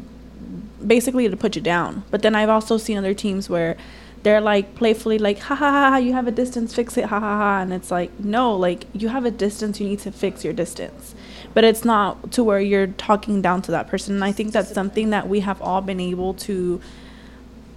[0.86, 2.04] basically to put you down.
[2.10, 3.78] But then I've also seen other teams where
[4.24, 7.20] they're like playfully like ha ha ha, ha you have a distance fix it ha
[7.20, 10.44] ha ha and it's like no like you have a distance you need to fix
[10.44, 11.16] your distance
[11.54, 14.72] but it's not to where you're talking down to that person and i think that's
[14.72, 16.80] something that we have all been able to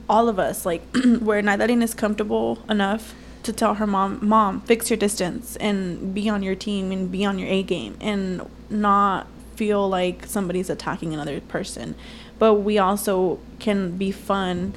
[0.09, 0.83] all of us like
[1.21, 6.29] where Naydalyn is comfortable enough to tell her mom mom fix your distance and be
[6.29, 9.27] on your team and be on your a game and not
[9.57, 11.95] feel like somebody's attacking another person.
[12.39, 14.75] But we also can be fun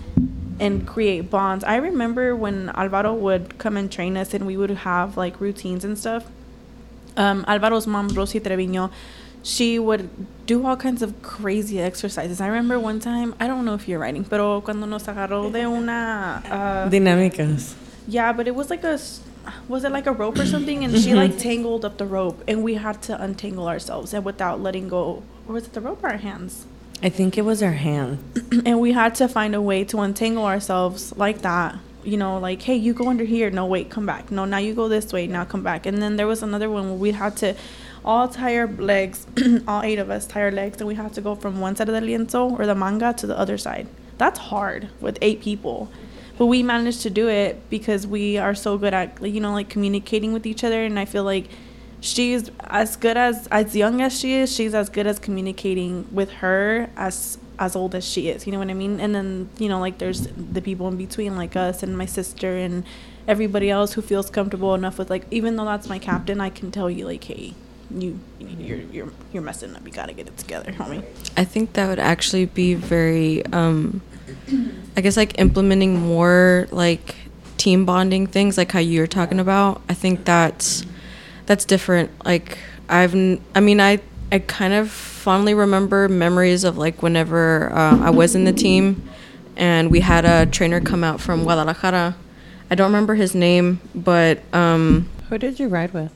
[0.59, 1.63] and create bonds.
[1.63, 5.83] I remember when alvaro would come and train us and we would have like routines
[5.83, 6.29] and stuff.
[7.15, 8.91] Um, Alvaro's mom, Rosy Treviño,
[9.47, 10.09] she would
[10.45, 12.41] do all kinds of crazy exercises.
[12.41, 15.63] I remember one time, I don't know if you're writing, pero cuando nos agarró de
[15.65, 16.43] una.
[16.45, 17.75] Uh, Dinámicas.
[18.07, 18.93] yeah, but it was like a.
[18.99, 19.21] s-
[19.69, 20.83] Was it like a rope or something?
[20.83, 24.59] And she like tangled up the rope, and we had to untangle ourselves, and without
[24.61, 25.23] letting go.
[25.47, 26.65] Or was it the rope or our hands?
[27.01, 28.19] I think it was our hand.
[28.65, 32.61] and we had to find a way to untangle ourselves like that you know like
[32.61, 35.27] hey you go under here no wait come back no now you go this way
[35.27, 37.53] now come back and then there was another one where we had to
[38.07, 39.27] all our legs
[39.67, 41.93] all eight of us our legs and we have to go from one side of
[41.93, 43.85] the lienzo or the manga to the other side.
[44.17, 45.91] That's hard with eight people.
[46.37, 49.69] But we managed to do it because we are so good at you know like
[49.69, 51.49] communicating with each other and i feel like
[51.99, 56.31] she's as good as as young as she is she's as good as communicating with
[56.43, 58.99] her as as old as she is you know what i mean?
[59.01, 62.55] And then you know like there's the people in between like us and my sister
[62.55, 62.85] and
[63.27, 66.71] everybody else who feels comfortable enough with like even though that's my captain i can
[66.71, 67.53] tell you like hey
[67.89, 71.03] you you're you're you're messing up you gotta get it together homie
[71.37, 74.01] I think that would actually be very, um,
[74.97, 77.15] I guess, like implementing more like
[77.57, 79.81] team bonding things, like how you were talking about.
[79.87, 80.83] I think that's
[81.45, 82.09] that's different.
[82.25, 82.57] Like
[82.89, 83.13] I've,
[83.53, 83.99] I mean, I
[84.31, 89.07] I kind of fondly remember memories of like whenever uh, I was in the team,
[89.55, 92.15] and we had a trainer come out from Guadalajara.
[92.71, 96.11] I don't remember his name, but um, Who did you ride with?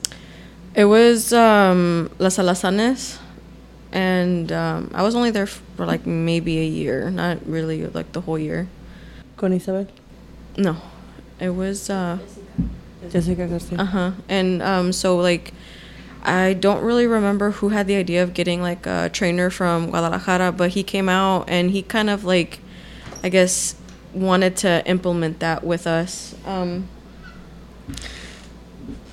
[0.74, 3.18] It was um, Las Alazanes,
[3.92, 8.20] and um, I was only there for like maybe a year, not really like the
[8.22, 8.68] whole year.
[9.36, 9.86] Con Isabel.
[10.56, 10.76] No,
[11.40, 12.18] it was uh
[13.10, 13.78] Jessica Garcia.
[13.78, 15.52] uh huh, and um, so like.
[16.24, 20.52] I don't really remember who had the idea of getting like a trainer from Guadalajara,
[20.52, 22.60] but he came out and he kind of like,
[23.24, 23.74] I guess,
[24.14, 26.36] wanted to implement that with us.
[26.46, 26.86] Um,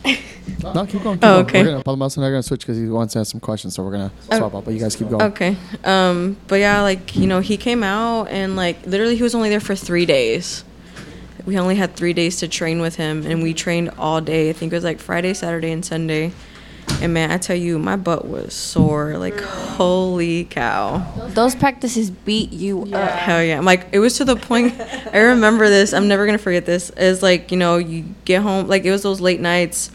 [0.73, 1.17] No, keep going.
[1.17, 1.45] Keep Oh, going.
[1.45, 1.63] okay.
[1.63, 3.75] We're gonna, Palmas and I are gonna switch because he wants to ask some questions,
[3.75, 4.65] so we're gonna swap out.
[4.65, 5.21] But you guys keep going.
[5.23, 5.55] Okay.
[5.83, 9.49] Um, but yeah, like, you know, he came out and like literally he was only
[9.49, 10.63] there for three days.
[11.45, 14.49] We only had three days to train with him and we trained all day.
[14.49, 16.31] I think it was like Friday, Saturday, and Sunday.
[17.01, 19.17] And man, I tell you, my butt was sore.
[19.17, 20.97] Like, holy cow.
[21.29, 23.11] Those practices beat you up.
[23.11, 23.57] Hell yeah.
[23.57, 24.73] I'm like, it was to the point,
[25.13, 26.89] I remember this, I'm never going to forget this.
[26.91, 29.91] Is like, you know, you get home, like, it was those late nights.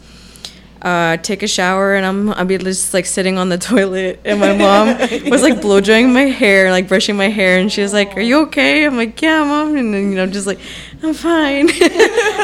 [0.85, 4.55] Uh, take a shower and I'm be just like sitting on the toilet and my
[4.55, 4.99] mom
[5.31, 8.21] was like blow drying my hair like brushing my hair and she was like are
[8.21, 8.85] you okay?
[8.85, 10.59] I'm like yeah mom and then you know just like
[11.01, 11.69] I'm fine.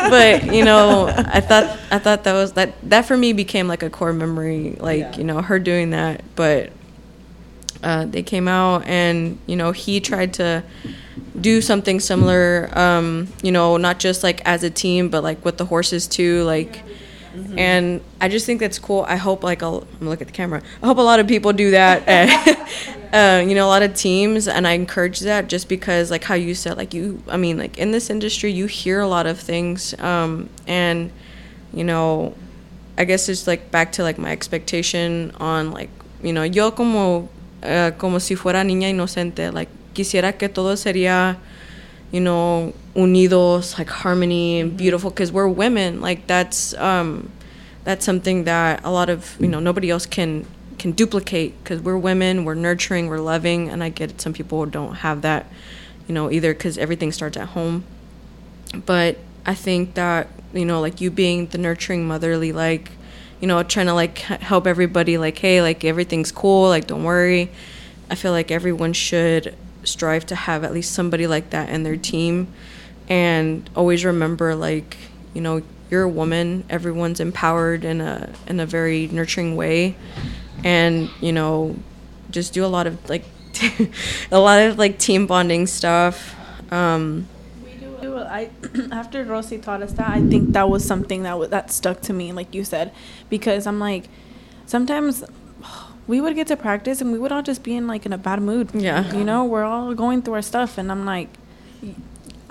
[0.09, 3.83] But you know I thought I thought that was that that for me became like
[3.83, 6.23] a core memory like you know her doing that.
[6.35, 6.71] But
[7.83, 10.63] uh, they came out and you know he tried to
[11.39, 15.57] do something similar um, you know not just like as a team but like with
[15.57, 16.81] the horses too like
[17.57, 19.05] and i just think that's cool.
[19.07, 20.61] I hope like I'll, i'm look at the camera.
[20.81, 22.03] I hope a lot of people do that.
[23.11, 26.33] Uh, you know a lot of teams and i encourage that just because like how
[26.33, 29.37] you said like you i mean like in this industry you hear a lot of
[29.37, 31.11] things um, and
[31.73, 32.33] you know
[32.97, 35.89] I guess it's like back to like my expectation on like
[36.21, 37.29] you know yo como
[37.63, 41.37] uh, como si fuera niña inocente like quisiera que todo sería
[42.11, 47.31] you know unidos like harmony and beautiful because we're women like that's um
[47.83, 50.45] that's something that a lot of you know nobody else can
[50.77, 54.65] can duplicate because we're women we're nurturing we're loving and i get it some people
[54.65, 55.45] don't have that
[56.07, 57.83] you know either because everything starts at home
[58.85, 62.91] but I think that you know, like you being the nurturing motherly, like
[63.39, 67.51] you know, trying to like help everybody, like hey, like everything's cool, like don't worry.
[68.09, 71.97] I feel like everyone should strive to have at least somebody like that in their
[71.97, 72.47] team,
[73.11, 74.95] and always remember, like
[75.33, 76.63] you know, you're a woman.
[76.69, 79.97] Everyone's empowered in a in a very nurturing way,
[80.63, 81.75] and you know,
[82.29, 83.25] just do a lot of like
[84.31, 86.33] a lot of like team bonding stuff.
[86.71, 87.27] Um,
[88.01, 88.17] do.
[88.17, 88.49] I
[88.93, 92.13] after Rosy taught us that, I think that was something that was, that stuck to
[92.13, 92.93] me, like you said,
[93.29, 94.07] because I'm like,
[94.65, 95.25] sometimes
[96.07, 98.17] we would get to practice and we would all just be in like in a
[98.17, 98.69] bad mood.
[98.73, 99.13] Yeah.
[99.13, 101.27] you know, we're all going through our stuff, and I'm like.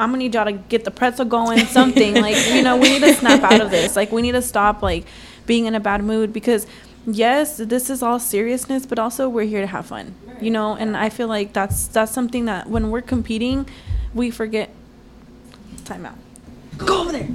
[0.01, 2.77] I'm gonna need y'all to get the pretzel going, something like you know.
[2.77, 3.97] We need to snap out of this.
[3.97, 5.05] Like we need to stop like
[5.47, 6.66] being in a bad mood because
[7.06, 10.74] yes, this is all seriousness, but also we're here to have fun, you know.
[10.74, 13.68] And I feel like that's that's something that when we're competing,
[14.14, 14.70] we forget.
[15.85, 16.16] Time out.
[16.78, 17.22] Go over there.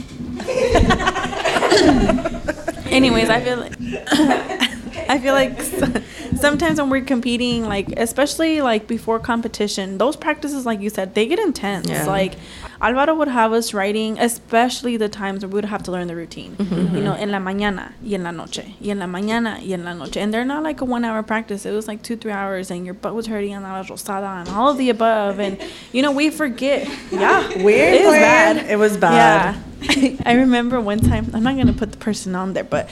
[2.88, 4.72] Anyways, I feel like
[5.10, 5.62] I feel like
[6.40, 11.28] sometimes when we're competing, like especially like before competition, those practices, like you said, they
[11.28, 11.90] get intense.
[11.90, 12.06] Yeah.
[12.06, 12.36] Like
[12.82, 16.16] Alvaro would have us writing, especially the times where we would have to learn the
[16.16, 16.56] routine.
[16.56, 16.76] Mm-hmm.
[16.76, 17.04] You mm-hmm.
[17.04, 19.94] know, en la mañana y en la noche, y en la mañana y en la
[19.94, 21.66] noche, and they're not like a one-hour practice.
[21.66, 24.50] It was like two, three hours, and your butt was hurting and la rosada and
[24.50, 25.62] all of the above, and
[25.92, 26.88] you know we forget.
[27.12, 28.70] Yeah, Weird It was bad.
[28.70, 29.56] It was bad.
[29.56, 29.62] Yeah.
[30.26, 32.90] I remember one time, I'm not going to put the person on there, but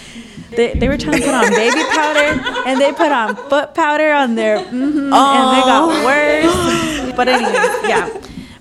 [0.52, 4.12] they, they were trying to put on baby powder and they put on foot powder
[4.12, 7.16] on their, mhm, and they got worse.
[7.16, 8.10] But, anyways, yeah.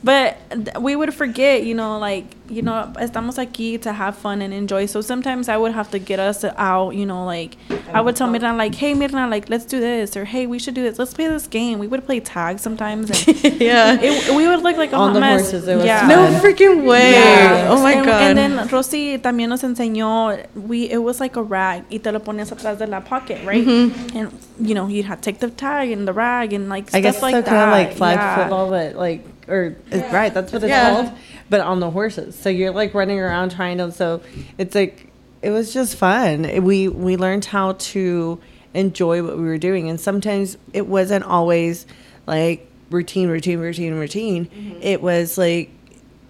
[0.04, 0.36] But
[0.80, 4.86] we would forget, you know, like, you know, estamos aquí to have fun and enjoy.
[4.86, 7.56] So sometimes I would have to get us out, you know, like,
[7.92, 10.16] I would tell Mirna, like, hey, Mirna, like, let's do this.
[10.16, 10.98] Or, hey, we should do this.
[10.98, 11.78] Let's play this game.
[11.78, 13.10] We would play tag sometimes.
[13.10, 13.96] And yeah.
[14.00, 15.42] it, we would look like a On hot the mess.
[15.42, 16.06] horses, it was yeah.
[16.08, 17.12] no freaking way.
[17.12, 17.68] Yeah.
[17.70, 18.22] Oh my and, god.
[18.22, 20.46] And then Rosy también nos enseñó.
[20.54, 23.64] We it was like a rag y te lo ponías atrás de la pocket, right?
[23.64, 24.16] Mm-hmm.
[24.16, 27.00] And you know you'd have to take the tag and the rag and like I
[27.00, 27.48] stuff guess like so that.
[27.48, 28.36] kind of like flag yeah.
[28.36, 30.32] football, but like or it's right.
[30.32, 30.94] That's what it's Yeah.
[30.94, 31.12] called.
[31.50, 33.92] But on the horses, so you're like running around trying to.
[33.92, 34.22] So
[34.58, 35.12] it's like
[35.42, 36.64] it was just fun.
[36.64, 38.40] We we learned how to
[38.74, 41.86] enjoy what we were doing, and sometimes it wasn't always
[42.26, 44.46] like routine, routine, routine, routine.
[44.46, 44.82] Mm-hmm.
[44.82, 45.70] It was like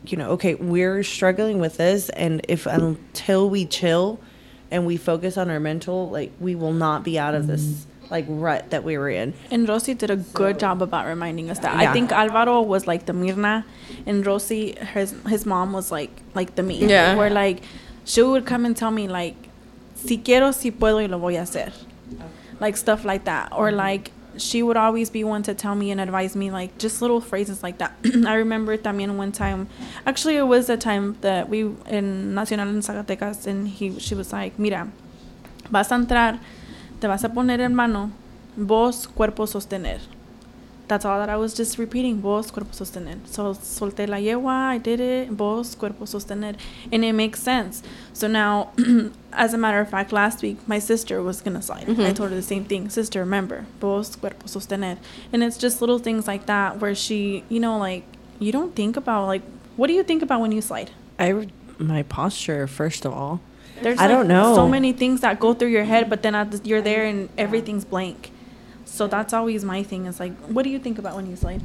[0.05, 4.19] you know, okay, we're struggling with this, and if until we chill
[4.71, 7.91] and we focus on our mental, like we will not be out of this mm-hmm.
[8.13, 9.35] Like rut that we were in.
[9.51, 11.75] And Rosy did a good job about reminding us that.
[11.75, 13.65] I think Alvaro was like the Mirna,
[14.07, 16.77] and Rosy, his his mom was like like the me.
[16.87, 17.17] Yeah.
[17.17, 17.63] Where like
[18.05, 19.35] she would come and tell me like,
[19.97, 21.73] si quiero, si puedo y lo voy a hacer,
[22.61, 23.79] like stuff like that, or mm-hmm.
[23.79, 27.21] like she would always be one to tell me and advise me like just little
[27.21, 27.93] phrases like that.
[28.27, 29.69] I remember también one time,
[30.07, 34.33] actually it was the time that we in Nacional in Zacatecas, and he she was
[34.33, 34.91] like, mira,
[35.71, 36.39] vas a entrar,
[37.03, 38.13] te vas a poner en mano,
[38.57, 40.01] vos cuerpo sostener.
[40.87, 42.21] That's all that I was just repeating.
[42.21, 43.19] Vos cuerpo sostener.
[43.27, 45.31] So solté la yegua, I did it.
[45.31, 46.57] Vos cuerpo sostener,
[46.93, 47.83] and it makes sense.
[48.13, 48.71] So now,
[49.33, 51.89] as a matter of fact, last week my sister was gonna slide.
[51.89, 52.13] I mm-hmm.
[52.13, 52.89] told her the same thing.
[52.89, 54.97] Sister, remember, vos cuerpo sostener,
[55.33, 58.05] and it's just little things like that where she, you know, like
[58.39, 59.43] you don't think about like
[59.77, 60.93] what do you think about when you slide?
[61.19, 61.49] I
[61.79, 63.41] my posture first of all.
[63.83, 64.55] There's I don't know.
[64.55, 67.29] so many things that go through your head, but then at the, you're there and
[67.37, 68.31] everything's blank.
[68.85, 70.07] So that's always my thing.
[70.07, 71.63] Is like, what do you think about when you slide?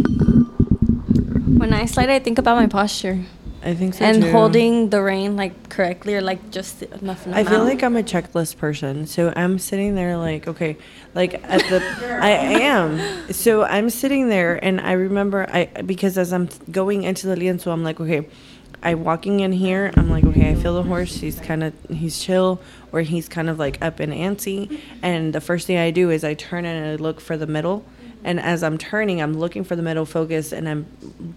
[1.58, 3.26] When I slide, I think about my posture
[3.64, 4.32] I think so and too.
[4.32, 7.28] holding the rein like correctly or like just enough.
[7.28, 9.08] I feel like I'm a checklist person.
[9.08, 10.78] So I'm sitting there like, okay,
[11.16, 11.82] like at the
[12.22, 13.34] I am.
[13.34, 17.72] So I'm sitting there and I remember I because as I'm going into the lienzo,
[17.72, 18.28] I'm like, okay,
[18.82, 21.16] I walking in here, I'm like, okay, I feel the horse.
[21.16, 24.80] He's kind of he's chill or he's kind of like up and antsy.
[25.02, 27.86] And the first thing I do is I turn and I look for the middle.
[28.24, 30.84] And as I'm turning, I'm looking for the middle focus and I'm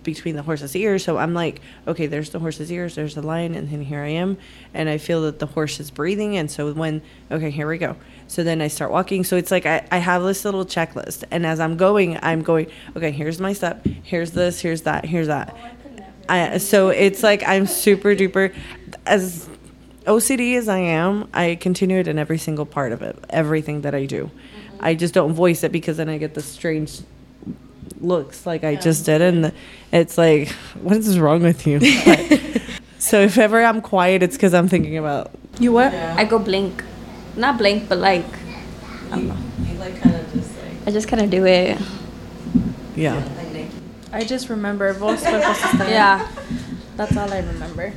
[0.02, 1.04] between the horse's ears.
[1.04, 4.08] So I'm like, okay, there's the horse's ears, there's the line, and then here I
[4.08, 4.38] am.
[4.74, 6.36] And I feel that the horse is breathing.
[6.36, 7.96] And so when, okay, here we go.
[8.28, 9.24] So then I start walking.
[9.24, 11.24] So it's like I, I have this little checklist.
[11.30, 15.28] And as I'm going, I'm going, okay, here's my step, here's this, here's that, here's
[15.28, 15.56] that.
[16.30, 18.54] I, so it's like I'm super duper,
[19.06, 19.48] as
[20.06, 23.94] OCD as I am, I continue it in every single part of it, everything that
[23.94, 24.24] I do.
[24.26, 24.84] Mm-hmm.
[24.84, 27.00] I just don't voice it because then I get the strange
[28.00, 29.52] looks like I just did, and
[29.92, 30.48] it's like,
[30.80, 31.80] what is wrong with you?
[33.00, 35.30] So if ever I'm quiet, it's because I'm thinking about.
[35.58, 35.92] You what?
[35.94, 36.84] I go blink,
[37.34, 38.26] not blink, but like
[39.10, 39.34] You
[39.78, 40.86] like kind of just like.
[40.86, 41.80] I just kind of do it.
[42.94, 43.26] Yeah.
[44.12, 45.22] I just remember vos.
[45.22, 46.26] Yeah.
[46.96, 47.92] That's all I remember.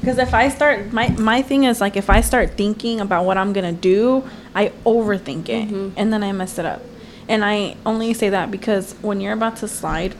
[0.00, 3.36] Because if I start, my my thing is like if I start thinking about what
[3.36, 4.22] I'm gonna do,
[4.54, 5.98] I overthink it, mm-hmm.
[5.98, 6.82] and then I mess it up.
[7.28, 10.14] And I only say that because when you're about to slide,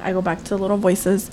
[0.00, 1.30] I go back to the little voices.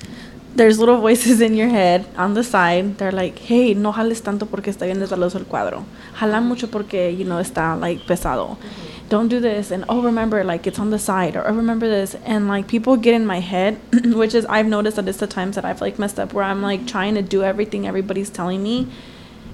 [0.56, 2.98] There's little voices in your head on the side.
[2.98, 5.86] They're like, hey, no jales tanto porque está bien desvaloso el cuadro.
[6.16, 8.58] Jala mucho porque, you know, está like pesado.
[8.58, 8.93] Mm-hmm.
[9.14, 9.70] Don't do this.
[9.70, 11.36] And oh, remember, like it's on the side.
[11.36, 12.16] Or oh, remember this.
[12.26, 15.54] And like people get in my head, which is, I've noticed that it's the times
[15.56, 18.88] that I've like messed up where I'm like trying to do everything everybody's telling me.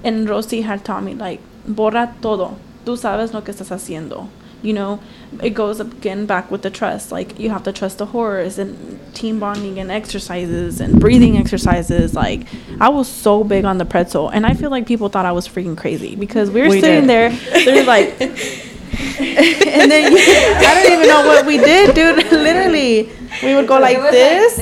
[0.02, 2.56] And Rosie had taught me, like, borra todo.
[2.86, 4.28] Tú sabes lo que estás haciendo.
[4.62, 5.00] You know,
[5.42, 7.12] it goes again back with the trust.
[7.12, 12.14] Like, you have to trust the horse and team bonding and exercises and breathing exercises.
[12.14, 12.46] Like,
[12.80, 14.30] I was so big on the pretzel.
[14.30, 17.06] And I feel like people thought I was freaking crazy because we were We sitting
[17.06, 17.10] did.
[17.10, 17.30] there.
[17.66, 18.16] They're like,
[19.20, 22.16] and then you, I don't even know what we did, dude.
[22.32, 23.10] Literally,
[23.42, 24.58] we would go like this,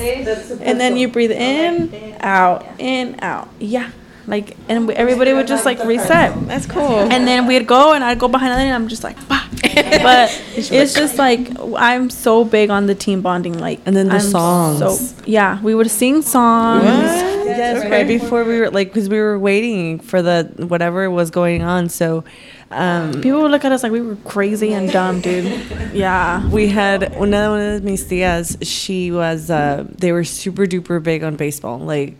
[0.61, 3.49] and then you breathe in, out, in, out.
[3.59, 3.89] Yeah,
[4.29, 6.47] Like, and we, everybody would just like reset.
[6.47, 6.99] That's cool.
[6.99, 9.45] And then we'd go, and I'd go behind the and I'm just like, bah.
[9.73, 13.57] but it's just like I'm so big on the team bonding.
[13.57, 14.79] Like, And then the I'm songs.
[14.79, 16.85] So yeah, we would sing songs.
[16.85, 21.63] Yes, right before we were like, because we were waiting for the whatever was going
[21.63, 21.89] on.
[21.89, 22.23] So,
[22.71, 25.45] um, People would look at us like we were crazy and dumb, dude.
[25.93, 26.47] Yeah.
[26.49, 28.57] we had one of one of mis tias.
[28.61, 29.49] She was.
[29.49, 32.15] Uh, they were super duper big on baseball, like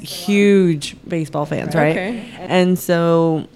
[0.00, 1.90] huge baseball fans, right?
[1.90, 2.30] Okay.
[2.38, 3.46] And so.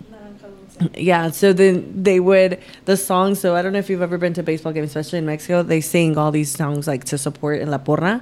[0.94, 3.40] Yeah, so then they would the songs.
[3.40, 5.62] So I don't know if you've ever been to a baseball game, especially in Mexico.
[5.62, 8.20] They sing all these songs like to support in La Porra.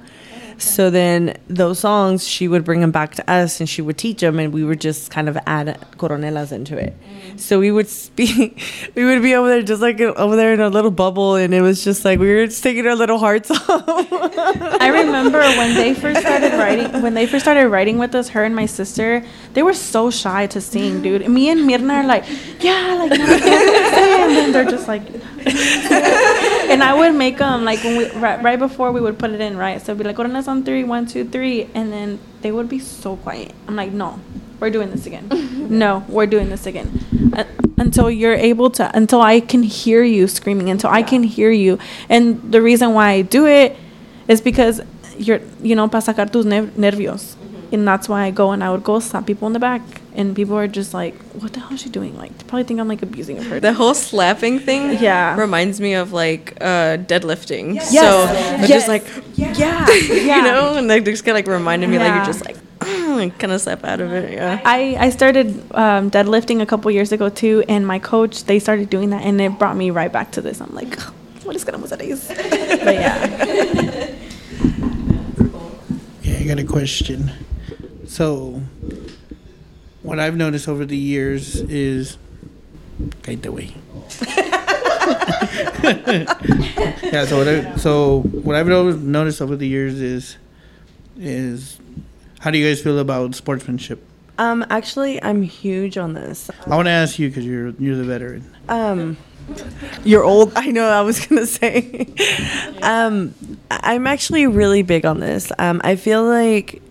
[0.57, 4.21] So then those songs, she would bring them back to us, and she would teach
[4.21, 6.95] them, and we would just kind of add coronelas into it.
[7.01, 7.39] Mm.
[7.39, 8.61] So we would speak,
[8.95, 11.61] we would be over there just like over there in a little bubble, and it
[11.61, 14.07] was just like we were just taking our little hearts off.
[14.11, 18.43] I remember when they first started writing when they first started writing with us, her
[18.43, 19.23] and my sister,
[19.53, 21.27] they were so shy to sing, dude.
[21.27, 22.25] Me and Mirna are like,
[22.59, 24.21] yeah, like no, we can't sing.
[24.21, 25.03] and then they're just like
[26.71, 29.41] and I would make them like when we right, right before we would put it
[29.41, 29.79] in, right?
[29.79, 32.79] So it'd be like, "Coronas on three, one, two, three," and then they would be
[32.79, 33.53] so quiet.
[33.67, 34.19] I'm like, "No,
[34.59, 35.29] we're doing this again.
[35.69, 36.89] no, we're doing this again."
[37.33, 37.43] Uh,
[37.77, 41.77] until you're able to, until I can hear you screaming, until I can hear you.
[42.09, 43.77] And the reason why I do it
[44.27, 44.81] is because
[45.17, 47.35] you're, you know, para sacar tus ner- nervios.
[47.71, 49.81] And that's why I go and I would go slap people in the back.
[50.15, 52.15] And people are just like, what the hell is she doing?
[52.17, 53.59] Like, they probably think I'm like abusing her.
[53.59, 55.35] The whole slapping thing Yeah.
[55.37, 57.75] reminds me of like uh, deadlifting.
[57.75, 57.89] Yes.
[57.89, 58.59] So Yes.
[58.61, 59.05] it's just like,
[59.35, 59.53] yeah.
[59.57, 59.87] Yeah.
[60.37, 62.55] you know, and they just kind of like reminded me like you're just like,
[63.39, 64.33] kind of slap out of it.
[64.33, 64.61] Yeah.
[64.63, 68.89] I, I started um, deadlifting a couple years ago too, and my coach they started
[68.89, 70.61] doing that, and it brought me right back to this.
[70.61, 70.97] I'm like,
[71.43, 71.97] what is gonna hacer
[72.85, 74.15] But yeah,
[76.21, 77.31] Yeah, I got a question.
[78.07, 78.61] So,
[80.05, 82.17] what I've noticed over the years is,
[83.23, 83.73] cállate, güey.
[87.11, 87.25] yeah.
[87.25, 88.67] So what I so what I've
[89.01, 90.37] noticed over the years is,
[91.17, 91.79] is,
[92.39, 94.03] how do you guys feel about sportsmanship?
[94.37, 96.49] um, actually, I'm huge on this.
[96.65, 98.53] I want to ask you because you're you're the veteran.
[98.67, 99.17] Um,
[100.03, 100.53] you're old.
[100.55, 100.87] I know.
[100.87, 102.07] I was gonna say.
[102.81, 103.33] um,
[103.71, 105.51] I'm actually really big on this.
[105.57, 106.81] Um, I feel like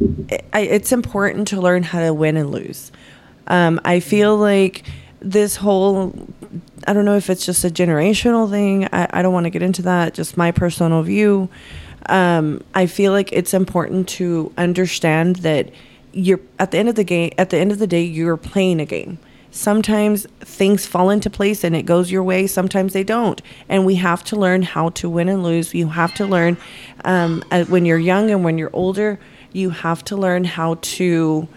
[0.00, 2.92] it, it's important to learn how to win and lose.
[3.46, 4.84] Um, I feel like
[5.20, 6.14] this whole.
[6.86, 8.86] I don't know if it's just a generational thing.
[8.92, 10.14] I, I don't want to get into that.
[10.14, 11.48] Just my personal view.
[12.08, 15.70] Um, I feel like it's important to understand that
[16.12, 17.32] you're at the end of the game.
[17.38, 19.18] At the end of the day, you're playing a game
[19.56, 23.40] sometimes things fall into place and it goes your way sometimes they don't
[23.70, 26.56] and we have to learn how to win and lose you have to learn
[27.04, 29.18] um, when you're young and when you're older
[29.56, 31.48] you have to learn how to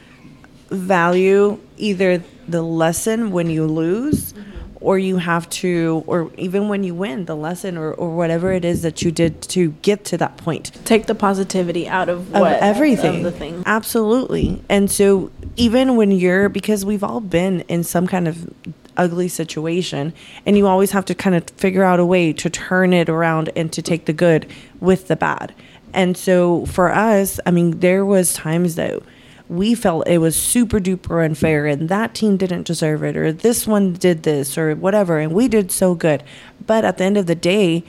[0.69, 4.77] value either the lesson when you lose mm-hmm.
[4.81, 8.63] or you have to or even when you win the lesson or, or whatever it
[8.63, 12.41] is that you did to get to that point take the positivity out of of
[12.41, 13.17] what everything.
[13.55, 13.63] of.
[13.65, 14.61] Absolutely.
[14.69, 18.51] And so even when you're because we've all been in some kind of
[18.97, 20.13] ugly situation
[20.45, 23.49] and you always have to kind of figure out a way to turn it around
[23.55, 24.45] and to take the good
[24.79, 25.53] with the bad.
[25.93, 29.01] And so for us, I mean there was times that
[29.47, 33.65] we felt it was super duper unfair and that team didn't deserve it or this
[33.65, 36.23] one did this or whatever and we did so good.
[36.65, 37.83] But at the end of the day,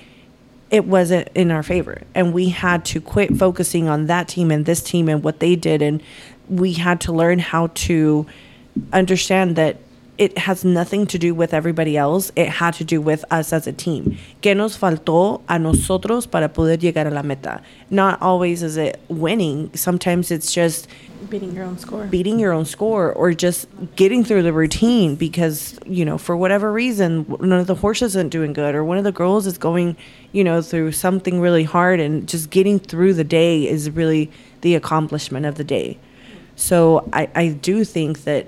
[0.70, 4.64] it wasn't in our favor and we had to quit focusing on that team and
[4.64, 6.02] this team and what they did and
[6.48, 8.26] we had to learn how to
[8.92, 9.76] understand that
[10.20, 12.30] it has nothing to do with everybody else.
[12.36, 14.18] It had to do with us as a team.
[14.42, 17.62] Que nos faltó a nosotros para poder llegar a la meta?
[17.88, 19.70] Not always is it winning.
[19.74, 20.88] Sometimes it's just
[21.30, 22.04] Beating your own score.
[22.04, 23.66] beating your own score or just
[23.96, 28.28] getting through the routine because you know for whatever reason one of the horses isn't
[28.30, 29.96] doing good or one of the girls is going
[30.32, 34.30] you know through something really hard and just getting through the day is really
[34.62, 35.98] the accomplishment of the day.
[36.56, 38.46] So i, I do think that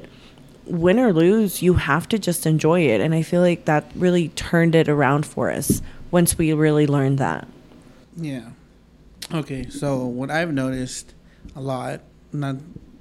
[0.67, 4.29] win or lose you have to just enjoy it and i feel like that really
[4.31, 7.47] turned it around for us once we really learned that
[8.17, 8.51] Yeah.
[9.33, 11.15] Okay, so what I've noticed
[11.57, 12.03] a lot,
[12.33, 12.57] not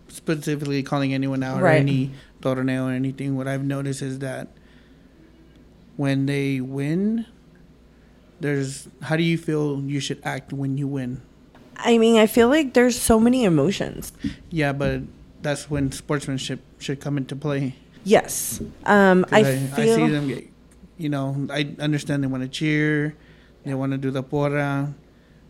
[0.07, 1.79] specifically calling anyone out or Right.
[1.81, 2.11] any
[2.41, 4.47] torneo or anything, what I've noticed is that
[5.97, 7.25] when they win,
[8.39, 11.21] there's how do you feel you should act when you win?
[11.83, 14.13] i mean i feel like there's so many emotions
[14.51, 15.01] Yeah, but
[15.41, 17.75] that's when sportsmanship should come into play.
[18.03, 19.43] yes um 'Cause I, I,
[19.77, 20.49] feel I see them get,
[20.97, 23.15] you know, I understand they want to cheer,
[23.63, 24.93] they want to do the porra,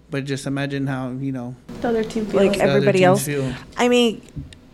[0.10, 2.34] but just imagine how, you know, The other team feels.
[2.36, 3.54] Like the everybody teams else feel.
[3.78, 4.22] I mean,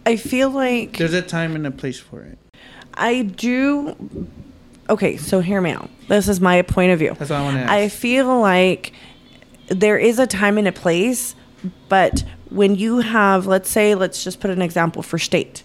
[0.05, 2.37] I feel like There's a time and a place for it.
[2.95, 3.95] I do.
[4.89, 5.89] Okay, so hear me out.
[6.07, 7.13] This is my point of view.
[7.19, 7.71] That's what I want to ask.
[7.71, 8.93] I feel like
[9.67, 11.35] there is a time and a place,
[11.89, 15.63] but when you have, let's say, let's just put an example for state.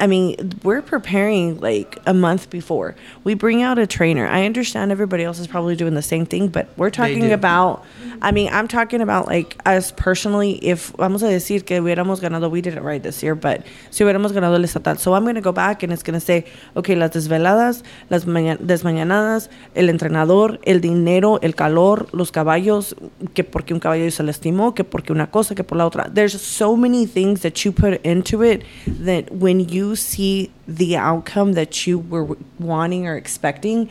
[0.00, 2.96] I mean, we're preparing like a month before.
[3.22, 4.26] We bring out a trainer.
[4.26, 7.84] I understand everybody else is probably doing the same thing, but we're talking about,
[8.22, 10.52] I mean, I'm talking about like us personally.
[10.64, 14.32] If vamos a decir que hubiéramos ganado, we didn't right this year, but si hubiéramos
[14.32, 14.98] ganado el estatal.
[14.98, 16.46] So I'm going to go back and it's going to say,
[16.76, 22.94] okay, las desveladas, las maña- desmañanadas, el entrenador, el dinero, el calor, los caballos,
[23.34, 26.10] que porque un caballo se lastimó, que porque una cosa, que por la otra.
[26.12, 31.52] There's so many things that you put into it that when you see the outcome
[31.54, 33.90] that you were wanting or expecting,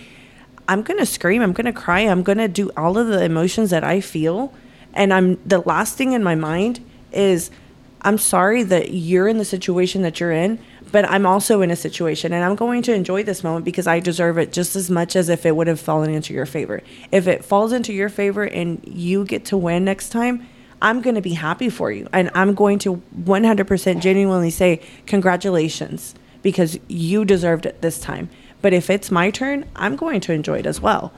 [0.67, 4.01] I'm gonna scream, I'm gonna cry, I'm gonna do all of the emotions that I
[4.01, 4.53] feel.
[4.93, 7.51] And I'm the last thing in my mind is
[8.01, 10.59] I'm sorry that you're in the situation that you're in,
[10.91, 13.99] but I'm also in a situation and I'm going to enjoy this moment because I
[13.99, 16.81] deserve it just as much as if it would have fallen into your favor.
[17.11, 20.47] If it falls into your favor and you get to win next time,
[20.81, 22.07] I'm going to be happy for you.
[22.13, 28.29] And I'm going to 100% genuinely say, congratulations, because you deserved it this time.
[28.61, 31.13] But if it's my turn, I'm going to enjoy it as well.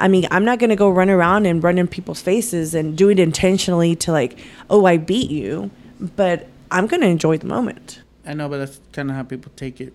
[0.00, 2.96] I mean, I'm not going to go run around and run in people's faces and
[2.96, 4.38] do it intentionally to like,
[4.70, 5.70] oh, I beat you.
[6.00, 8.02] But I'm going to enjoy the moment.
[8.26, 9.92] I know, but that's kind of how people take it.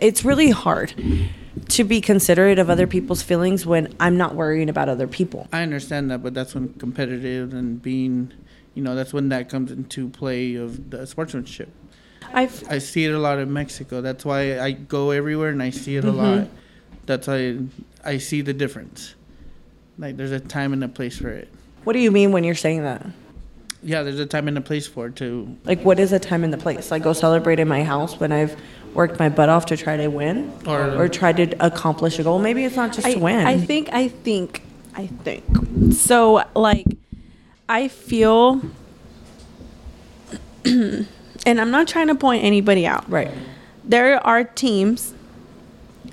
[0.00, 0.94] It's really hard
[1.68, 5.48] to be considerate of other people's feelings when I'm not worrying about other people.
[5.52, 8.32] I understand that, but that's when competitive and being,
[8.74, 11.68] you know, that's when that comes into play of the sportsmanship.
[12.32, 14.00] I've I see it a lot in Mexico.
[14.00, 16.16] That's why I go everywhere and I see it a mm-hmm.
[16.18, 16.48] lot.
[17.06, 17.58] That's why
[18.04, 19.14] I see the difference.
[19.98, 21.48] Like there's a time and a place for it.
[21.84, 23.06] What do you mean when you're saying that?
[23.84, 25.58] Yeah, there's a time and a place for it too.
[25.64, 26.90] Like, what is a time and the place?
[26.90, 28.56] Like, go celebrate in my house when I've
[28.94, 32.38] worked my butt off to try to win Or- or, try to accomplish a goal.
[32.38, 33.46] Maybe it's not just I, to win.
[33.46, 34.62] I think, I think,
[34.94, 35.44] I think.
[35.92, 36.86] So, like,
[37.68, 38.60] I feel,
[40.64, 41.06] and
[41.46, 43.08] I'm not trying to point anybody out.
[43.10, 43.30] right.
[43.86, 45.12] There are teams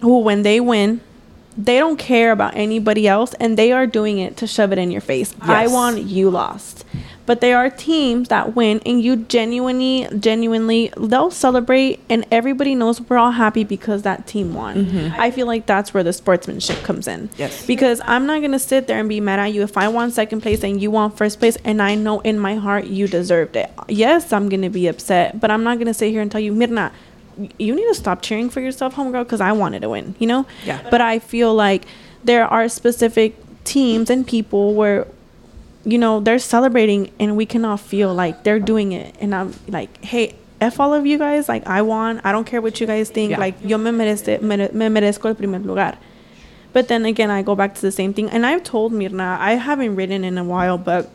[0.01, 0.99] who, when they win,
[1.57, 4.91] they don't care about anybody else and they are doing it to shove it in
[4.91, 5.33] your face.
[5.41, 5.71] I Yes.
[5.71, 6.83] won, you lost.
[7.31, 12.99] But there are teams that win and you genuinely, genuinely, they'll celebrate and everybody knows
[12.99, 14.85] we're all happy because that team won.
[14.85, 15.17] Mm-hmm.
[15.17, 17.29] I feel like that's where the sportsmanship comes in.
[17.37, 17.65] Yes.
[17.65, 20.11] Because I'm not going to sit there and be mad at you if I won
[20.11, 23.55] second place and you won first place and I know in my heart you deserved
[23.55, 23.71] it.
[23.87, 26.41] Yes, I'm going to be upset, but I'm not going to sit here and tell
[26.41, 26.91] you, Mirna,
[27.57, 30.45] you need to stop cheering for yourself, homegirl, because I wanted to win, you know?
[30.65, 30.85] Yeah.
[30.91, 31.85] But I feel like
[32.25, 35.07] there are specific teams and people where,
[35.83, 39.15] you know, they're celebrating and we cannot feel like they're doing it.
[39.19, 42.21] And I'm like, hey, F all of you guys, like I won.
[42.23, 43.31] I don't care what you guys think.
[43.31, 43.39] Yeah.
[43.39, 45.97] Like, yo me, merece, mere, me merezco el primer lugar.
[46.73, 48.29] But then again, I go back to the same thing.
[48.29, 51.09] And I've told Mirna, I haven't written in a while, but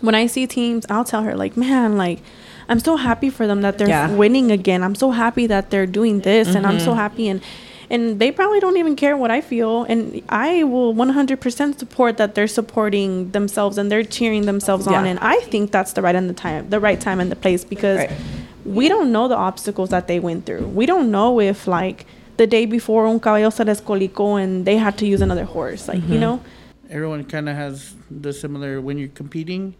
[0.00, 2.20] when I see teams, I'll tell her, like, man, like,
[2.68, 4.14] I'm so happy for them that they're Yeah.
[4.14, 4.82] winning again.
[4.82, 6.98] I'm so happy that they're doing this, and I'm so mm-hmm.
[6.98, 7.28] happy.
[7.28, 7.40] And
[7.90, 9.84] and they probably don't even care what I feel.
[9.84, 15.06] And I will 100% support that they're supporting themselves and they're cheering themselves on.
[15.06, 17.64] And I think that's the right and the time, the right time and the place
[17.64, 18.10] because Right.
[18.64, 20.66] we don't know the obstacles that they went through.
[20.68, 22.06] We don't know if like
[22.36, 25.98] the day before un caballo se descolicó and they had to use another horse, like
[25.98, 26.20] you mm-hmm.
[26.20, 26.40] know.
[26.90, 29.74] Everyone kind of has the similar when you're competing.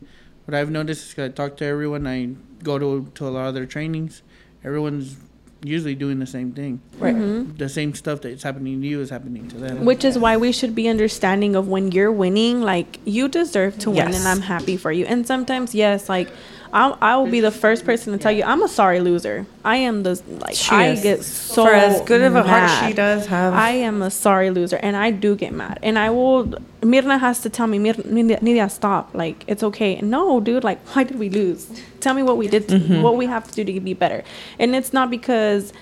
[0.46, 2.06] What I've noticed is 'cause I talk to everyone.
[2.06, 2.30] I
[2.62, 4.22] go to to a lot of their trainings.
[4.64, 5.16] Everyone's
[5.64, 6.80] usually doing the same thing.
[6.98, 7.14] Right.
[7.14, 7.56] Mm-hmm.
[7.56, 9.84] The same stuff that's happening to you is happening to them.
[9.84, 13.90] Which is why we should be understanding of when you're winning, like you deserve to
[13.90, 14.18] win, Yes.
[14.18, 15.06] and I'm happy for you.
[15.06, 16.28] And sometimes, yes, like
[16.76, 19.46] I'll, I will be the first person to tell you I'm a sorry loser.
[19.64, 21.02] I am the like She I is.
[21.02, 23.54] get so For as good of a heart she does have.
[23.54, 25.78] I am a sorry loser, and I do get mad.
[25.84, 26.46] And I will.
[26.82, 29.14] Mirna has to tell me, Mir, Nidia, stop.
[29.14, 30.00] Like it's okay.
[30.00, 30.64] No, dude.
[30.64, 31.70] Like why did we lose?
[32.00, 32.68] Tell me what we did.
[32.68, 33.02] To, Mm-hmm.
[33.02, 34.24] What we have to do to be better.
[34.58, 35.72] And it's not because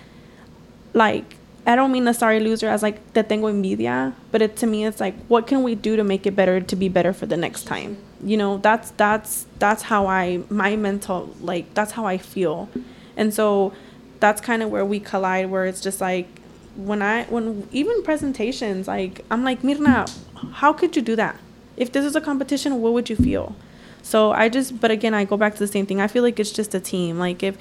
[0.92, 1.36] like
[1.66, 4.84] I don't mean the sorry loser as like te tengo envidia, but it to me
[4.84, 7.36] it's like what can we do to make it better to be better for the
[7.36, 7.96] next time.
[8.22, 12.68] You know, that's that's that's how I my mental like that's how I feel.
[13.16, 13.72] And so
[14.20, 16.28] that's kind of where we collide where it's just like
[16.76, 20.08] when I when even presentations like I'm like Mirna,
[20.52, 21.38] how could you do that?
[21.76, 23.56] If this is a competition, what would you feel?
[24.02, 26.00] So I just but again I go back to the same thing.
[26.00, 27.18] I feel like it's just a team.
[27.18, 27.56] Like if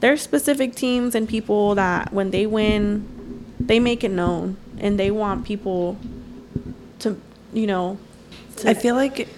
[0.00, 5.10] there's specific teams and people that when they win, they make it known and they
[5.10, 5.96] want people
[7.00, 7.20] to,
[7.52, 7.98] you know,
[8.56, 9.28] to, I feel like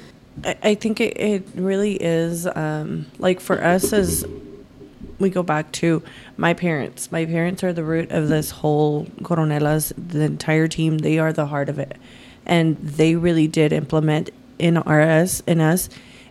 [0.43, 4.27] I, think it, it really is um, like for us as
[5.19, 6.03] we go back to
[6.37, 7.11] my parents.
[7.13, 10.99] My parents are the root of this whole Coronelas, the entire team.
[10.99, 11.97] They are the heart of it,
[12.45, 15.89] and they really did implement in us in us,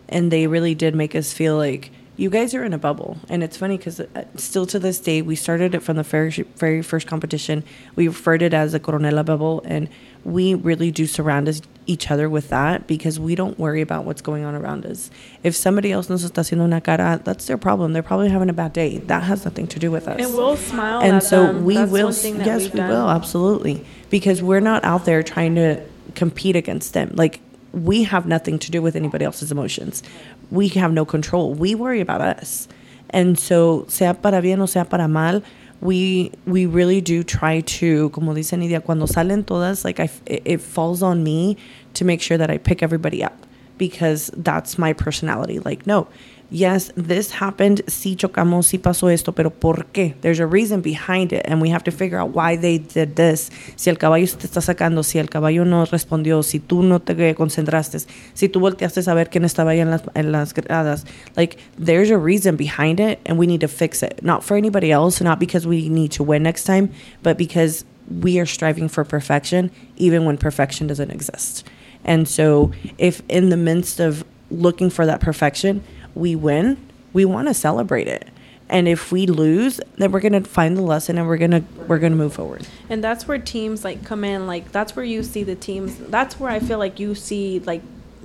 [0.08, 3.18] and they really did make us feel like you guys are in a bubble.
[3.28, 4.00] And it's funny because
[4.36, 7.64] still to this day, we started it from the very very first competition.
[7.96, 9.88] We referred it as the Coronela bubble, and
[10.24, 14.22] we really do surround us, each other with that because we don't worry about what's
[14.22, 15.10] going on around us.
[15.42, 17.92] If somebody else nos está haciendo una cara, that's their problem.
[17.92, 18.98] They're probably having a bad day.
[18.98, 20.18] That has nothing to do with us.
[20.18, 21.00] And we'll smile.
[21.02, 21.64] and so them.
[21.64, 22.04] we That's will.
[22.06, 22.88] one thing that Yes, we done.
[22.88, 25.80] will absolutely because we're not out there trying to
[26.14, 27.10] compete against them.
[27.14, 27.40] Like
[27.72, 30.02] we have nothing to do with anybody else's emotions.
[30.50, 31.52] We have no control.
[31.54, 32.68] We worry about us,
[33.10, 35.42] and so sea para bien o sea para mal.
[35.84, 40.42] We we really do try to, como dice Nidia, cuando salen todas, like I, it
[40.44, 41.56] it falls on me
[41.92, 43.46] to make sure that I pick everybody up
[43.78, 45.58] because that's my personality.
[45.58, 46.08] Like, no,
[46.50, 50.14] yes, this happened, sí chocamos, sí pasó esto, pero ¿por qué?
[50.20, 53.50] There's a reason behind it, and we have to figure out why they did this.
[53.76, 57.00] Si el caballo se te está sacando, si el caballo no respondió, si tú no
[57.00, 61.04] te concentraste, si tú volteaste a ver quién estaba ahí en las, en las gradas.
[61.36, 64.22] Like, there's a reason behind it, and we need to fix it.
[64.22, 66.90] Not for anybody else, not because we need to win next time,
[67.22, 67.84] but because
[68.20, 71.64] we are striving for perfection, even when perfection doesn't exist.
[72.04, 75.82] And so, if in the midst of looking for that perfection,
[76.14, 76.76] we win,
[77.12, 78.28] we want to celebrate it.
[78.68, 82.16] And if we lose, then we're gonna find the lesson and we're gonna we're gonna
[82.16, 82.66] move forward.
[82.88, 84.46] And that's where teams like come in.
[84.46, 85.96] Like that's where you see the teams.
[85.98, 87.82] That's where I feel like you see like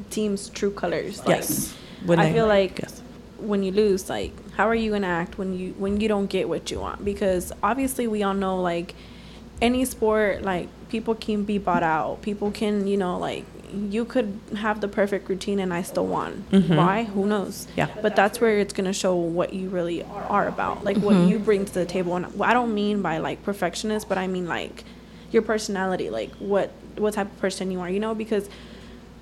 [0.10, 1.20] teams' true colors.
[1.20, 1.76] Like, Yes.
[2.06, 3.02] When I feel like yes.
[3.38, 6.48] when you lose, like how are you gonna act when you when you don't get
[6.48, 7.04] what you want?
[7.04, 8.96] Because obviously we all know like
[9.62, 12.22] any sport, like people can be bought out.
[12.22, 13.44] People can you know like
[13.74, 16.46] you could have the perfect routine and I still won.
[16.52, 16.76] Mm-hmm.
[16.76, 17.04] Why?
[17.06, 17.68] Who knows?
[17.76, 17.88] Yeah.
[18.02, 21.30] But that's where it's gonna show what you really are about, like what mm-hmm.
[21.30, 22.16] you bring to the table.
[22.16, 24.84] And I don't mean by like perfectionist, but I mean like
[25.32, 27.90] your personality, like what what type of person you are.
[27.90, 28.50] You know, because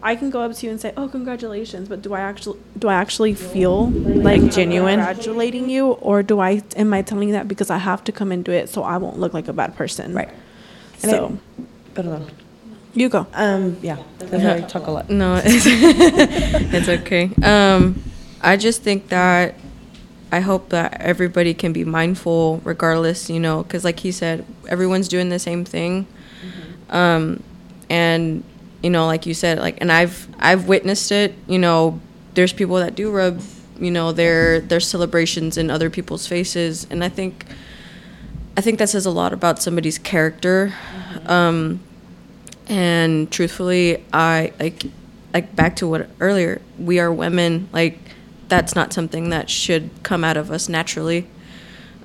[0.01, 2.87] I can go up to you and say, "Oh, congratulations," but do I actually do
[2.87, 4.99] I actually feel like genuine?
[4.99, 8.31] congratulating you, or do I am I telling you that because I have to come
[8.31, 10.13] and do it so I won't look like a bad person?
[10.13, 10.29] Right.
[11.01, 11.39] And So
[11.97, 12.29] Perdón.
[12.97, 13.27] You go.
[13.33, 15.09] Um, yeah, because I talk a lot.
[15.09, 17.29] No, it's, it's okay.
[17.43, 18.01] Um,
[18.41, 19.55] I just think that
[20.31, 25.07] I hope that everybody can be mindful, regardless, you know, because like he said, everyone's
[25.07, 26.07] doing the same thing,
[26.89, 27.41] um,
[27.89, 28.43] and
[28.81, 31.33] you know, like you said, like, and I've I've witnessed it.
[31.47, 31.99] You know,
[32.33, 33.41] there's people that do rub,
[33.79, 37.45] you know, their their celebrations in other people's faces, and I think.
[38.55, 40.73] I think that says a lot about somebody's character.
[41.27, 41.79] Um,
[42.67, 44.83] and truthfully i like
[45.33, 47.99] like back to what earlier we are women like
[48.47, 51.27] that's not something that should come out of us naturally.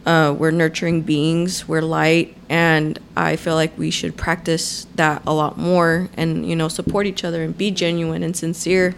[0.04, 5.32] Uh, we're nurturing beings we're light and i feel like we should practice that a
[5.32, 8.96] lot more and you know support each other and be genuine and sincere.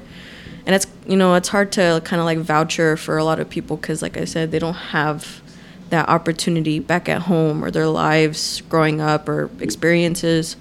[0.64, 3.50] And it's you know it's hard to kind of like voucher for a lot of
[3.50, 5.42] people because like i said they don't have
[5.90, 10.56] that opportunity back at home or their lives growing up or experiences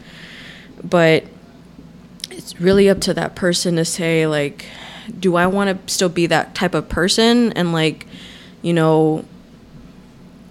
[0.84, 1.24] but
[2.30, 4.66] it's really up to that person to say like
[5.20, 7.52] do i want to still be that type of person?
[7.54, 8.08] And like
[8.62, 9.26] you know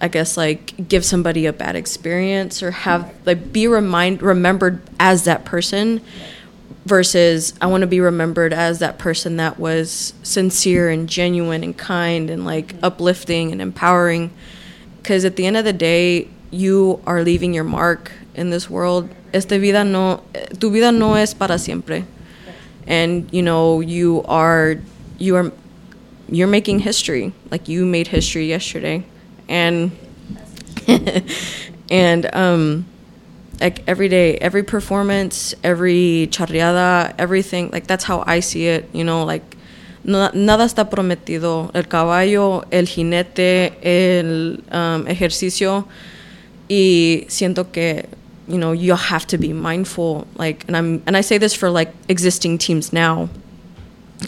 [0.01, 5.25] i guess like give somebody a bad experience or have like be remind remembered as
[5.25, 6.01] that person
[6.85, 11.79] versus i want to be remembered as that person that was sincere and genuine and
[11.79, 14.31] kind and like uplifting and empowering.
[14.99, 19.09] Because at the end of the day you are leaving your mark in this world
[19.33, 20.23] esta vida no
[20.59, 22.05] tu vida no es para siempre.
[22.87, 24.79] And you know you are
[25.19, 25.53] you are
[26.29, 29.05] you're making history like you made history yesterday.
[29.49, 29.93] And
[31.91, 32.87] and um
[33.61, 39.05] like every day every performance every charreada everything like that's how i see it you
[39.05, 39.57] know like
[40.05, 41.71] no, nada está prometido.
[41.75, 45.87] El caballo el jinete el um, ejercicio.
[46.69, 48.07] Y siento que
[48.49, 51.71] you know you have to be mindful like and i'm and i say this for
[51.71, 53.29] like existing teams now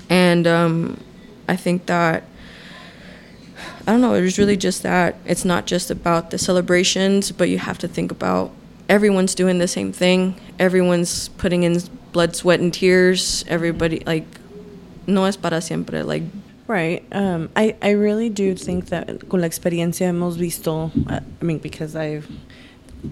[0.08, 0.98] and um
[1.48, 2.22] i think that
[3.86, 7.48] i don't know it was really just that it's not just about the celebrations but
[7.48, 8.50] you have to think about
[8.88, 11.80] everyone's doing the same thing everyone's putting in
[12.12, 14.26] blood sweat and tears everybody like
[15.06, 16.22] no es para siempre like
[16.66, 17.04] Right.
[17.12, 21.58] Um, I, I really do think that con la experiencia hemos visto, uh, I mean,
[21.58, 22.26] because I've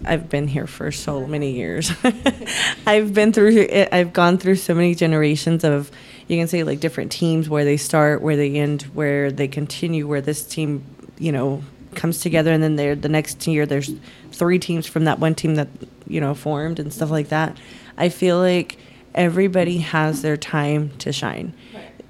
[0.04, 1.92] I've been here for so many years.
[2.86, 3.70] I've been through it.
[3.70, 5.90] Eh, I've gone through so many generations of,
[6.28, 10.06] you can say like different teams where they start, where they end, where they continue,
[10.06, 10.84] where this team,
[11.18, 11.62] you know,
[11.94, 13.92] comes together, and then there the next year there's
[14.30, 15.68] three teams from that one team that
[16.06, 17.56] you know formed and stuff like that.
[17.96, 18.78] I feel like
[19.14, 21.54] everybody has their time to shine.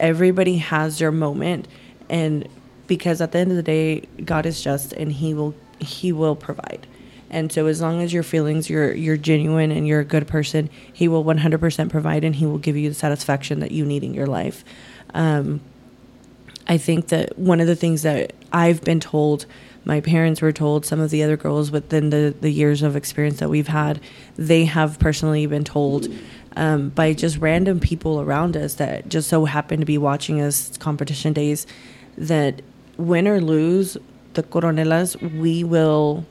[0.00, 1.68] Everybody has their moment,
[2.08, 2.48] and
[2.86, 6.36] because at the end of the day, God is just, and He will He will
[6.36, 6.86] provide.
[7.32, 10.68] And so, as long as your feelings, you're you're genuine and you're a good person,
[10.92, 14.12] He will 100% provide, and He will give you the satisfaction that you need in
[14.12, 14.64] your life.
[15.14, 15.62] Um,
[16.68, 19.46] I think that one of the things that I've been told,
[19.84, 23.40] my parents were told, some of the other girls within the, the years of experience
[23.40, 24.00] that we've had,
[24.36, 26.08] they have personally been told
[26.54, 30.76] um, by just random people around us that just so happen to be watching us
[30.76, 31.66] competition days
[32.16, 32.62] that
[32.96, 33.96] win or lose
[34.34, 36.24] the coronelas, we will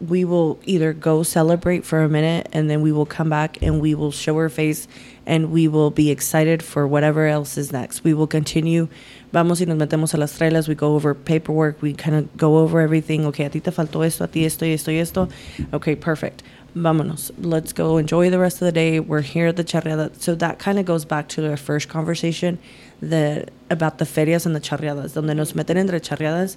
[0.00, 3.80] we will either go celebrate for a minute and then we will come back and
[3.80, 4.86] we will show our face
[5.24, 8.04] and we will be excited for whatever else is next.
[8.04, 8.88] We will continue.
[9.32, 10.68] Vamos y nos metemos a las trailas.
[10.68, 11.82] We go over paperwork.
[11.82, 13.26] We kind of go over everything.
[13.26, 15.28] Okay, a ti te faltó esto, a ti esto esto esto.
[15.72, 16.42] Okay, perfect.
[16.76, 17.32] Vámonos.
[17.38, 19.00] Let's go enjoy the rest of the day.
[19.00, 20.14] We're here at the charreada.
[20.20, 22.58] So that kind of goes back to our first conversation
[23.00, 26.56] that about the ferias and the charreadas, donde nos meten entre charreadas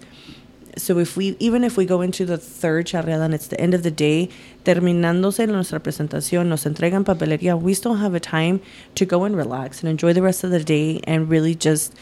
[0.78, 3.74] so if we even if we go into the third charreada and it's the end
[3.74, 4.30] of the day
[4.64, 8.62] terminándose nuestra presentación nos entregan papelería we still have a time
[8.96, 11.94] to go and relax and enjoy the rest of the day and really just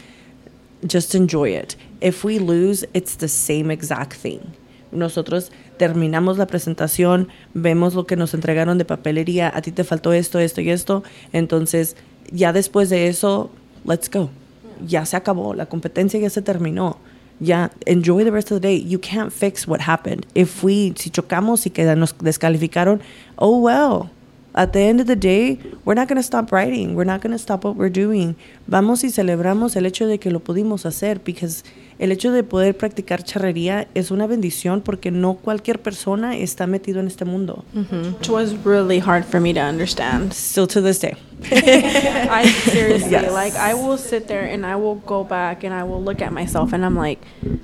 [0.86, 1.76] just enjoy it.
[2.00, 4.40] If we lose it's the same exact thing.
[4.90, 10.12] Nosotros terminamos la presentación vemos lo que nos entregaron de papelería a ti te faltó
[10.12, 11.96] esto esto y esto entonces
[12.32, 13.50] ya después de eso
[13.84, 14.30] let's go.
[14.86, 16.98] Ya se acabó la competencia ya se terminó
[17.40, 18.74] ya enjoy the rest of the day.
[18.74, 20.26] You can't fix what happened.
[20.34, 23.00] If we, si chocamos y que nos descalificaron,
[23.38, 24.10] oh well.
[24.54, 26.96] At the end of the day, we're not going to stop writing.
[26.96, 28.34] We're not going to stop what we're doing.
[28.66, 31.62] Vamos y celebramos el hecho de que lo pudimos hacer, because
[31.98, 37.00] el hecho de poder practicar charrería es una bendición porque no cualquier persona está metido
[37.00, 37.64] en este mundo.
[37.74, 40.32] Which was really hard for me to understand.
[40.32, 41.16] Still to this day.
[41.50, 43.32] I seriously Yes.
[43.32, 46.32] like I will sit there and I will go back and I will look at
[46.32, 47.18] myself and I'm like,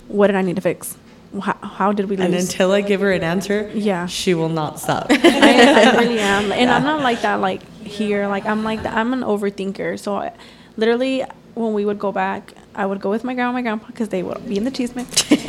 [0.08, 0.96] what did I need to fix?
[1.40, 2.26] How, how did we lose?
[2.26, 4.06] And until I give her an answer, Yeah.
[4.06, 5.06] she will not stop.
[5.10, 7.40] I, I really am, and I'm not like that.
[7.40, 8.94] Like here, like I'm like that.
[8.94, 9.98] I'm an overthinker.
[9.98, 10.32] So, I,
[10.76, 11.24] literally,
[11.54, 14.08] when we would go back, I would go with my grandma and my grandpa because
[14.08, 15.06] they would be in the chisme,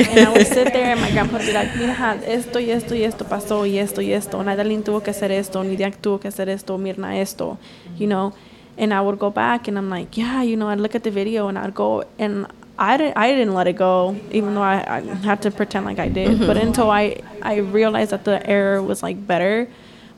[0.10, 2.94] and I would sit there, and my grandpa would be like, "Mira, esto y esto
[2.96, 4.42] y esto pasó y esto y esto.
[4.44, 5.64] Naydalyn tuvo que hacer esto.
[5.64, 6.78] Nidia tuvo que hacer esto.
[6.78, 7.58] Mirna esto."
[7.98, 8.34] You know,
[8.78, 11.12] and I would go back, and I'm like, "Yeah, you know." I'd look at the
[11.12, 12.48] video, and I'd go and.
[12.78, 15.98] I didn't, I didn't let it go, even though I, I had to pretend like
[15.98, 16.32] I did.
[16.32, 16.46] Mm-hmm.
[16.46, 19.70] But until I, I realized that the error was like better,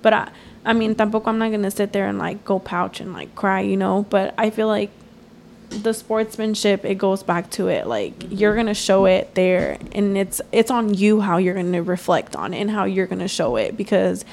[0.01, 0.29] but I,
[0.65, 3.61] I mean, tampoco I'm not gonna sit there and like go pouch and like cry,
[3.61, 4.07] you know.
[4.09, 4.89] But I feel like
[5.69, 7.87] the sportsmanship it goes back to it.
[7.87, 12.35] Like you're gonna show it there, and it's it's on you how you're gonna reflect
[12.35, 14.25] on it and how you're gonna show it because,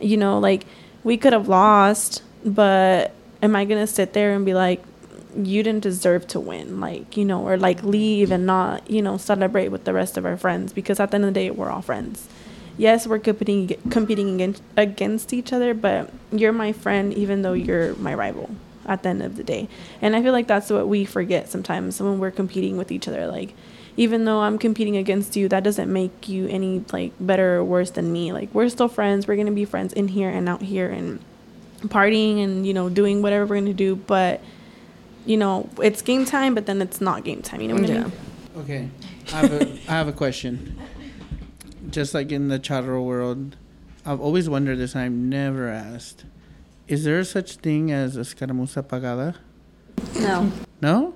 [0.00, 0.66] you know, like
[1.02, 3.12] we could have lost, but
[3.42, 4.82] am I gonna sit there and be like,
[5.36, 9.16] you didn't deserve to win, like you know, or like leave and not you know
[9.16, 11.70] celebrate with the rest of our friends because at the end of the day we're
[11.70, 12.28] all friends
[12.76, 17.94] yes, we're competing competing against against each other, but you're my friend even though you're
[17.96, 18.50] my rival
[18.86, 19.68] at the end of the day.
[20.00, 23.26] And I feel like that's what we forget sometimes when we're competing with each other.
[23.26, 23.54] Like
[23.96, 27.90] even though I'm competing against you, that doesn't make you any like better or worse
[27.90, 28.32] than me.
[28.32, 29.26] Like we're still friends.
[29.26, 31.20] We're gonna be friends in here and out here and
[31.82, 33.96] partying and you know doing whatever we're gonna do.
[33.96, 34.40] But
[35.26, 37.60] you know it's game time, but then it's not game time.
[37.60, 38.12] You know what I mean?
[38.56, 38.88] Okay,
[39.32, 40.78] I have a I have a question.
[41.90, 43.56] Just like in the charro world,
[44.04, 44.96] I've always wondered this.
[44.96, 46.24] I've never asked.
[46.86, 49.34] Is there such thing as a escaramuza pagada?
[50.20, 50.50] No.
[50.82, 51.14] No,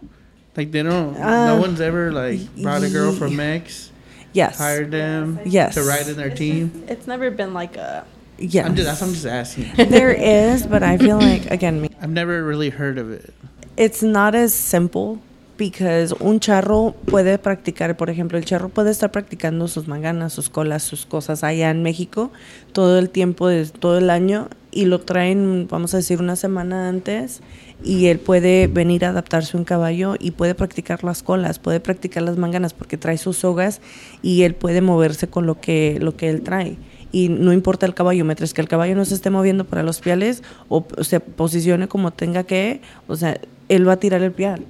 [0.57, 1.13] like they don't.
[1.19, 3.91] no Uh, one's ever like brought a girl from Mex,
[4.33, 4.57] Yes.
[4.59, 5.75] hired them Yes.
[5.75, 6.85] to ride in their team.
[6.89, 8.05] It's never been like a
[8.39, 8.67] Yes.
[8.67, 9.67] I'm just, I'm just asking.
[9.91, 13.35] there is, but I feel like again, me- I've never really heard of it.
[13.77, 15.21] it's not as simple
[15.59, 20.49] because un charro puede practicar, por ejemplo, el charro puede estar practicando sus manganas, sus
[20.49, 22.31] colas, sus cosas allá en México
[22.73, 26.89] todo el tiempo, de, todo el año y lo traen, vamos a decir, una semana
[26.89, 27.43] antes
[27.85, 32.23] y él puede venir a adaptarse un caballo y puede practicar las colas, puede practicar
[32.23, 33.81] las manganas porque trae sus sogas
[34.23, 36.77] y él puede moverse con lo que, lo que él trae.
[37.11, 40.01] Y no importa el caballo, mientras que el caballo no se esté moviendo para los
[40.01, 44.65] piales o se posicione como tenga que, o sea, él va a tirar el pial.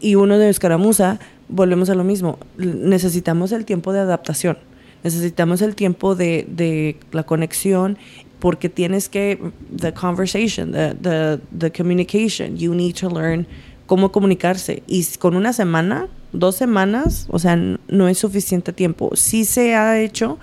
[0.00, 1.18] Y uno de escaramuza,
[1.48, 4.58] volvemos a lo mismo, necesitamos el tiempo de adaptación,
[5.02, 7.98] necesitamos el tiempo de, de la conexión
[8.38, 9.40] porque tienes que,
[9.74, 13.46] the conversation, the, the, the communication, you need to learn
[13.86, 14.82] cómo comunicarse.
[14.86, 19.10] Y con una semana, dos semanas, o sea, no es suficiente tiempo.
[19.14, 20.38] Sí se ha hecho,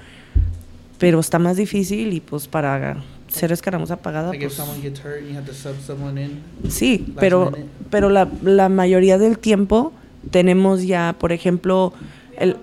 [0.97, 2.97] pero está más difícil y pues para
[3.33, 4.77] ser escaramuza pagada, Like pues, hurt
[6.17, 6.39] in.
[6.69, 7.65] sí, pero, minute.
[7.89, 9.91] pero la, la mayoría del tiempo
[10.31, 11.93] tenemos ya, por ejemplo,
[12.37, 12.55] el,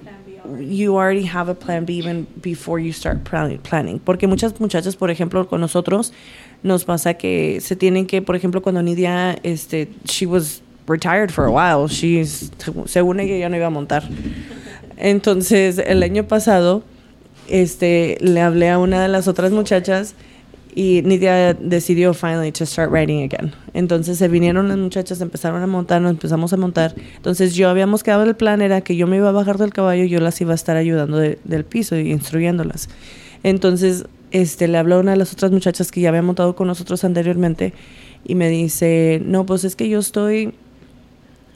[0.61, 3.99] you already have a plan B even before you start plan- planning.
[3.99, 6.13] Porque muchas muchachas, por ejemplo, con nosotros,
[6.63, 11.45] nos pasa que se tienen que, por ejemplo, cuando Nidia, este, she was retired for
[11.47, 12.51] a while, she's,
[12.87, 14.03] según ella ya no iba a montar.
[14.97, 16.83] Entonces, el año pasado,
[17.49, 20.15] este, le hablé a una de las otras muchachas
[20.75, 23.53] y Nidia decidió finally to start writing again.
[23.75, 26.95] Entonces se vinieron las muchachas, empezaron a montar, nos empezamos a montar.
[27.17, 30.05] Entonces yo habíamos quedado el plan era que yo me iba a bajar del caballo
[30.05, 32.89] y yo las iba a estar ayudando de- del piso y instruyéndolas.
[33.43, 36.67] Entonces este, le habló a una de las otras muchachas que ya había montado con
[36.69, 37.73] nosotros anteriormente
[38.25, 40.53] y me dice, no, pues es que yo estoy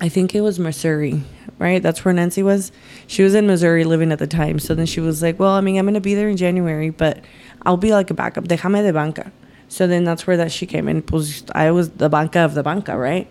[0.01, 1.23] I think it was Missouri,
[1.59, 1.83] right?
[1.83, 2.73] That's where Nancy was.
[3.07, 4.59] She was in Missouri living at the time.
[4.59, 6.91] So then she was like, Well, I mean, I'm going to be there in January,
[6.91, 7.21] but
[7.62, 8.45] I'll be like a backup.
[8.45, 9.33] Déjame de banca.
[9.69, 11.03] So then that's where that she came in.
[11.53, 13.31] I was the banca of the banca, right?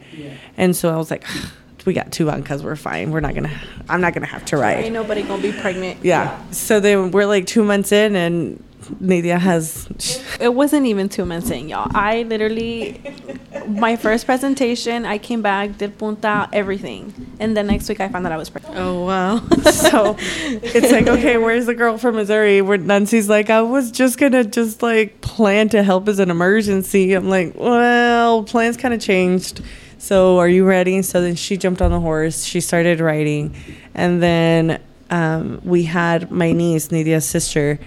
[0.57, 1.23] And so I was like,
[1.85, 2.64] We got two bancas.
[2.64, 3.11] We're fine.
[3.11, 4.85] We're not going to, I'm not going to have to ride.
[4.85, 6.03] Ain't nobody gonna be pregnant.
[6.03, 6.39] Yeah.
[6.51, 8.64] So then we're like two months in, and
[8.99, 9.88] Nadia has.
[10.39, 11.89] It wasn't even two months in, y'all.
[11.93, 13.01] I literally,
[13.68, 17.35] my first presentation, I came back, did punta, everything.
[17.39, 18.77] And the next week I found out I was pregnant.
[18.77, 19.38] Oh wow.
[19.72, 22.61] so it's like, okay, where's the girl from Missouri?
[22.61, 27.14] Where Nancy's like, I was just gonna just like plan to help as an emergency.
[27.14, 29.61] I'm like, well, plans kind of changed.
[30.03, 31.01] So are you ready?
[31.01, 32.43] So then she jumped on the horse.
[32.43, 33.55] She started riding,
[33.95, 37.80] and then um, we had my niece, Nidia's sister.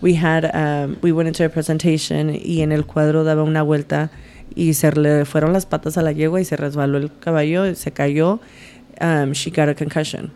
[0.00, 4.08] We had um, we went into a presentation y en el cuadro daba una vuelta
[4.56, 7.90] y se le fueron las patas a la yegua y se resbaló el caballo, se
[7.90, 8.40] cayó.
[9.02, 10.30] Um, she got a concussion.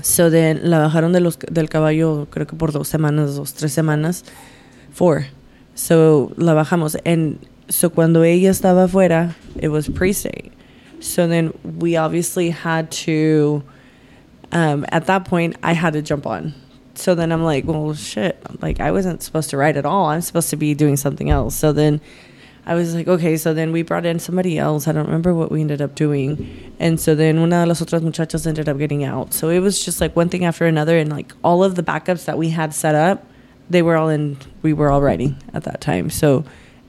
[0.00, 4.24] So then la bajaron del caballo, creo que por dos semanas, dos, tres semanas.
[4.90, 5.26] Four.
[5.74, 6.96] So la bajamos.
[7.04, 10.52] And so cuando ella estaba afuera, it was pre-state.
[11.00, 13.62] So then we obviously had to,
[14.52, 16.54] um, at that point, I had to jump on.
[16.94, 18.38] So then I'm like, well, shit.
[18.60, 20.06] Like, I wasn't supposed to ride at all.
[20.06, 21.54] I'm supposed to be doing something else.
[21.54, 22.00] So then
[22.66, 24.86] I was like, okay, so then we brought in somebody else.
[24.86, 26.74] I don't remember what we ended up doing.
[26.78, 29.32] And so then una de las otras muchachas ended up getting out.
[29.32, 30.98] So it was just like one thing after another.
[30.98, 33.24] And like all of the backups that we had set up,
[33.70, 36.10] they were all in, we were all riding at that time.
[36.10, 36.44] So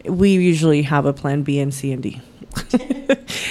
[0.06, 2.22] we usually have a plan B and C and D.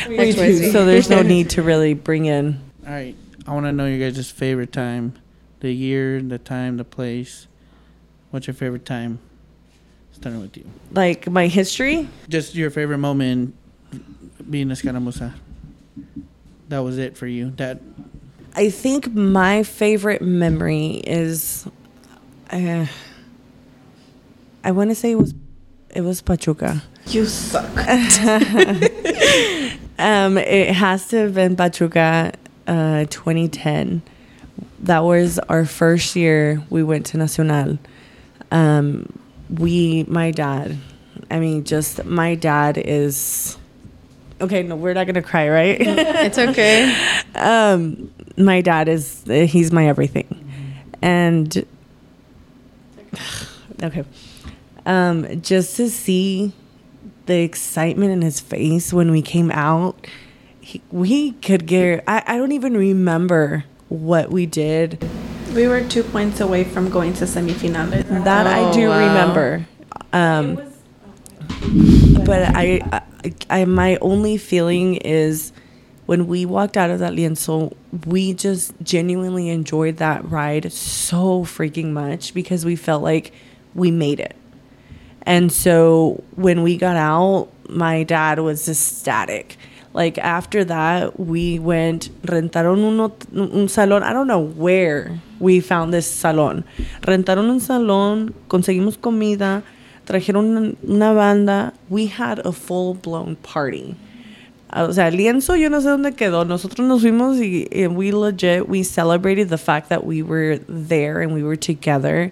[0.09, 0.71] we do.
[0.73, 2.61] So there's no need to really bring in.
[2.87, 3.17] All right.
[3.47, 5.15] I want to know your guys' favorite time,
[5.61, 7.47] the year, the time, the place.
[8.31, 9.19] What's your favorite time?
[10.13, 10.65] Starting with you.
[10.93, 13.55] Like my history, Just your favorite moment
[14.49, 15.33] being a escaramuza.
[16.69, 17.51] That was it for you.
[17.57, 17.81] That
[18.55, 21.67] I think my favorite memory is,
[22.51, 22.87] uh,
[24.65, 25.35] I want to say it was,
[25.95, 26.83] it was Pachuca.
[27.07, 27.71] You suck.
[30.01, 32.33] Um, it has to have been Pachuca,
[32.67, 34.01] uh, 2010.
[34.79, 37.79] That was our first year we went to Nacional.
[38.51, 39.13] Um,
[39.51, 40.79] we, my dad,
[41.31, 43.59] I mean, just my dad is.
[44.41, 45.77] Okay, no, we're not gonna cry, right?
[45.81, 46.97] it's okay.
[47.35, 50.51] um, my dad is he's my everything,
[51.03, 51.67] and
[53.83, 54.05] okay,
[54.87, 56.53] um, just to see
[57.27, 60.07] the excitement in his face when we came out,
[60.61, 62.05] he, we could get.
[62.07, 65.03] I, I don't even remember what we did.
[65.55, 68.25] We were two points away from going to semifinales.
[68.25, 68.99] That I Oh, do wow.
[68.99, 69.67] remember.
[70.13, 70.57] Um,
[72.25, 73.03] but I, I,
[73.51, 75.53] I, my only feeling is
[76.07, 77.75] when we walked out of that lienzo,
[78.07, 83.33] we just genuinely enjoyed that ride so freaking much because we felt like
[83.75, 84.37] we made it.
[85.23, 89.57] And so when we got out, my dad was ecstatic.
[89.93, 94.03] Like after that, we went rentaron uno, un salón.
[94.03, 96.65] I don't know where we found this salón.
[97.03, 99.63] Rentaron un salón, conseguimos comida,
[100.07, 101.73] trajeron una, banda.
[101.89, 103.97] We had a full blown party.
[104.73, 106.47] O sea, lienzo yo no sé dónde quedó.
[106.47, 111.21] Nosotros nos fuimos y, and we legit we celebrated the fact that we were there
[111.21, 112.31] and we were together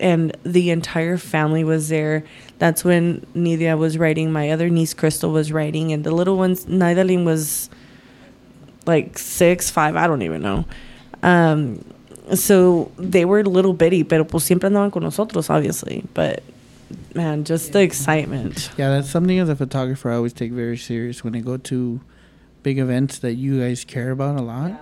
[0.00, 2.24] and the entire family was there.
[2.58, 4.32] That's when Nidia was writing.
[4.32, 6.66] My other niece Crystal was writing, and the little ones.
[6.66, 7.70] Naydalyn was
[8.86, 9.96] like six, five.
[9.96, 10.64] I don't even know.
[11.22, 11.84] Um,
[12.34, 16.04] so they were a little bitty, pero pues siempre andaban con nosotros, obviously.
[16.14, 16.42] But
[17.14, 18.70] man, just the excitement.
[18.76, 22.00] yeah, that's something as a photographer I always take very serious when I go to
[22.62, 24.72] big events that you guys care about a lot.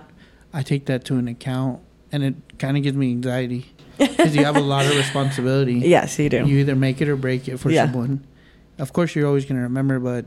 [0.53, 1.81] I take that to an account,
[2.11, 5.73] and it kind of gives me anxiety because you have a lot of responsibility.
[5.85, 6.45] Yes, you do.
[6.45, 7.85] You either make it or break it for Yeah.
[7.85, 8.23] someone.
[8.77, 10.25] Of course, you're always gonna remember, but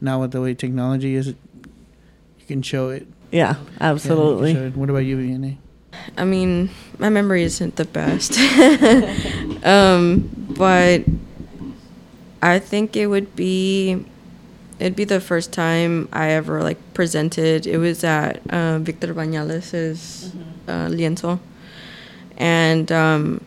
[0.00, 3.06] now with the way technology is, you can show it.
[3.32, 4.54] yeah, Yeah, you can absolutely.
[4.54, 4.76] show it.
[4.76, 5.56] What about you, Vianey?
[6.16, 6.68] I mean,
[6.98, 8.36] my memory isn't the best.
[9.64, 11.02] um, but
[12.42, 14.04] I think it would be
[14.78, 17.66] it'd be the first time I ever like presented.
[17.66, 20.32] It was at uh, Victor Bañales's
[20.68, 21.40] uh, lienzo,
[22.36, 23.44] and um,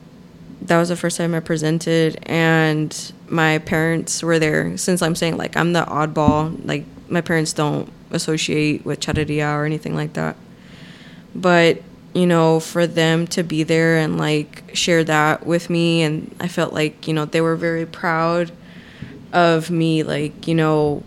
[0.61, 2.20] that was the first time I presented.
[2.24, 4.78] And my parents were there.
[4.78, 9.66] Since I'm saying like I'm the oddball, like my parents don't associate with charreria or
[9.66, 10.36] anything like that.
[11.36, 11.82] But
[12.14, 16.48] you know, for them to be there and like share that with me, and I
[16.48, 18.52] felt like you know they were very proud
[19.32, 21.03] of me, like you know,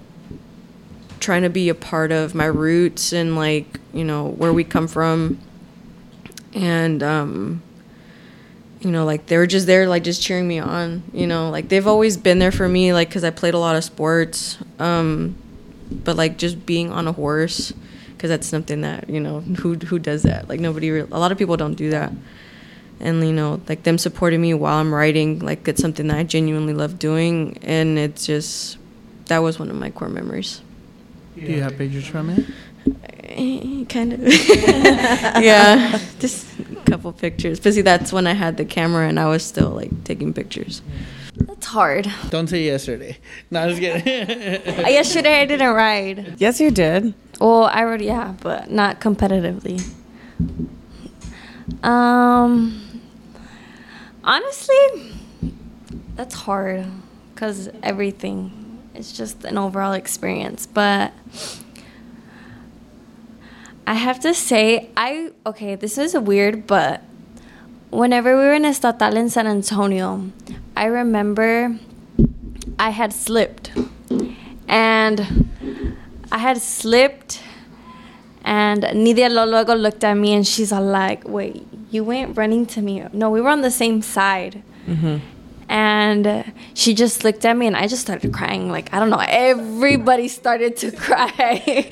[1.19, 4.87] trying to be a part of my roots and like you know where we come
[4.87, 5.41] from,
[6.55, 7.63] and um,
[8.85, 11.03] you know, like they were just there, like just cheering me on.
[11.13, 13.77] You know, like they've always been there for me, like because I played a lot
[13.77, 14.59] of sports.
[14.79, 15.37] Um,
[15.91, 17.73] but like just being on a horse,
[18.13, 20.49] because that's something that you know who who does that?
[20.49, 22.13] Like nobody, re- a lot of people don't do that.
[23.01, 26.23] And you know, like them supporting me while I'm writing, like it's something that I
[26.25, 28.79] genuinely love doing, and it's just
[29.27, 30.61] that was one of my core memories.
[31.35, 32.45] Do you have pictures from it?
[33.89, 34.21] Kind of.
[35.43, 37.61] yeah, just a couple pictures.
[37.61, 40.83] But see, that's when I had the camera and I was still like taking pictures.
[41.37, 42.11] That's hard.
[42.31, 43.17] Don't say yesterday.
[43.51, 44.07] No, I was kidding.
[44.93, 46.35] Yesterday I didn't ride.
[46.39, 47.15] Yes, you did.
[47.41, 49.83] Well, I rode, yeah, but not competitively.
[51.83, 52.83] Um,
[54.23, 55.13] honestly,
[56.17, 56.85] that's hard
[57.35, 60.67] because everything is just an overall experience.
[60.67, 61.13] But
[63.87, 67.03] I have to say, I okay, this is weird, but
[67.91, 70.31] whenever we were in Estatal in San Antonio,
[70.77, 71.79] I remember
[72.79, 73.73] I had slipped
[74.69, 75.49] and
[76.31, 77.43] I had slipped,
[78.45, 82.81] and Nidia luego looked at me and she's all like, "Wait, you went running to
[82.81, 83.05] me?
[83.13, 85.19] No, we were on the same side." Mm-hmm.
[85.73, 88.71] And she just looked at me, and I just started crying.
[88.71, 91.89] Like I don't know, everybody started to cry.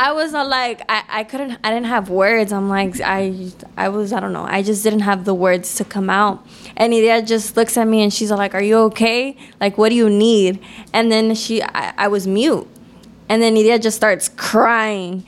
[0.00, 2.50] I was like, I, I couldn't, I didn't have words.
[2.50, 5.84] I'm like, I, I was, I don't know, I just didn't have the words to
[5.84, 6.46] come out.
[6.74, 9.36] And Nidia just looks at me, and she's like, "Are you okay?
[9.60, 10.58] Like, what do you need?"
[10.94, 12.66] And then she, I, I was mute.
[13.28, 15.26] And then Nidia just starts crying.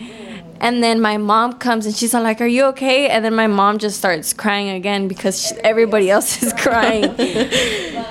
[0.61, 3.09] And then my mom comes and she's all like, Are you okay?
[3.09, 7.15] And then my mom just starts crying again because she, everybody else is crying.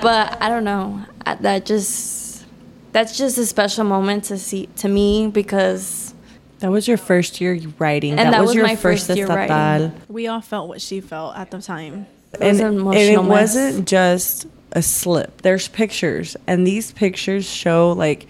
[0.02, 1.02] but I don't know.
[1.40, 2.44] That just,
[2.92, 6.14] that's just a special moment to see to me because
[6.60, 8.18] That was your first year writing.
[8.18, 9.88] And that was, was your my first first year estatal.
[9.88, 10.00] writing.
[10.08, 12.06] We all felt what she felt at the time.
[12.34, 13.28] It was and, an and it mess.
[13.28, 15.42] wasn't just a slip.
[15.42, 18.26] There's pictures, and these pictures show like.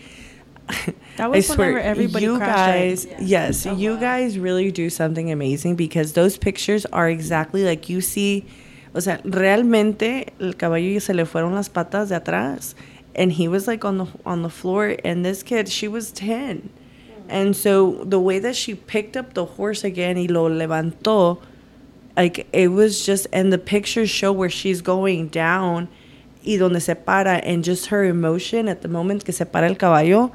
[1.16, 5.76] That was I swear, whenever everybody you guys, yes, you guys really do something amazing
[5.76, 8.46] because those pictures are exactly like you see.
[8.94, 12.74] O sea, realmente el caballo se le fueron las patas de atrás,
[13.14, 14.96] and he was like on the on the floor.
[15.04, 16.70] And this kid, she was ten,
[17.28, 21.40] and so the way that she picked up the horse again y lo levantó,
[22.16, 25.88] like it was just and the pictures show where she's going down
[26.44, 29.76] y donde se para and just her emotion at the moment que se para el
[29.76, 30.32] caballo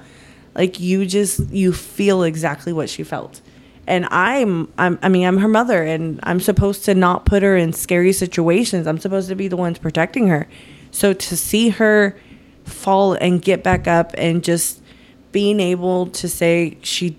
[0.55, 3.41] like you just you feel exactly what she felt.
[3.87, 7.57] And I'm, I'm i mean i'm her mother and i'm supposed to not put her
[7.57, 8.87] in scary situations.
[8.87, 10.47] I'm supposed to be the ones protecting her.
[10.91, 12.15] So to see her
[12.65, 14.81] fall and get back up and just
[15.31, 17.17] being able to say she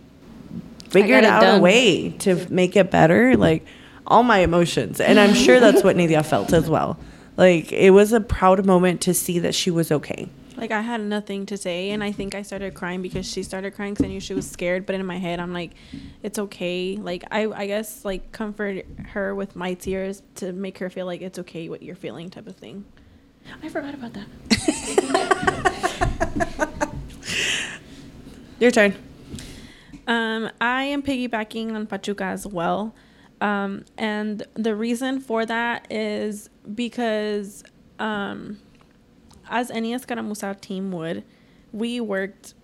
[0.91, 3.65] figured out a way to make it better like
[4.07, 5.01] all my emotions.
[5.01, 6.99] And i'm sure that's what nidia felt as well.
[7.37, 10.29] Like it was a proud moment to see that she was okay
[10.61, 13.75] Like I had nothing to say, and I think I started crying because she started
[13.75, 14.85] crying because I knew she was scared.
[14.85, 15.73] But in my head, I'm like,
[16.23, 16.99] it's okay.
[17.01, 21.23] Like I, I guess like comfort her with my tears to make her feel like
[21.23, 22.85] it's okay what you're feeling, type of thing.
[23.63, 24.27] I forgot about that.
[28.61, 28.95] your turn
[30.07, 32.95] Um, I am piggybacking on Pachuca as well.
[33.41, 37.65] Um, and the reason for that is because
[37.99, 38.59] um,
[39.51, 41.25] as any Escaramuza team would,
[41.73, 42.55] we worked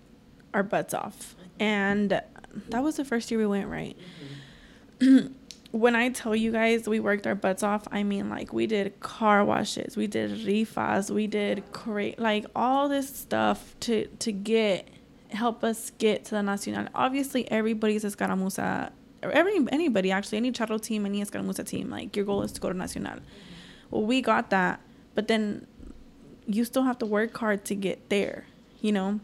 [0.55, 1.37] our butts off.
[1.61, 2.23] And
[2.69, 3.97] that was the first year we went right.
[5.73, 8.99] when I tell you guys we worked our butts off, I mean like we did
[9.01, 14.89] car washes, we did rifas, we did cra- like all this stuff to to get
[15.31, 16.89] help us get to the nacional.
[16.95, 18.91] Obviously, everybody's escaramuza
[19.23, 22.61] or every anybody actually, any charro team, any escaramuza team, like your goal is to
[22.61, 23.19] go to nacional.
[23.91, 24.81] Well, we got that,
[25.15, 25.67] but then
[26.47, 28.47] you still have to work hard to get there,
[28.81, 29.21] you know.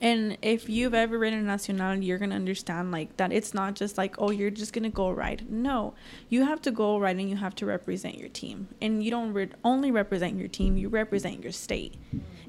[0.00, 3.32] And if you've ever ridden a nacional, you're gonna understand like that.
[3.32, 5.50] It's not just like oh, you're just gonna go ride.
[5.50, 5.94] No,
[6.28, 8.68] you have to go ride and you have to represent your team.
[8.80, 11.94] And you don't re- only represent your team; you represent your state.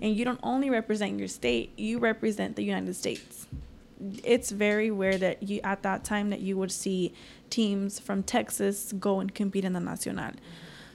[0.02, 3.48] And you don't only represent your state; you represent the United States
[4.24, 7.14] it's very rare that you at that time that you would see
[7.50, 10.32] teams from Texas go and compete in the Nacional.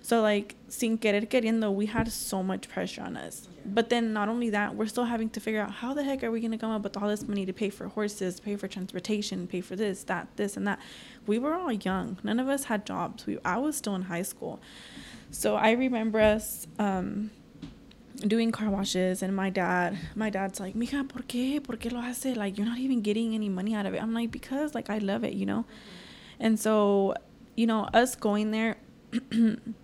[0.03, 3.49] So like sin querer queriendo, we had so much pressure on us.
[3.65, 6.31] But then not only that, we're still having to figure out how the heck are
[6.33, 9.47] we gonna come up with all this money to pay for horses, pay for transportation,
[9.47, 10.81] pay for this, that, this, and that.
[11.27, 12.19] We were all young.
[12.25, 13.27] None of us had jobs.
[13.27, 14.61] We I was still in high school.
[15.31, 17.31] So I remember us um,
[18.17, 22.01] doing car washes and my dad my dad's like mija por qué por qué lo
[22.01, 24.91] hace like you're not even getting any money out of it i'm like because like
[24.91, 25.65] i love it you know
[26.39, 27.15] and so
[27.57, 28.77] you know us going there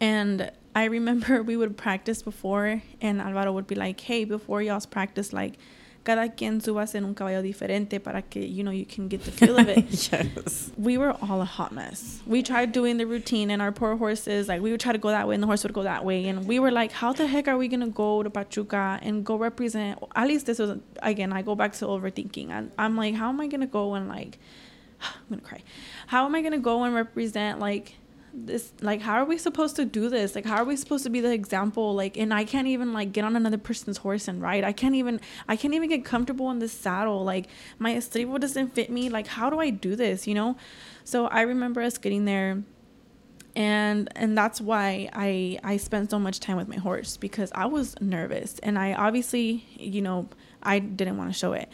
[0.00, 4.86] and i remember we would practice before and alvaro would be like hey before y'all's
[4.86, 5.58] practice like
[6.04, 9.30] cada quien subas en un caballo diferente para que you know you can get the
[9.30, 10.12] feel of it.
[10.12, 10.72] yes.
[10.76, 12.20] We were all a hot mess.
[12.26, 15.08] We tried doing the routine and our poor horses like we would try to go
[15.08, 17.26] that way and the horse would go that way and we were like how the
[17.26, 20.78] heck are we going to go to Pachuca and go represent at least this was
[21.02, 22.50] again I go back to overthinking.
[22.50, 24.38] I, I'm like how am I going to go and like
[25.02, 25.62] I'm going to cry.
[26.06, 27.96] How am I going to go and represent like
[28.32, 30.34] this like how are we supposed to do this?
[30.34, 31.94] Like how are we supposed to be the example?
[31.94, 34.64] Like and i can't even like get on another person's horse and ride.
[34.64, 37.24] I can't even i can't even get comfortable in this saddle.
[37.24, 37.46] Like
[37.78, 39.08] my estribo doesn't fit me.
[39.08, 40.56] Like how do i do this you know?
[41.04, 42.62] So i remember us getting there
[43.56, 47.66] and and that's why i i spent so much time with my horse because i
[47.66, 50.28] was nervous and i obviously you know
[50.62, 51.68] i didn't want to show it.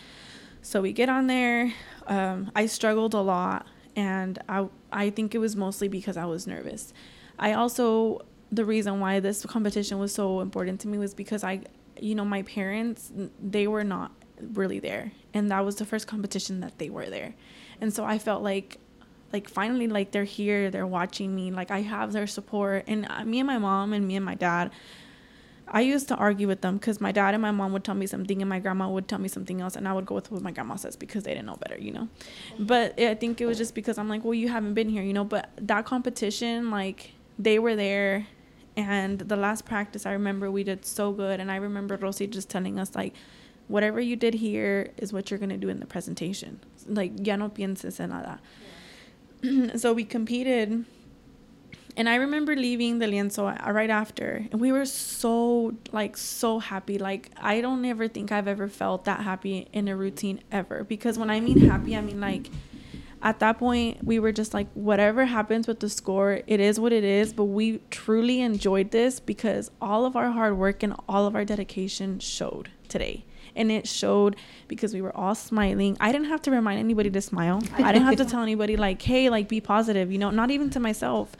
[0.63, 1.73] So we get on there
[2.07, 3.67] um, i struggled a lot
[3.97, 6.93] and I I think it was mostly because I was nervous.
[7.39, 11.63] I also the reason why this competition was so important to me was because I
[11.99, 13.11] you know my parents
[13.43, 14.13] they were not
[14.53, 17.35] really there and that was the first competition that they were there.
[17.81, 18.79] And so I felt like
[19.33, 23.25] like finally like they're here, they're watching me, like I have their support and uh,
[23.25, 24.71] me and my mom and me and my dad
[25.69, 28.07] I used to argue with them because my dad and my mom would tell me
[28.07, 30.43] something and my grandma would tell me something else, and I would go with what
[30.43, 32.09] my grandma says because they didn't know better, you know.
[32.59, 35.13] But I think it was just because I'm like, well, you haven't been here, you
[35.13, 35.25] know.
[35.25, 38.27] But that competition, like, they were there,
[38.77, 42.49] and the last practice, I remember we did so good, and I remember Rosie just
[42.49, 43.15] telling us like,
[43.69, 46.61] whatever you did here is what you're gonna do in the presentation.
[46.87, 48.41] Like, ya no pienses en nada.
[49.79, 50.85] so we competed
[51.97, 56.99] and I remember leaving the lienzo right after, and we were so like so happy.
[56.99, 60.85] Like I don't ever think I've ever felt that happy in a routine ever.
[60.85, 62.51] Because when I mean happy, I mean like
[63.23, 66.93] at that point we were just like whatever happens with the score, it is what
[66.93, 67.33] it is.
[67.33, 71.47] But we truly enjoyed this because all of our hard work and all of our
[71.47, 73.25] dedication showed today
[73.57, 74.37] and it showed
[74.69, 75.97] because we were all smiling.
[75.99, 77.63] I didn't have to remind anybody to smile.
[77.73, 80.69] I didn't have to tell anybody like, "Hey, like be positive," you know, not even
[80.71, 81.35] to myself.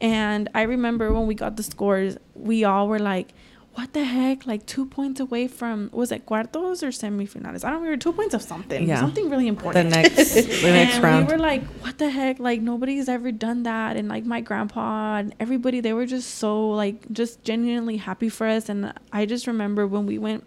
[0.00, 3.32] And I remember when we got the scores, we all were like,
[3.74, 4.46] what the heck?
[4.46, 7.64] Like two points away from was it cuartos or semifinales?
[7.64, 7.96] I don't remember.
[7.96, 8.86] Two points of something.
[8.86, 9.00] Yeah.
[9.00, 9.90] Something really important.
[9.90, 11.26] The next the next round.
[11.26, 12.38] We were like, what the heck?
[12.38, 13.96] Like nobody's ever done that.
[13.96, 18.46] And like my grandpa and everybody, they were just so like just genuinely happy for
[18.46, 18.68] us.
[18.68, 20.44] And I just remember when we went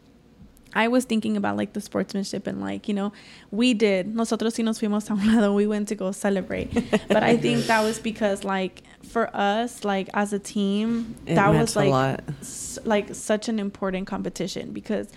[0.73, 3.11] I was thinking about like the sportsmanship and like, you know,
[3.51, 4.13] we did.
[4.15, 5.53] Nosotros sí nos fuimos a un lado.
[5.53, 6.73] We went to go celebrate.
[7.07, 11.53] but I think that was because like for us, like as a team, it that
[11.53, 15.09] was like s- like such an important competition because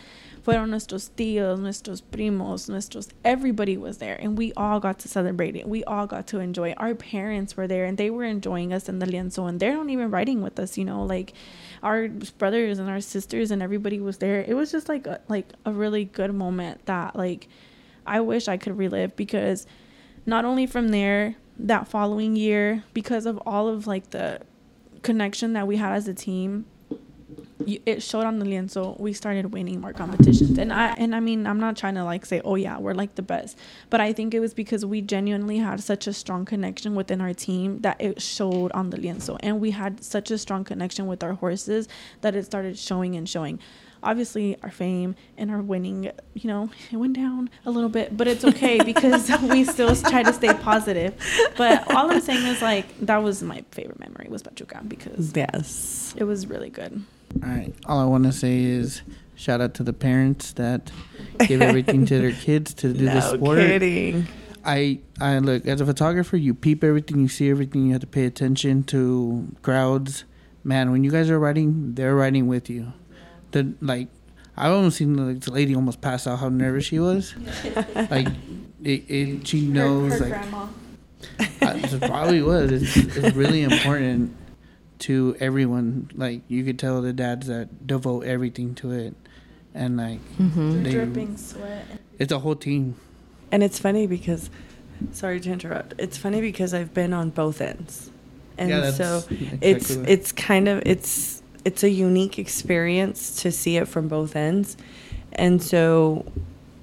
[0.46, 5.54] fueron nuestros tíos, nuestros primos, nuestros everybody was there and we all got to celebrate
[5.54, 5.68] it.
[5.68, 6.76] We all got to enjoy it.
[6.80, 9.90] Our parents were there and they were enjoying us in the lienzo and they're not
[9.90, 11.34] even riding with us, you know, like
[11.82, 14.42] our brothers and our sisters and everybody was there.
[14.46, 17.48] It was just like a, like a really good moment that like
[18.06, 19.66] I wish I could relive because
[20.26, 24.40] not only from there that following year because of all of like the
[25.02, 26.66] connection that we had as a team
[27.66, 30.58] it showed on the lienzo we started winning more competitions.
[30.58, 33.14] And i and i mean i'm not trying to like say oh yeah we're like
[33.14, 33.58] the best.
[33.88, 37.34] But i think it was because we genuinely had such a strong connection within our
[37.34, 39.38] team that it showed on the lienzo.
[39.40, 41.88] And we had such a strong connection with our horses
[42.20, 43.58] that it started showing and showing.
[44.02, 48.26] Obviously our fame and our winning you know it went down a little bit but
[48.26, 51.14] it's okay because we still try to stay positive.
[51.56, 56.14] But all i'm saying is like that was my favorite memory was pachuca because yes.
[56.16, 57.04] it was really good
[57.42, 57.74] all right.
[57.86, 59.02] All I want to say is
[59.34, 60.90] shout out to the parents that
[61.46, 63.58] give everything to their kids to do no the sport.
[63.58, 64.26] Kidding.
[64.64, 66.36] I I look as a photographer.
[66.36, 67.86] You peep everything, you see everything.
[67.86, 70.24] You have to pay attention to crowds.
[70.62, 72.92] Man, when you guys are riding, they're riding with you.
[73.52, 74.08] The like,
[74.56, 76.40] I almost seen the, the lady almost pass out.
[76.40, 77.34] How nervous she was.
[78.10, 78.28] like,
[78.82, 80.34] it, it she knows like.
[81.62, 82.70] I, it probably was.
[82.72, 84.36] It's, it's really important
[85.00, 86.10] to everyone.
[86.14, 89.14] Like you could tell the dads that devote everything to it,
[89.74, 90.82] and like mm-hmm.
[90.82, 91.86] they, Dripping sweat.
[92.18, 92.96] it's a whole team.
[93.52, 94.48] And it's funny because,
[95.12, 95.94] sorry to interrupt.
[95.98, 98.10] It's funny because I've been on both ends,
[98.56, 103.52] and Yeah, so exactly it's what- it's kind of it's it's a unique experience to
[103.52, 104.76] see it from both ends.
[105.32, 106.24] And so,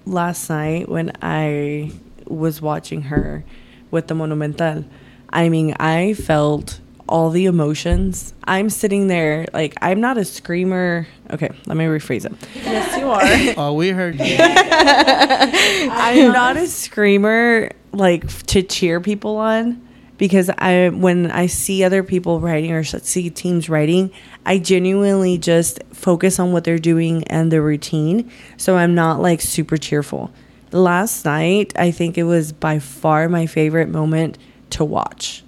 [0.06, 1.92] last night when I
[2.26, 3.44] was watching her
[3.92, 4.86] with the Monumental,
[5.30, 8.34] I mean, I felt all the emotions.
[8.44, 11.08] I'm sitting there like I'm not a screamer.
[11.32, 12.34] Okay, let me rephrase it.
[12.56, 13.18] Yes, you are.
[13.58, 14.36] Oh, we heard you.
[14.40, 19.82] I'm not a screamer like to cheer people on
[20.18, 24.12] because I when I see other people writing or see teams writing,
[24.46, 28.32] I genuinely just focus on what they're doing and the routine.
[28.58, 30.32] So I'm not like super cheerful.
[30.72, 34.38] Last night, I think it was by far my favorite moment
[34.72, 35.44] to watch.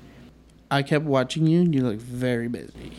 [0.72, 1.62] I kept watching you.
[1.62, 2.94] and You look very busy,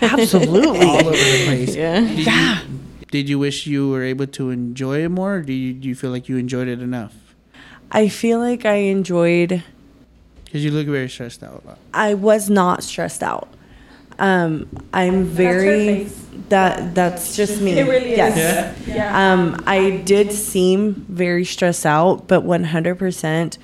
[0.00, 0.80] Absolutely.
[0.86, 1.74] all over the place.
[1.76, 2.00] Yeah.
[2.00, 2.78] Did you,
[3.10, 5.36] did you wish you were able to enjoy it more?
[5.36, 7.14] Or do you, do you feel like you enjoyed it enough?
[7.90, 9.62] I feel like I enjoyed
[10.46, 11.62] Because you look very stressed out.
[11.92, 13.48] I was not stressed out.
[14.18, 16.04] Um, I'm very
[16.48, 17.78] that that's just me.
[17.78, 18.18] It really is.
[18.18, 18.78] yes.
[18.86, 19.32] Yeah.
[19.32, 23.58] Um, I did seem very stressed out, but 100%,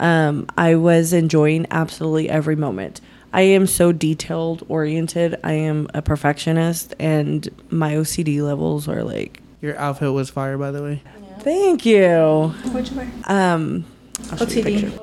[0.00, 3.00] um, I was enjoying absolutely every moment.
[3.32, 5.36] I am so detailed oriented.
[5.42, 10.70] I am a perfectionist, and my OCD levels are like, Your outfit was fire, by
[10.70, 11.02] the way.
[11.40, 12.54] thank you.
[12.70, 13.10] What'd you wear?
[13.24, 13.84] Um,
[14.30, 14.80] I'll show you a OCD.
[14.80, 15.00] picture.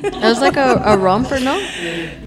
[0.00, 1.58] It was like a, a romper, no?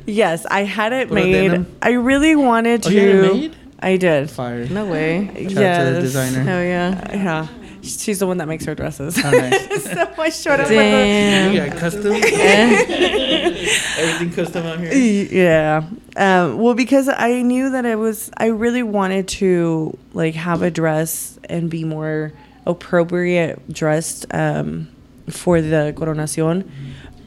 [0.06, 1.32] Yes, I had it Puro made.
[1.34, 1.76] denim?
[1.82, 2.90] I really wanted to.
[2.90, 3.56] Oh, you had it made?
[3.80, 4.30] I did.
[4.30, 4.66] Fire.
[4.68, 5.26] No way.
[5.26, 6.02] Shout out to the Yes.
[6.04, 6.44] designer.
[6.44, 7.16] Hell yeah.
[7.16, 7.48] Yeah.
[7.82, 9.18] She's the one that makes her dresses.
[9.24, 9.84] Oh, nice.
[9.92, 11.54] so I showed up Damn.
[11.54, 12.14] You got custom.
[12.14, 14.94] Everything custom out here.
[14.94, 15.84] Yeah.
[16.16, 20.70] Um, well, because I knew that I was, I really wanted to like have a
[20.70, 22.34] dress and be more
[22.66, 24.90] appropriate dressed um,
[25.30, 26.70] for the coronación.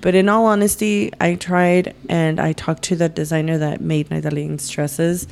[0.00, 4.68] But in all honesty, I tried and I talked to the designer that made Naydalyn's
[4.68, 5.26] dresses,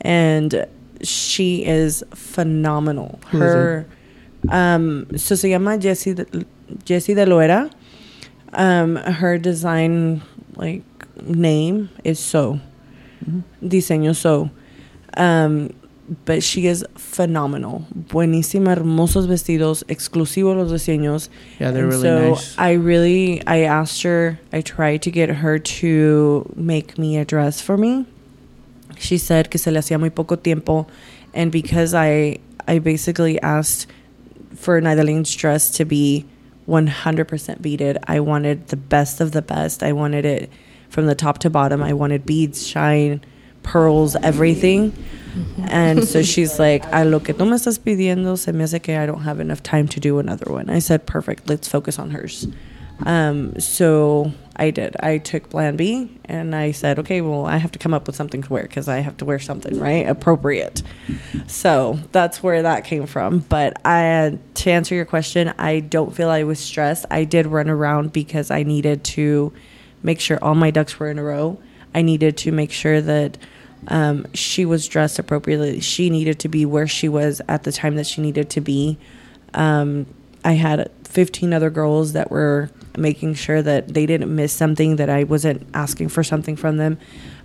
[0.00, 0.66] and
[1.02, 3.20] she is phenomenal.
[3.30, 3.86] Who is Her,
[4.50, 6.26] um, so se llama Jessie de,
[6.84, 7.70] Jessie de Loera.
[8.52, 10.22] Um, her design
[10.56, 10.82] like
[11.22, 12.60] name is So.
[13.62, 14.50] Diseño So.
[15.16, 15.70] Um,
[16.24, 17.86] but she is phenomenal.
[17.94, 21.28] Buenísima, hermosos vestidos, exclusivo los diseños.
[21.58, 22.58] Yeah, they're And really so nice.
[22.58, 27.60] I really, I asked her, I tried to get her to make me a dress
[27.60, 28.06] for me.
[28.98, 30.86] She said que se le hacía muy poco tiempo,
[31.32, 32.38] and because I,
[32.68, 33.86] I basically asked
[34.54, 36.26] for Naydalyn's dress to be
[36.68, 37.98] 100% beaded.
[38.06, 39.82] I wanted the best of the best.
[39.82, 40.50] I wanted it
[40.88, 41.82] from the top to bottom.
[41.82, 43.20] I wanted beads, shine,
[43.62, 44.92] pearls, everything.
[45.68, 48.96] And so she's like, a lo que tú me estás pidiendo se me hace que
[48.96, 50.70] I don't have enough time to do another one.
[50.70, 52.46] I said, perfect, let's focus on hers.
[53.04, 54.96] Um, so I did.
[55.00, 58.14] I took plan B and I said, okay, well, I have to come up with
[58.14, 60.06] something to wear because I have to wear something, right?
[60.06, 60.82] Appropriate.
[61.46, 63.40] So that's where that came from.
[63.40, 67.06] But I, to answer your question, I don't feel I was stressed.
[67.10, 69.52] I did run around because I needed to
[70.02, 71.58] make sure all my ducks were in a row.
[71.94, 73.38] I needed to make sure that
[73.88, 75.80] um, she was dressed appropriately.
[75.80, 78.98] She needed to be where she was at the time that she needed to be.
[79.52, 80.06] Um,
[80.44, 85.10] I had 15 other girls that were making sure that they didn't miss something, that
[85.10, 86.98] I wasn't asking for something from them.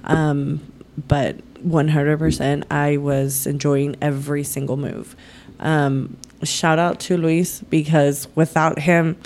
[0.03, 0.61] Um,
[1.07, 5.15] but 100%, I was enjoying every single move.
[5.59, 9.17] Um, shout out to Luis because without him,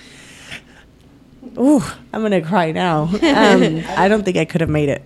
[1.58, 3.10] ooh, I'm gonna cry now.
[3.24, 5.04] Um, I don't think I could have made it.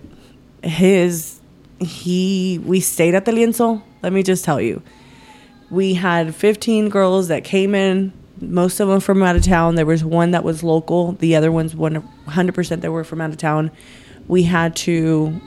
[0.62, 1.40] His,
[1.80, 3.82] he, we stayed at the lienzo.
[4.02, 4.82] Let me just tell you,
[5.70, 8.12] we had 15 girls that came in.
[8.40, 9.74] Most of them from out of town.
[9.74, 11.12] There was one that was local.
[11.12, 13.70] The other ones, 100% that were from out of town.
[14.26, 15.40] We had to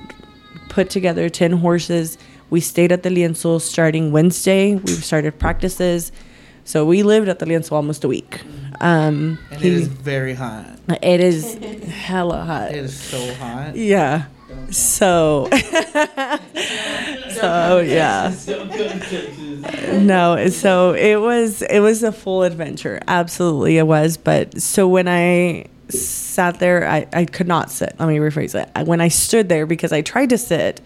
[0.69, 2.18] put together 10 horses.
[2.49, 4.76] We stayed at the lienzo starting Wednesday.
[4.76, 6.11] We started practices.
[6.63, 8.41] So we lived at the lienzo almost a week.
[8.81, 10.65] Um, And he- it is very hot.
[11.01, 11.55] it is
[11.85, 12.72] hella hot.
[12.72, 13.76] It is so hot.
[13.76, 14.23] Yeah.
[14.72, 15.49] So,
[17.30, 18.34] so yeah.
[19.94, 22.99] No, so it was it was a full adventure.
[23.07, 24.18] Absolutely, it was.
[24.18, 27.95] But so when I sat there, I, I could not sit.
[27.99, 28.88] Let me rephrase it.
[28.88, 30.80] When I stood there, because I tried to sit,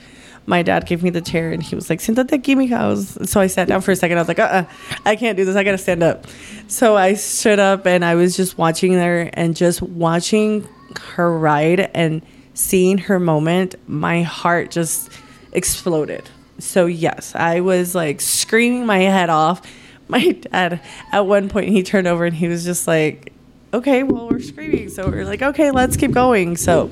[0.48, 3.28] my dad gave me the chair and he was like, Siéntate aquí, mija.
[3.28, 4.18] So I sat down for a second.
[4.18, 4.66] I was like, uh uh
[5.06, 5.56] I can't do this.
[5.56, 6.26] I got to stand up.
[6.68, 10.68] So I stood up and I was just watching there and just watching
[11.16, 12.22] her ride and
[12.56, 13.76] seeing her moment.
[13.88, 15.11] My heart just
[15.52, 16.27] exploded.
[16.57, 19.61] So, yes, I was like screaming my head off.
[20.07, 23.34] My dad, at one point, he turned over and he was just like,
[23.73, 24.90] okay, well, we're screaming.
[24.90, 26.57] So we're like, okay, let's keep going.
[26.57, 26.91] So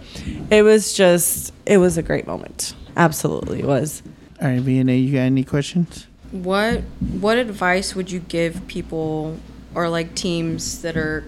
[0.49, 2.73] it was just, it was a great moment.
[2.97, 4.01] Absolutely, it was.
[4.41, 6.07] All right, Vianey, you got any questions?
[6.31, 9.37] What what advice would you give people
[9.75, 11.23] or like teams that are,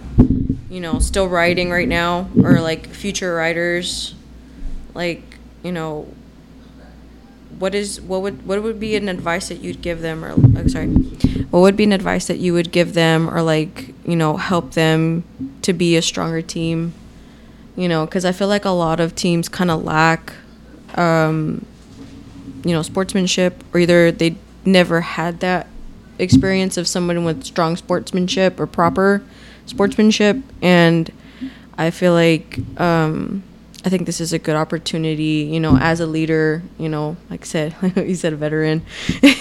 [0.69, 4.14] you know, still riding right now or like future riders?
[4.95, 6.07] Like, you know,
[7.59, 10.67] what is what would what would be an advice that you'd give them or oh,
[10.67, 10.87] sorry.
[10.87, 14.73] What would be an advice that you would give them or like, you know, help
[14.73, 15.23] them
[15.61, 16.93] to be a stronger team?
[17.75, 20.33] You know, cuz I feel like a lot of teams kind of lack
[20.95, 21.65] um
[22.63, 24.35] you know sportsmanship or either they
[24.65, 25.67] never had that
[26.19, 29.21] experience of someone with strong sportsmanship or proper
[29.65, 31.11] sportsmanship and
[31.77, 33.43] i feel like um
[33.85, 37.41] i think this is a good opportunity you know as a leader you know like
[37.41, 38.85] i said you said a veteran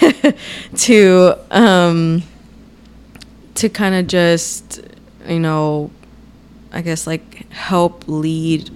[0.76, 2.22] to um
[3.54, 4.80] to kind of just
[5.26, 5.90] you know
[6.72, 8.70] i guess like help lead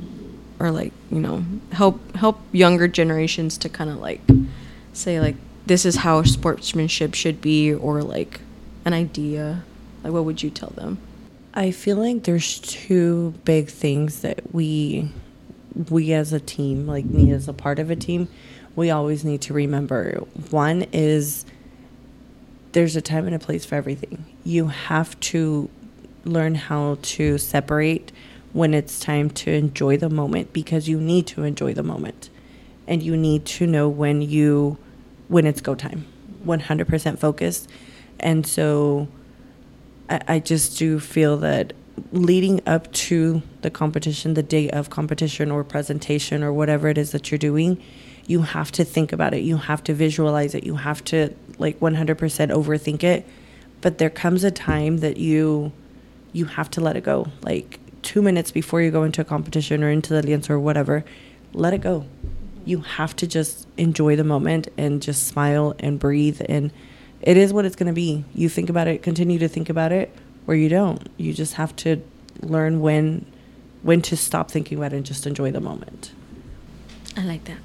[0.59, 4.21] or like you know help help younger generations to kind of like
[4.93, 5.37] say like
[5.69, 8.41] this is how sportsmanship should be or like
[8.85, 9.63] an idea.
[10.03, 10.99] Like what would you tell them?
[11.55, 15.11] I feel like there's two big things that we
[15.91, 18.29] we as a team, like me as a part of a team,
[18.77, 20.19] we always need to remember.
[20.51, 21.45] One is
[22.73, 24.25] there's a time and a place for everything.
[24.45, 25.71] You have to
[26.25, 28.13] learn how to separate
[28.53, 32.31] when it's time to enjoy the moment because you need to enjoy the moment.
[32.87, 34.79] And you need to know when you
[35.29, 36.07] when it's go time.
[36.47, 37.69] 100% focused.
[38.21, 39.09] And so
[40.09, 41.73] I, I just do feel that
[42.13, 47.13] leading up to the competition, the day of competition or presentation or whatever it is
[47.13, 47.83] that you're doing,
[48.27, 49.43] you have to think about it.
[49.43, 50.65] You have to visualize it.
[50.65, 53.27] You have to like 100% overthink it.
[53.81, 55.73] But there comes a time that you
[56.33, 57.29] you have to let it go.
[57.41, 61.05] Like 2 minutes before you go into a competition or into the alianza or whatever,
[61.53, 62.05] let it go.
[62.65, 66.71] You have to just enjoy the moment and just smile and breathe and
[67.23, 68.25] it is what it's going to be.
[68.35, 70.15] You think about it, continue to think about it,
[70.49, 71.09] or you don't.
[71.19, 72.03] You just have to
[72.43, 73.25] learn when
[73.83, 76.11] when to stop thinking about it and just enjoy the moment.
[77.17, 77.59] i like that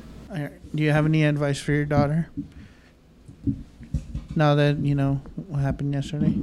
[0.75, 2.29] Do you have any advice for your daughter?
[4.35, 6.35] Now that you know what happened yesterday.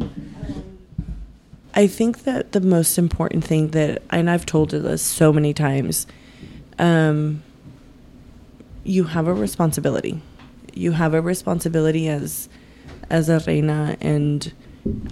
[1.74, 5.55] I think that the most important thing that, and I've told her this so many
[5.55, 6.06] times,
[6.78, 7.42] um,
[8.82, 10.20] you have a responsibility.
[10.73, 12.48] You have a responsibility as
[13.08, 14.52] as a reina, and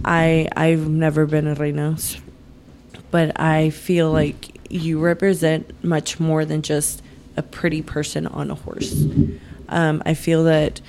[0.04, 2.20] I I've never been a reina, s-
[3.10, 7.02] but I feel like you represent much more than just
[7.36, 9.04] a pretty person on a horse.
[9.68, 10.80] Um, I feel that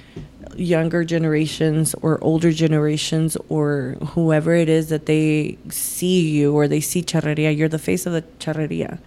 [0.56, 6.82] younger generations or older generations or whoever it is that they see you or they
[6.82, 9.00] see charrería, you're the face of the charrería.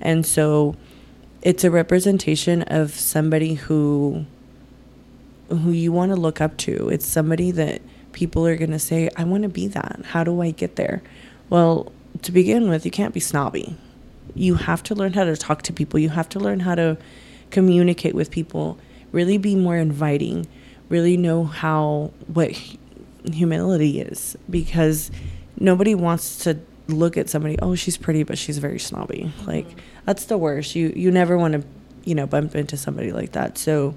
[0.00, 0.74] And so
[1.42, 4.26] it's a representation of somebody who
[5.48, 6.88] who you want to look up to.
[6.88, 7.80] It's somebody that
[8.12, 10.00] people are going to say, I want to be that.
[10.06, 11.02] How do I get there?
[11.50, 11.92] Well,
[12.22, 13.76] to begin with, you can't be snobby.
[14.34, 15.98] You have to learn how to talk to people.
[15.98, 16.96] You have to learn how to
[17.50, 18.78] communicate with people,
[19.10, 20.46] really be more inviting,
[20.88, 22.50] really know how what
[23.30, 25.10] humility is because
[25.58, 26.58] nobody wants to
[26.88, 29.32] look at somebody, oh, she's pretty but she's very snobby.
[29.36, 29.46] Mm-hmm.
[29.46, 29.66] Like
[30.04, 30.74] that's the worst.
[30.74, 31.64] You you never want to,
[32.04, 33.58] you know, bump into somebody like that.
[33.58, 33.94] So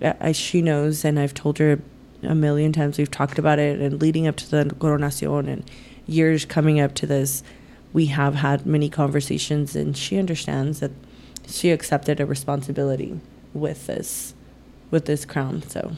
[0.00, 1.80] I, she knows, and I've told her
[2.22, 2.98] a million times.
[2.98, 5.70] We've talked about it, and leading up to the coronación and
[6.06, 7.42] years coming up to this,
[7.92, 10.92] we have had many conversations, and she understands that
[11.46, 13.20] she accepted a responsibility
[13.54, 14.34] with this,
[14.90, 15.62] with this crown.
[15.62, 15.92] So,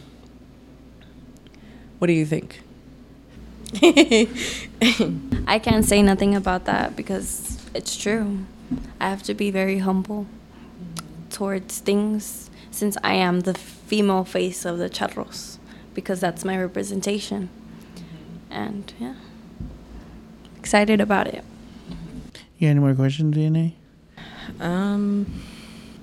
[1.99, 2.62] what do you think?
[5.47, 8.44] I can't say nothing about that because it's true.
[9.00, 10.26] I have to be very humble
[11.31, 15.60] towards things since I am the female face of the charros
[16.01, 17.49] because that's my representation.
[18.51, 19.15] And yeah,
[20.59, 21.45] excited about it.
[22.59, 23.75] You got any more questions, Vianey?
[24.59, 25.43] Um,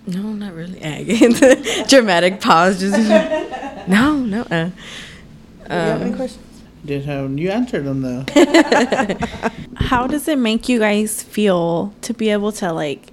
[0.07, 0.79] no, not really.
[1.87, 2.79] Dramatic pause.
[2.79, 2.97] Just
[3.87, 4.41] no, no.
[4.49, 4.69] Uh,
[5.69, 6.43] um, questions?
[6.85, 8.23] Did have you answered them though?
[9.75, 13.11] How does it make you guys feel to be able to like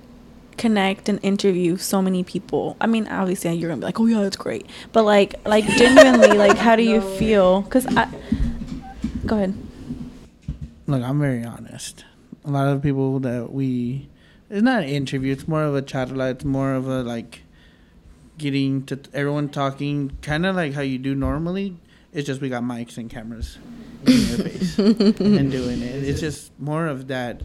[0.57, 2.77] connect and interview so many people?
[2.81, 6.37] I mean, obviously you're gonna be like, "Oh yeah, that's great," but like, like genuinely,
[6.37, 7.63] like, how do you feel?
[7.63, 8.09] Because I,
[9.27, 9.55] go ahead.
[10.87, 12.05] Look, I'm very honest.
[12.45, 14.09] A lot of people that we,
[14.51, 15.33] it's not an interview.
[15.33, 16.33] It's more of a charla.
[16.33, 17.41] It's more of a like,
[18.39, 21.77] getting to everyone talking, kind of like how you do normally.
[22.13, 23.59] It's just we got mics and cameras
[24.07, 26.05] in your face and doing it.
[26.05, 27.43] It's just more of that.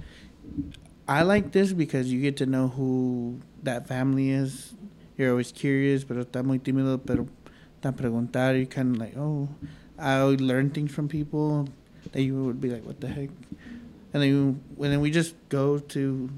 [1.10, 4.76] I like this because you get to know who that family is.
[5.18, 7.28] You're always curious, pero está muy tímido, pero
[7.82, 8.60] tan preguntar.
[8.60, 9.50] You kind of like, oh,
[9.98, 11.68] I would learn things from people
[12.12, 13.32] that you would be like, what the heck?
[14.14, 16.30] And then, and then we just go to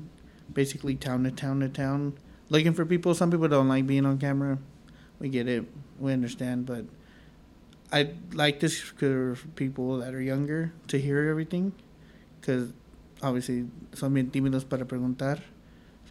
[0.53, 2.13] basically town to town to town
[2.47, 3.13] looking for people.
[3.13, 4.57] Some people don't like being on camera.
[5.19, 5.65] We get it.
[5.99, 6.65] We understand.
[6.65, 6.85] But
[7.91, 11.73] I like this for people that are younger to hear everything
[12.39, 12.71] because
[13.21, 15.39] obviously son bien tímidos para preguntar.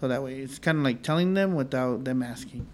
[0.00, 2.66] So that way it's kind of like telling them without them asking.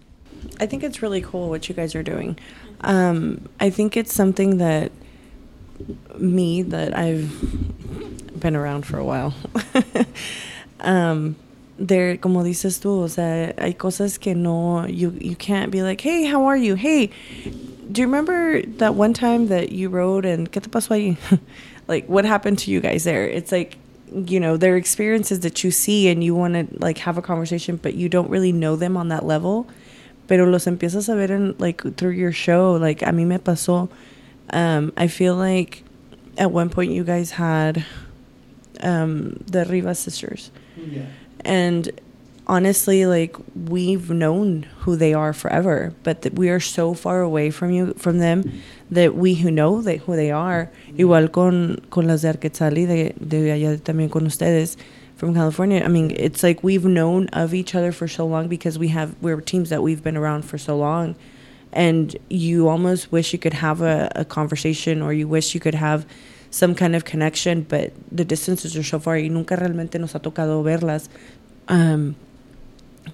[0.59, 2.37] I think it's really cool what you guys are doing.
[2.81, 4.91] Um, I think it's something that
[6.17, 9.33] me that I've been around for a while.
[10.79, 11.35] um,
[11.79, 16.01] there, como dices tú, o sea, hay cosas que no, you you can't be like,
[16.01, 16.75] hey, how are you?
[16.75, 17.11] Hey,
[17.91, 21.39] do you remember that one time that you rode and qué te pasó ahí?
[21.87, 23.27] like, what happened to you guys there?
[23.27, 23.77] It's like,
[24.13, 27.77] you know, their experiences that you see and you want to like have a conversation,
[27.77, 29.67] but you don't really know them on that level.
[30.27, 32.73] Pero los empiezas a ver en like through your show.
[32.73, 33.89] Like, a mí me pasó.
[34.51, 35.83] Um, I feel like
[36.37, 37.85] at one point you guys had
[38.81, 40.51] um, the Rivas sisters.
[40.77, 41.05] Yeah.
[41.45, 41.89] And
[42.47, 47.51] honestly, like we've known who they are forever, but that we are so far away
[47.51, 52.21] from you, from them, that we who know who they are, igual con, con las
[52.21, 54.77] de Arquetzali, de, de allá también con ustedes
[55.17, 55.83] from California.
[55.83, 59.15] I mean, it's like we've known of each other for so long because we have,
[59.21, 61.15] we're teams that we've been around for so long.
[61.73, 65.75] And you almost wish you could have a, a conversation or you wish you could
[65.75, 66.05] have
[66.49, 70.19] some kind of connection, but the distances are so far y nunca realmente nos ha
[70.19, 71.09] tocado verlas.
[71.67, 72.15] Um,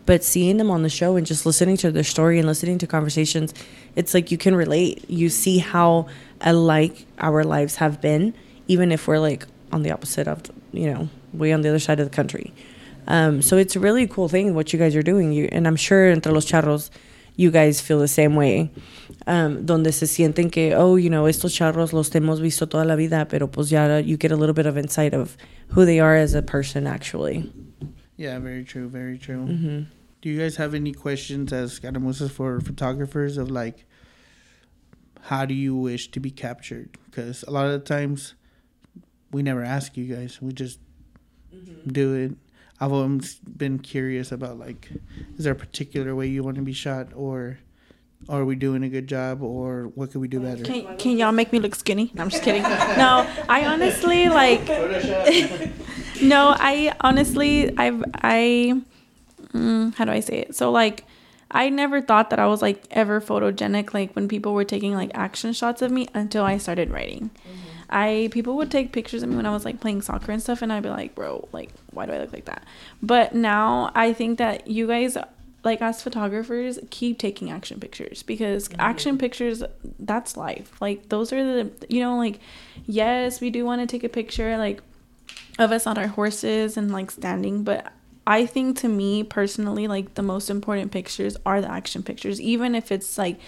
[0.06, 2.88] but seeing them on the show and just listening to their story and listening to
[2.88, 3.54] conversations,
[3.96, 5.10] it's like you can relate.
[5.10, 6.08] You see how
[6.42, 8.34] alike our lives have been,
[8.68, 12.00] even if we're like on the opposite of, you know, way on the other side
[12.00, 12.54] of the country.
[13.08, 15.32] Um, so it's a really cool thing what you guys are doing.
[15.32, 16.90] You and I'm sure entre los charros,
[17.36, 18.72] you guys feel the same way.
[19.26, 22.96] Um, donde se sienten que, oh, you know, estos charros los hemos visto toda la
[22.96, 25.38] vida, pero pues ya you get a little bit of insight of
[25.70, 27.52] who they are as a person actually.
[28.18, 29.46] Yeah, very true, very true.
[29.46, 29.82] hmm
[30.22, 33.86] Do you guys have any questions as escaramuzas for photographers of like,
[35.22, 36.98] how do you wish to be captured?
[37.10, 38.36] Because a lot of the times,
[39.32, 40.40] we never ask you guys.
[40.42, 40.80] We just
[41.88, 42.32] do it.
[42.80, 44.90] I've always been curious about like,
[45.38, 47.60] is there a particular way you want to be shot, or
[48.30, 50.64] are we doing a good job, or what could we do better?
[50.64, 52.12] Can, can y'all make me look skinny?
[52.14, 52.64] No, I'm just kidding.
[52.64, 54.68] No, I honestly like.
[56.24, 58.82] no, I honestly, I've, I,
[59.54, 60.56] mm, how do I say it?
[60.56, 61.06] So like,
[61.54, 63.94] I never thought that I was like ever photogenic.
[63.94, 67.30] Like when people were taking like action shots of me until I started writing.
[67.90, 70.64] I people would take pictures of me when I was like playing soccer and stuff,
[70.64, 72.64] and I'd be like, bro, like why do I look like that?
[73.04, 75.16] But now I think that you guys
[75.64, 79.64] like as photographers keep taking action pictures because action pictures
[80.00, 82.40] that's life like those are the you know like
[82.86, 84.82] yes we do want to take a picture like
[85.60, 87.92] of us on our horses and like standing but
[88.26, 92.76] i think to me personally like the most important pictures are the action pictures even
[92.76, 93.40] if it's like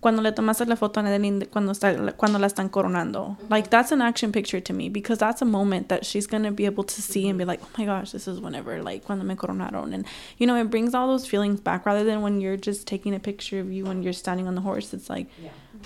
[0.00, 3.36] cuando le tomaste la foto a Naydalyn cuando está cuando la están coronando.
[3.36, 3.48] Mm-hmm.
[3.50, 6.66] Like that's an action picture to me because that's a moment that she's gonna be
[6.66, 9.34] able to see and be like oh my gosh this is whenever like cuando me
[9.34, 9.92] coronaron.
[9.92, 10.06] And
[10.38, 13.20] you know it brings all those feelings back rather than when you're just taking a
[13.20, 15.26] picture of you when you're standing on the horse it's like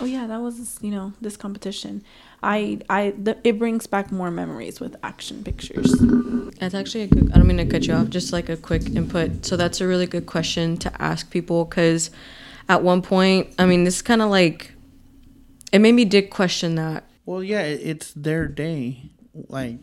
[0.00, 2.02] oh yeah that was you know this competition
[2.42, 5.92] i i th- it brings back more memories with action pictures
[6.62, 7.32] That's actually a good.
[7.32, 8.08] I don't mean to cut you off.
[8.08, 9.44] Just like a quick input.
[9.44, 12.12] So that's a really good question to ask people because
[12.68, 14.72] at one point, I mean, this kind of like
[15.72, 17.02] it made me did question that.
[17.26, 19.10] Well, yeah, it's their day.
[19.48, 19.78] Like,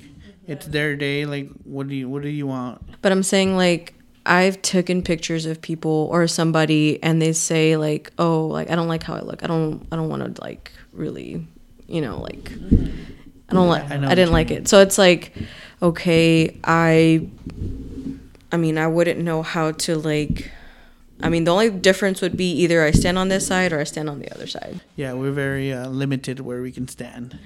[0.47, 1.25] it's their day.
[1.25, 2.81] Like, what do you what do you want?
[3.01, 3.93] But I'm saying like
[4.25, 8.87] I've taken pictures of people or somebody and they say like, "Oh, like I don't
[8.87, 9.43] like how I look.
[9.43, 11.45] I don't I don't want to like really,
[11.89, 12.51] you know, like
[13.49, 14.59] I don't like I I, didn't like mean.
[14.59, 15.33] it." So it's like,
[15.81, 17.27] okay, I
[18.51, 20.51] I mean, I wouldn't know how to like
[21.21, 23.83] I mean, the only difference would be either I stand on this side or I
[23.83, 24.79] stand on the other side.
[24.95, 27.37] Yeah, we're very uh, limited where we can stand.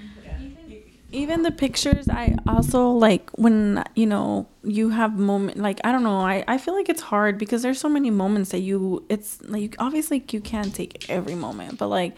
[1.12, 6.02] even the pictures i also like when you know you have moment like i don't
[6.02, 9.40] know I, I feel like it's hard because there's so many moments that you it's
[9.42, 12.16] like obviously you can't take every moment but like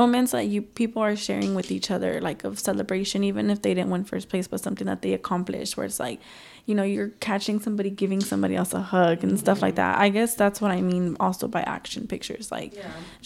[0.00, 3.72] moments that you people are sharing with each other like of celebration even if they
[3.76, 6.18] didn't win first place but something that they accomplished where it's like
[6.68, 9.92] you know you're catching somebody giving somebody else a hug and stuff like that.
[10.06, 12.72] I guess that's what i mean also by action pictures like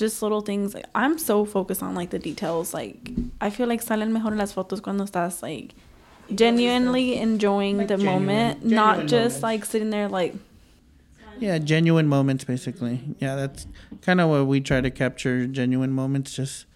[0.02, 0.68] just little things.
[0.76, 2.98] Like, i'm so focused on like the details like
[3.40, 5.74] i feel like salen mejor las fotos cuando estás like
[6.34, 9.42] genuinely enjoying Like the genuine- moment not genuine just moments.
[9.42, 10.34] like sitting there like
[11.42, 13.00] Yeah, genuine moments, basically.
[13.18, 13.66] Yeah, that's
[14.00, 16.66] kind of what we try to capture genuine moments, just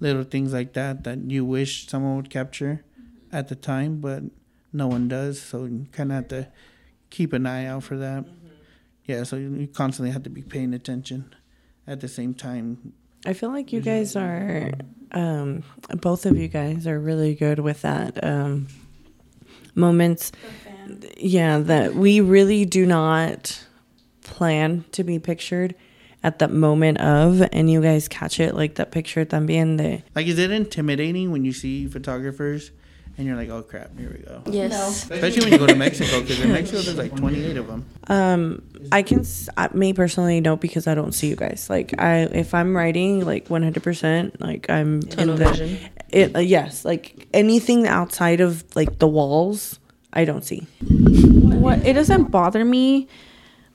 [0.00, 2.84] little things like that that you wish someone would capture
[3.30, 4.24] at the time, but
[4.72, 5.40] no one does.
[5.40, 6.48] So you kind of have to
[7.08, 8.24] keep an eye out for that.
[9.04, 11.32] Yeah, so you you constantly have to be paying attention
[11.86, 12.94] at the same time.
[13.24, 14.72] I feel like you guys are,
[15.12, 15.62] um,
[16.00, 18.24] both of you guys are really good with that.
[18.24, 18.66] Um,
[19.76, 20.32] moments,
[21.16, 23.62] yeah, that we really do not
[24.26, 25.74] plan to be pictured
[26.22, 30.02] at that moment of, and you guys catch it like that picture también de.
[30.14, 32.72] Like, is it intimidating when you see photographers
[33.16, 34.42] and you're like, oh crap, here we go?
[34.50, 35.08] Yes.
[35.10, 37.84] Especially when you go to Mexico, because in Mexico there's like 28 of them.
[38.08, 41.68] Um, I can, s- I, me personally, no, because I don't see you guys.
[41.70, 45.78] Like, I, if I'm writing, like 100%, like I'm Tunnel in the, vision.
[46.10, 49.78] It, uh, yes, like anything outside of like the walls,
[50.12, 50.66] I don't see.
[50.80, 53.08] what it doesn't bother me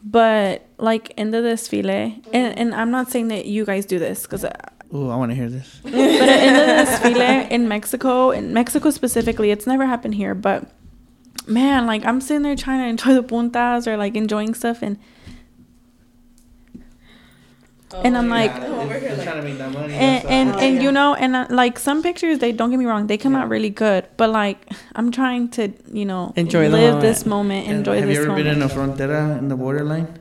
[0.03, 4.23] but like in the desfile and, and i'm not saying that you guys do this
[4.23, 4.51] because uh,
[4.93, 5.79] Ooh, I want to hear this.
[5.83, 10.35] but in the desfile in Mexico, in Mexico specifically, it's never happened here.
[10.35, 10.69] But
[11.47, 14.99] man, like I'm sitting there trying to enjoy the puntas or like enjoying stuff, and
[17.93, 19.93] and I'm like, They're trying to make that money.
[19.93, 20.83] and that's and, all.
[20.83, 23.49] you know, and uh, like some pictures, they don't get me wrong, they come out
[23.49, 24.05] really good.
[24.17, 27.01] But like I'm trying to, you know, Enjoy live moment.
[27.01, 28.45] this moment, And enjoy have this you ever moment.
[28.47, 30.19] been in a frontera in the borderline?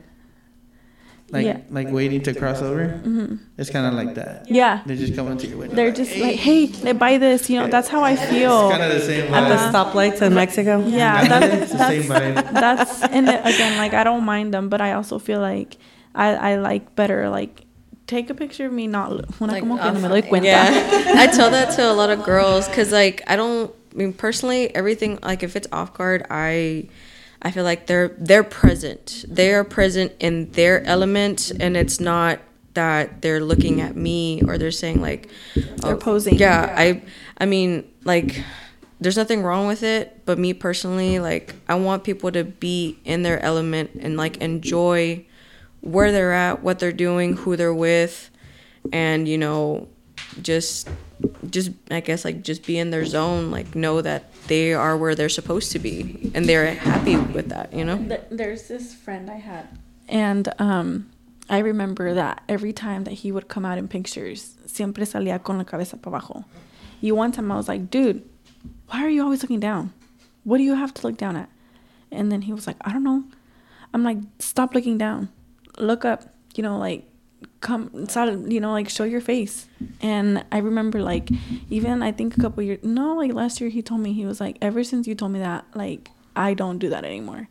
[1.31, 1.59] Like, Yeah.
[1.69, 2.89] like waiting to cross over.
[2.89, 4.47] hmm It's kind of like that.
[4.51, 5.75] Yeah, They just come into your window.
[5.77, 7.67] they're just like, hey, they buy this, you know.
[7.67, 8.67] That's how I feel.
[8.67, 9.33] It's kind of the same.
[9.33, 10.83] At the stoplights in Mexico?
[10.85, 12.51] Yeah, Kinda, that, the same that's vibe.
[12.53, 15.77] that's and again, like I don't mind them, but I also feel like
[16.15, 17.65] I I like better like
[18.07, 20.21] take a picture of me not lo- una Like, como que no me off- doy
[20.29, 20.43] cuenta.
[20.43, 23.73] Yeah, I tell that to a lot of girls because like I don't.
[23.93, 26.87] I mean, personally, everything like if it's off guard, I.
[27.43, 29.25] I feel like they're they're present.
[29.27, 32.37] They are present in their element, and it's not
[32.75, 36.35] that they're looking at me or they're saying like oh, They're oh, posing.
[36.35, 37.01] Yeah, I
[37.39, 38.43] I mean like
[38.99, 43.23] there's nothing wrong with it, but me personally, like I want people to be in
[43.23, 45.25] their element and like enjoy
[45.81, 48.29] where they're at, what they're doing, who they're with,
[48.91, 49.87] and you know,
[50.41, 50.89] just
[51.49, 55.15] just I guess like just be in their zone, like know that they are where
[55.15, 57.97] they're supposed to be and they're happy with that, you know?
[58.29, 59.67] There's this friend I had,
[60.07, 61.09] and um,
[61.49, 65.57] I remember that every time that he would come out in pictures, siempre salía con
[65.57, 66.45] la cabeza para abajo.
[67.01, 68.23] Y one time I was like, dude,
[68.87, 69.91] why are you always looking down?
[70.43, 71.49] What do you have to look down at?
[72.11, 73.23] And then he was like, I don't know.
[73.93, 75.29] I'm like, stop looking down,
[75.77, 76.23] look up.
[76.55, 77.07] You know, like
[77.59, 78.07] come
[78.47, 79.67] you know like show your face
[80.01, 81.29] and i remember like
[81.69, 84.39] even i think a couple years no like last year he told me he was
[84.39, 87.47] like ever since you told me that like i don't do that anymore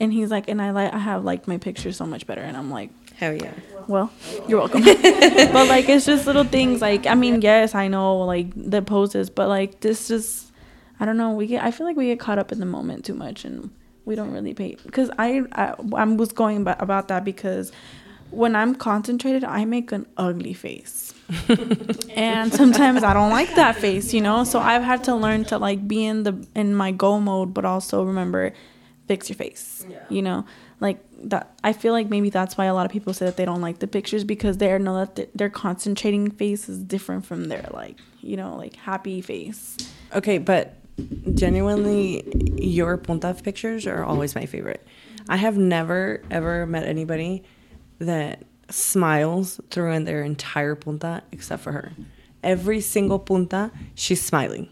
[0.00, 2.56] and he's like and i like i have liked my pictures so much better and
[2.56, 3.52] i'm like Hell yeah.
[3.88, 4.10] well
[4.48, 8.48] you're welcome but like it's just little things like i mean yes i know like
[8.56, 10.50] the poses but like this just
[10.98, 13.04] i don't know we get i feel like we get caught up in the moment
[13.04, 13.70] too much and
[14.04, 17.72] we don't really pay because I, I i was going about that because
[18.30, 21.14] when i'm concentrated i make an ugly face.
[22.14, 24.44] And sometimes i don't like that face you know?
[24.44, 27.64] So i've had to learn to like be in the in my go mode but
[27.64, 28.52] also remember
[29.08, 30.44] fix your face you know?
[30.80, 33.44] Like that i feel like maybe that's why a lot of people say that they
[33.44, 37.44] don't like the pictures because they know that th- their concentrating face is different from
[37.44, 39.76] their like you know like happy face.
[40.14, 40.76] Okay, but
[41.34, 42.24] genuinely,
[42.56, 44.86] your punta pictures are always my favorite.
[45.28, 47.44] I have never ever met anybody
[47.98, 51.92] that smiles through in their entire punta except for her.
[52.42, 54.68] Every single punta, she's smiling.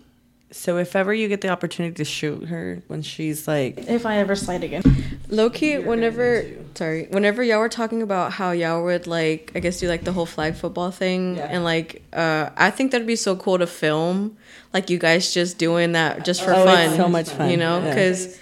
[0.53, 4.17] So if ever you get the opportunity to shoot her when she's like, if i
[4.17, 4.83] ever slide again
[5.29, 9.79] Low key, whenever sorry, whenever y'all were talking about how y'all would like, I guess
[9.79, 11.47] do like the whole flag football thing, Yeah.
[11.51, 14.37] and like, uh, I think that'd be so cool to film,
[14.73, 16.89] like you guys just doing that just for Oh, fun.
[16.89, 17.91] it's so much fun, you know, yeah.
[17.91, 18.37] because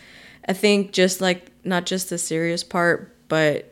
[0.48, 3.70] I think just like not just the serious part, but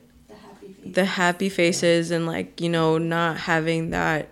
[0.84, 4.28] the happy faces and like you know not having that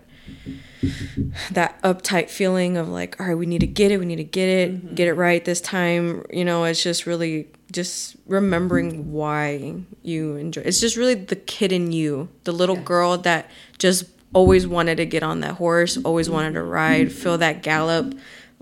[1.51, 4.23] that uptight feeling of like, all right, we need to get it, we need to
[4.23, 4.95] get it, mm-hmm.
[4.95, 6.25] get it right this time.
[6.31, 10.61] You know, it's just really just remembering why you enjoy.
[10.61, 15.05] It's just really the kid in you, the little girl that just always wanted to
[15.05, 16.69] get on that horse, always wanted to mm-hmm.
[16.69, 18.13] ride, feel that gallop,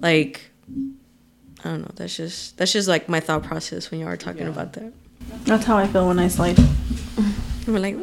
[0.01, 0.49] like.
[1.65, 1.91] I don't know.
[1.95, 4.91] That's just that's just like my thought process when you are talking about that.
[5.45, 6.59] That's how I feel when I slide.
[7.65, 7.95] We're like,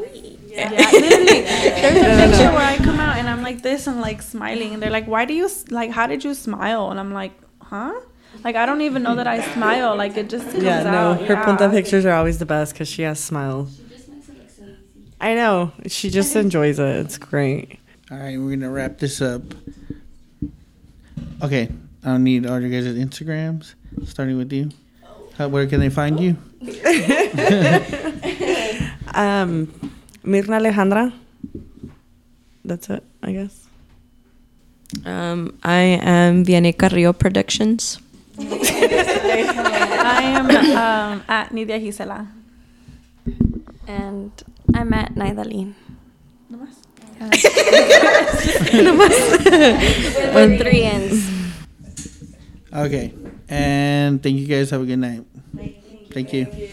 [0.51, 1.41] Yeah, literally.
[1.83, 4.83] There's a picture where I come out and I'm like this and like smiling, and
[4.83, 5.91] they're like, "Why do you s- like?
[5.91, 7.93] How did you smile?" And I'm like, "Huh?"
[8.45, 9.97] Like I don't even know that I smile.
[9.97, 11.21] Like it just comes Yeah, no, out.
[11.23, 11.45] her yeah.
[11.45, 13.79] punta pictures are always the best because she has smiles.
[15.21, 15.73] I know.
[15.89, 16.97] She just enjoys it.
[17.05, 17.79] It's great.
[18.11, 19.43] All right, we're gonna wrap this up.
[21.43, 21.69] Okay,
[22.05, 23.75] I don't need all your guys' Instagrams.
[24.07, 24.71] Starting with you,
[25.37, 26.37] How, where can they find you?
[29.13, 29.67] Um,
[30.25, 31.13] Mirna Alejandra.
[32.65, 33.67] That's it, I guess.
[35.07, 37.99] um, I am Vianey Carrillo Productions.
[38.39, 42.27] I am um, at Nidia Gisela.
[43.87, 44.31] And
[44.75, 45.75] I'm at Naydalyn.
[50.35, 51.31] With three N's.
[52.73, 53.13] Okay,
[53.49, 54.71] and thank you guys.
[54.71, 55.25] Have a good night.
[55.55, 56.47] Thank you.
[56.47, 56.71] Thank you.